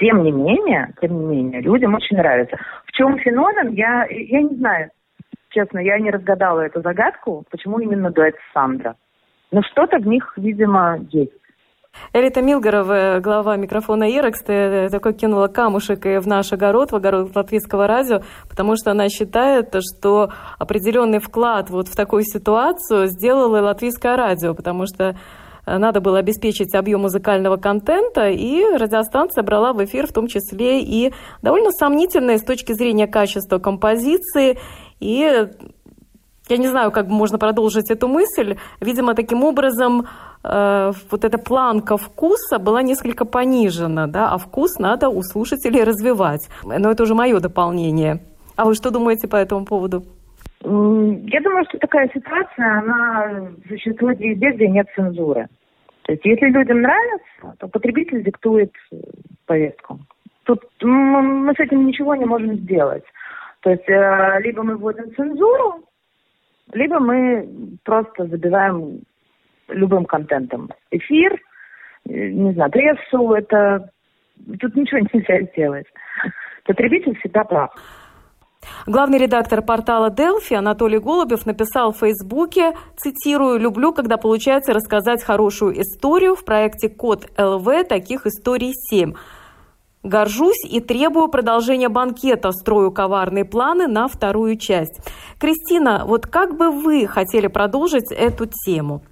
Тем 0.00 0.24
не 0.24 0.32
менее, 0.32 0.92
тем 1.00 1.16
не 1.16 1.36
менее, 1.36 1.60
людям 1.60 1.94
очень 1.94 2.16
нравится. 2.16 2.58
В 2.86 2.90
чем 2.90 3.20
феномен, 3.20 3.72
я, 3.74 4.04
я 4.10 4.42
не 4.42 4.56
знаю. 4.56 4.90
Честно, 5.50 5.78
я 5.78 5.96
не 6.00 6.10
разгадала 6.10 6.62
эту 6.62 6.82
загадку, 6.82 7.44
почему 7.52 7.78
именно 7.78 8.10
дуэт 8.10 8.34
Сандра. 8.52 8.96
Но 9.52 9.62
что-то 9.62 9.98
в 9.98 10.08
них, 10.08 10.32
видимо, 10.36 10.98
есть. 11.12 11.32
Элита 12.14 12.40
Милгорова, 12.40 13.20
глава 13.20 13.56
микрофона 13.56 14.04
Ирекс, 14.10 14.42
такой 14.90 15.12
кинула 15.12 15.48
камушек 15.48 16.06
и 16.06 16.18
в 16.18 16.26
наш 16.26 16.52
огород, 16.52 16.90
в 16.90 16.96
огород 16.96 17.36
латвийского 17.36 17.86
радио, 17.86 18.22
потому 18.48 18.76
что 18.76 18.92
она 18.92 19.08
считает, 19.08 19.74
что 19.92 20.30
определенный 20.58 21.18
вклад 21.18 21.68
вот 21.70 21.88
в 21.88 21.94
такую 21.94 22.22
ситуацию 22.24 23.08
сделало 23.08 23.60
латвийское 23.60 24.16
радио, 24.16 24.54
потому 24.54 24.86
что 24.86 25.16
э, 25.66 25.78
надо 25.78 26.00
было 26.00 26.18
обеспечить 26.18 26.74
объем 26.74 27.02
музыкального 27.02 27.56
контента, 27.58 28.28
и 28.30 28.64
радиостанция 28.64 29.44
брала 29.44 29.74
в 29.74 29.84
эфир 29.84 30.06
в 30.06 30.12
том 30.12 30.28
числе 30.28 30.80
и 30.80 31.12
довольно 31.42 31.70
сомнительные 31.72 32.38
с 32.38 32.42
точки 32.42 32.72
зрения 32.72 33.06
качества 33.06 33.58
композиции, 33.58 34.58
и 34.98 35.48
Я 36.48 36.56
не 36.56 36.68
знаю, 36.68 36.90
как 36.90 37.08
можно 37.08 37.38
продолжить 37.38 37.90
эту 37.90 38.08
мысль. 38.08 38.56
Видимо, 38.80 39.14
таким 39.14 39.44
образом 39.44 40.00
э, 40.00 40.27
вот 40.42 41.24
эта 41.24 41.38
планка 41.38 41.96
вкуса 41.96 42.58
была 42.58 42.82
несколько 42.82 43.24
понижена, 43.24 44.06
да, 44.06 44.32
а 44.32 44.38
вкус 44.38 44.78
надо 44.78 45.08
у 45.08 45.22
слушателей 45.22 45.82
развивать. 45.84 46.48
Но 46.64 46.90
это 46.90 47.02
уже 47.02 47.14
мое 47.14 47.40
дополнение. 47.40 48.20
А 48.56 48.64
вы 48.64 48.74
что 48.74 48.90
думаете 48.90 49.28
по 49.28 49.36
этому 49.36 49.64
поводу? 49.64 50.04
Я 50.60 51.40
думаю, 51.40 51.64
что 51.68 51.78
такая 51.78 52.10
ситуация, 52.12 52.78
она 52.78 53.48
существует 53.68 54.18
везде, 54.18 54.50
где 54.50 54.68
нет 54.68 54.88
цензуры. 54.96 55.46
То 56.02 56.12
есть 56.12 56.24
если 56.24 56.46
людям 56.46 56.82
нравится, 56.82 57.54
то 57.58 57.68
потребитель 57.68 58.24
диктует 58.24 58.72
э, 58.90 58.96
повестку. 59.46 60.00
Тут 60.44 60.64
мы 60.82 61.52
с 61.54 61.60
этим 61.60 61.86
ничего 61.86 62.14
не 62.14 62.24
можем 62.24 62.56
сделать. 62.56 63.04
То 63.60 63.70
есть 63.70 63.88
э, 63.88 64.40
либо 64.40 64.62
мы 64.62 64.76
вводим 64.76 65.14
цензуру, 65.14 65.84
либо 66.72 66.98
мы 66.98 67.46
просто 67.84 68.26
забиваем 68.26 69.02
любым 69.68 70.04
контентом. 70.04 70.70
Эфир, 70.90 71.34
э, 72.08 72.28
не 72.30 72.52
знаю, 72.52 72.70
прессу, 72.70 73.32
это... 73.32 73.90
Тут 74.60 74.76
ничего 74.76 75.00
нельзя 75.12 75.42
сделать. 75.52 75.86
Потребитель 76.64 77.18
всегда 77.18 77.44
прав. 77.44 77.70
Главный 78.86 79.18
редактор 79.18 79.62
портала 79.62 80.10
Delphi 80.10 80.54
Анатолий 80.54 80.98
Голубев 80.98 81.46
написал 81.46 81.92
в 81.92 81.98
Фейсбуке, 81.98 82.72
цитирую, 82.96 83.58
«Люблю, 83.58 83.92
когда 83.92 84.16
получается 84.16 84.72
рассказать 84.72 85.22
хорошую 85.22 85.80
историю. 85.80 86.34
В 86.34 86.44
проекте 86.44 86.88
Код 86.88 87.26
ЛВ 87.38 87.86
таких 87.88 88.26
историй 88.26 88.72
семь. 88.74 89.14
Горжусь 90.02 90.64
и 90.64 90.80
требую 90.80 91.28
продолжения 91.28 91.88
банкета, 91.88 92.52
строю 92.52 92.92
коварные 92.92 93.44
планы 93.44 93.86
на 93.86 94.08
вторую 94.08 94.56
часть». 94.56 95.00
Кристина, 95.38 96.04
вот 96.06 96.26
как 96.26 96.56
бы 96.56 96.70
вы 96.70 97.06
хотели 97.06 97.46
продолжить 97.46 98.10
эту 98.10 98.46
тему? 98.46 99.02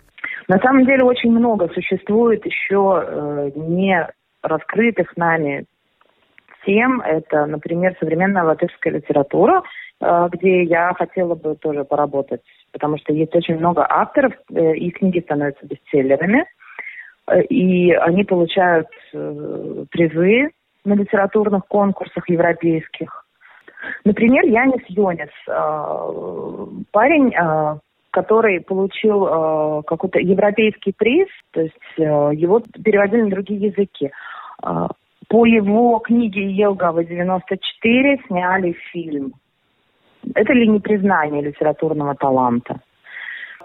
На 0.49 0.59
самом 0.59 0.85
деле 0.85 1.03
очень 1.05 1.31
много 1.31 1.69
существует 1.69 2.45
еще 2.47 3.03
э, 3.05 3.51
не 3.57 4.09
раскрытых 4.43 5.17
нами 5.17 5.67
тем. 6.67 7.01
Это, 7.01 7.47
например, 7.47 7.97
современная 7.99 8.43
латышская 8.43 8.93
литература, 8.93 9.63
э, 10.01 10.29
где 10.33 10.65
я 10.65 10.93
хотела 10.95 11.35
бы 11.35 11.55
тоже 11.55 11.85
поработать, 11.85 12.43
потому 12.73 12.99
что 12.99 13.13
есть 13.13 13.35
очень 13.35 13.57
много 13.57 13.87
авторов, 13.89 14.33
э, 14.53 14.75
их 14.75 14.95
книги 14.95 15.21
становятся 15.21 15.65
бестселлерами, 15.65 16.45
э, 17.29 17.43
и 17.45 17.93
они 17.93 18.25
получают 18.25 18.89
призы 19.13 20.51
на 20.85 20.95
литературных 20.95 21.67
конкурсах 21.67 22.29
европейских. 22.29 23.25
Например, 24.05 24.45
Янис 24.45 24.83
Йонис, 24.89 25.31
парень, 26.93 27.35
который 28.17 28.63
получил 28.63 29.83
какой-то 29.87 30.19
европейский 30.19 30.93
приз, 30.97 31.29
то 31.53 31.61
есть 31.61 31.77
его 31.99 32.63
переводили 32.83 33.23
на 33.23 33.31
другие 33.31 33.61
языки. 33.69 34.11
По 35.29 35.45
его 35.45 35.99
книге 35.99 36.51
Елгава 36.51 37.05
94 37.05 38.21
сняли 38.27 38.73
фильм. 38.91 39.35
Это 40.35 40.53
ли 40.55 40.67
не 40.67 40.81
признание 40.81 41.43
литературного 41.43 42.15
таланта? 42.15 42.81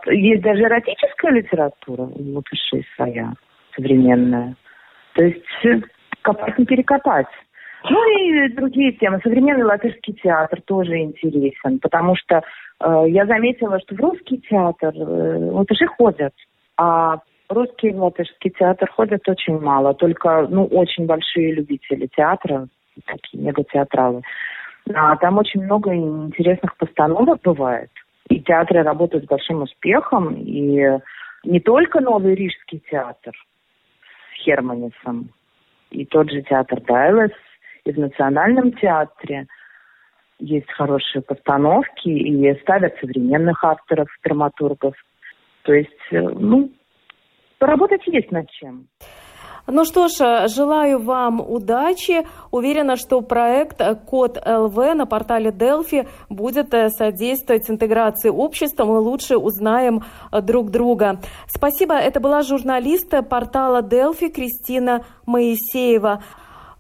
Есть 0.08 0.42
даже 0.42 0.64
эротическая 0.64 1.32
литература 1.32 2.04
у 2.04 2.36
латышей 2.36 2.86
своя, 2.96 3.34
современная. 3.76 4.56
То 5.14 5.24
есть 5.24 5.46
э, 5.66 5.82
копать 6.22 6.58
не 6.58 6.66
перекопать. 6.66 7.28
Ну 7.90 8.00
и 8.18 8.50
другие 8.50 8.94
темы. 8.94 9.20
Современный 9.24 9.64
латышский 9.64 10.14
театр 10.14 10.62
тоже 10.62 10.98
интересен, 10.98 11.80
потому 11.80 12.16
что 12.16 12.38
э, 12.38 12.42
я 13.08 13.26
заметила, 13.26 13.80
что 13.80 13.96
в 13.96 14.00
русский 14.00 14.40
театр 14.50 14.94
э, 14.96 15.52
латыши 15.52 15.88
ходят, 15.88 16.34
а 16.78 17.20
Русский 17.52 17.94
латышский 17.94 18.52
театр 18.52 18.90
ходят 18.90 19.28
очень 19.28 19.60
мало, 19.60 19.94
только 19.94 20.48
ну, 20.50 20.66
очень 20.66 21.06
большие 21.06 21.54
любители 21.54 22.08
театра, 22.16 22.68
такие 23.06 23.44
мегатеатралы. 23.44 24.22
А 24.94 25.18
там 25.18 25.38
очень 25.38 25.64
много 25.64 25.94
интересных 25.94 26.78
постановок 26.78 27.42
бывает. 27.44 27.90
И 28.30 28.40
театры 28.40 28.84
работают 28.84 29.26
с 29.26 29.28
большим 29.28 29.64
успехом. 29.64 30.34
И 30.36 30.82
не 31.44 31.60
только 31.60 32.00
Новый 32.00 32.36
Рижский 32.36 32.82
театр 32.90 33.34
с 34.32 34.44
Херманисом, 34.44 35.30
и 35.90 36.06
тот 36.06 36.32
же 36.32 36.42
театр 36.44 36.80
Дайлес, 36.82 37.32
и 37.84 37.92
в 37.92 38.00
Национальном 38.00 38.72
театре 38.74 39.48
есть 40.42 40.72
хорошие 40.72 41.22
постановки, 41.22 42.10
и 42.10 42.60
ставят 42.62 42.96
современных 43.00 43.64
авторов, 43.64 44.08
драматургов. 44.24 44.96
То 45.64 45.74
есть, 45.74 45.90
э, 46.12 46.20
ну, 46.20 46.72
Поработать 47.62 48.02
есть 48.08 48.32
над 48.32 48.50
чем. 48.50 48.88
Ну 49.68 49.86
что 49.86 50.08
ж, 50.08 50.48
желаю 50.48 50.98
вам 51.00 51.40
удачи. 51.40 52.26
Уверена, 52.50 52.96
что 52.96 53.22
проект 53.22 53.80
Код 54.08 54.42
ЛВ 54.44 54.76
на 54.96 55.06
портале 55.06 55.52
Delphi 55.52 56.08
будет 56.30 56.74
э, 56.74 56.90
содействовать 56.90 57.70
интеграции 57.70 58.30
общества. 58.30 58.86
Мы 58.86 59.00
лучше 59.00 59.38
узнаем 59.38 60.02
э, 60.32 60.42
друг 60.42 60.72
друга. 60.72 61.20
Спасибо. 61.46 61.94
Это 61.94 62.20
была 62.20 62.42
журналист 62.42 63.14
портала 63.30 63.84
Delphi 63.84 64.32
Кристина 64.32 65.06
Моисеева 65.28 66.24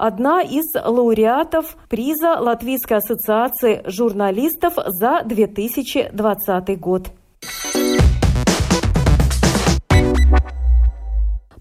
одна 0.02 0.41
из 0.41 0.66
лауреатов 0.74 1.78
приза 1.88 2.39
Латвийской 2.39 2.97
ассоциации 2.97 3.84
журналистов 3.86 4.74
за 4.88 5.22
2020 5.24 6.80
год. 6.80 7.10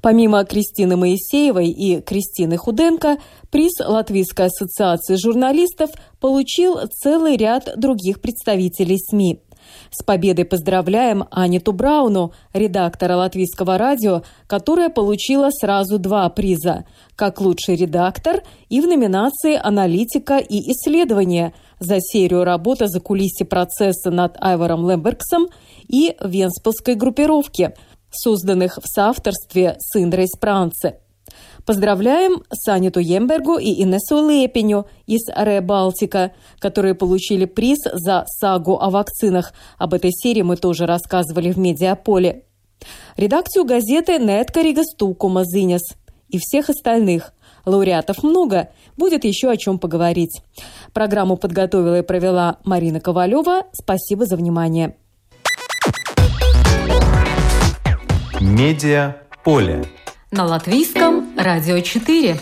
Помимо 0.00 0.42
Кристины 0.46 0.96
Моисеевой 0.96 1.68
и 1.68 2.00
Кристины 2.00 2.56
Худенко, 2.56 3.18
приз 3.50 3.78
Латвийской 3.78 4.46
ассоциации 4.46 5.16
журналистов 5.16 5.90
получил 6.18 6.78
целый 6.88 7.36
ряд 7.36 7.68
других 7.76 8.22
представителей 8.22 8.96
СМИ. 8.98 9.40
С 9.90 10.02
победой 10.02 10.44
поздравляем 10.44 11.24
Аниту 11.30 11.72
Брауну, 11.72 12.32
редактора 12.52 13.16
латвийского 13.16 13.78
радио, 13.78 14.22
которая 14.46 14.88
получила 14.88 15.50
сразу 15.50 15.98
два 15.98 16.28
приза– 16.30 16.84
как 17.16 17.40
лучший 17.40 17.76
редактор 17.76 18.42
и 18.70 18.80
в 18.80 18.86
номинации 18.86 19.54
«Аналитика 19.54 20.38
и 20.38 20.72
исследования» 20.72 21.52
за 21.78 22.00
серию 22.00 22.44
работы 22.44 22.88
за 22.88 23.00
кулиси 23.00 23.44
процесса 23.44 24.10
над 24.10 24.36
Айваром 24.40 24.88
Лембергсом 24.88 25.48
и 25.86 26.16
Венспилской 26.22 26.94
группировки– 26.94 27.74
созданных 28.10 28.78
в 28.82 28.86
соавторстве 28.86 29.76
с 29.78 29.98
Индрой 29.98 30.26
Спранце. 30.26 30.98
Поздравляем 31.64 32.42
Саниту 32.52 33.00
Ембергу 33.00 33.58
и 33.58 33.82
Инессу 33.82 34.28
Лепеню 34.28 34.86
из 35.06 35.22
Ре 35.34 35.60
Балтика, 35.60 36.32
которые 36.58 36.94
получили 36.94 37.44
приз 37.44 37.78
за 37.92 38.24
сагу 38.26 38.78
о 38.80 38.90
вакцинах. 38.90 39.52
Об 39.78 39.94
этой 39.94 40.10
серии 40.12 40.42
мы 40.42 40.56
тоже 40.56 40.86
рассказывали 40.86 41.52
в 41.52 41.58
Медиаполе. 41.58 42.44
Редакцию 43.16 43.64
газеты 43.64 44.18
Нетка 44.18 44.62
Ригастукума 44.62 45.44
Зинес 45.44 45.82
и 46.28 46.38
всех 46.38 46.70
остальных. 46.70 47.32
Лауреатов 47.66 48.22
много, 48.22 48.70
будет 48.96 49.24
еще 49.24 49.50
о 49.50 49.56
чем 49.56 49.78
поговорить. 49.78 50.40
Программу 50.94 51.36
подготовила 51.36 51.98
и 51.98 52.02
провела 52.02 52.58
Марина 52.64 53.00
Ковалева. 53.00 53.64
Спасибо 53.72 54.24
за 54.24 54.36
внимание. 54.36 54.96
Медиа 58.40 59.16
поле. 59.44 59.84
На 60.30 60.46
латвийском 60.46 61.19
радио 61.42 61.80
4. 61.80 62.36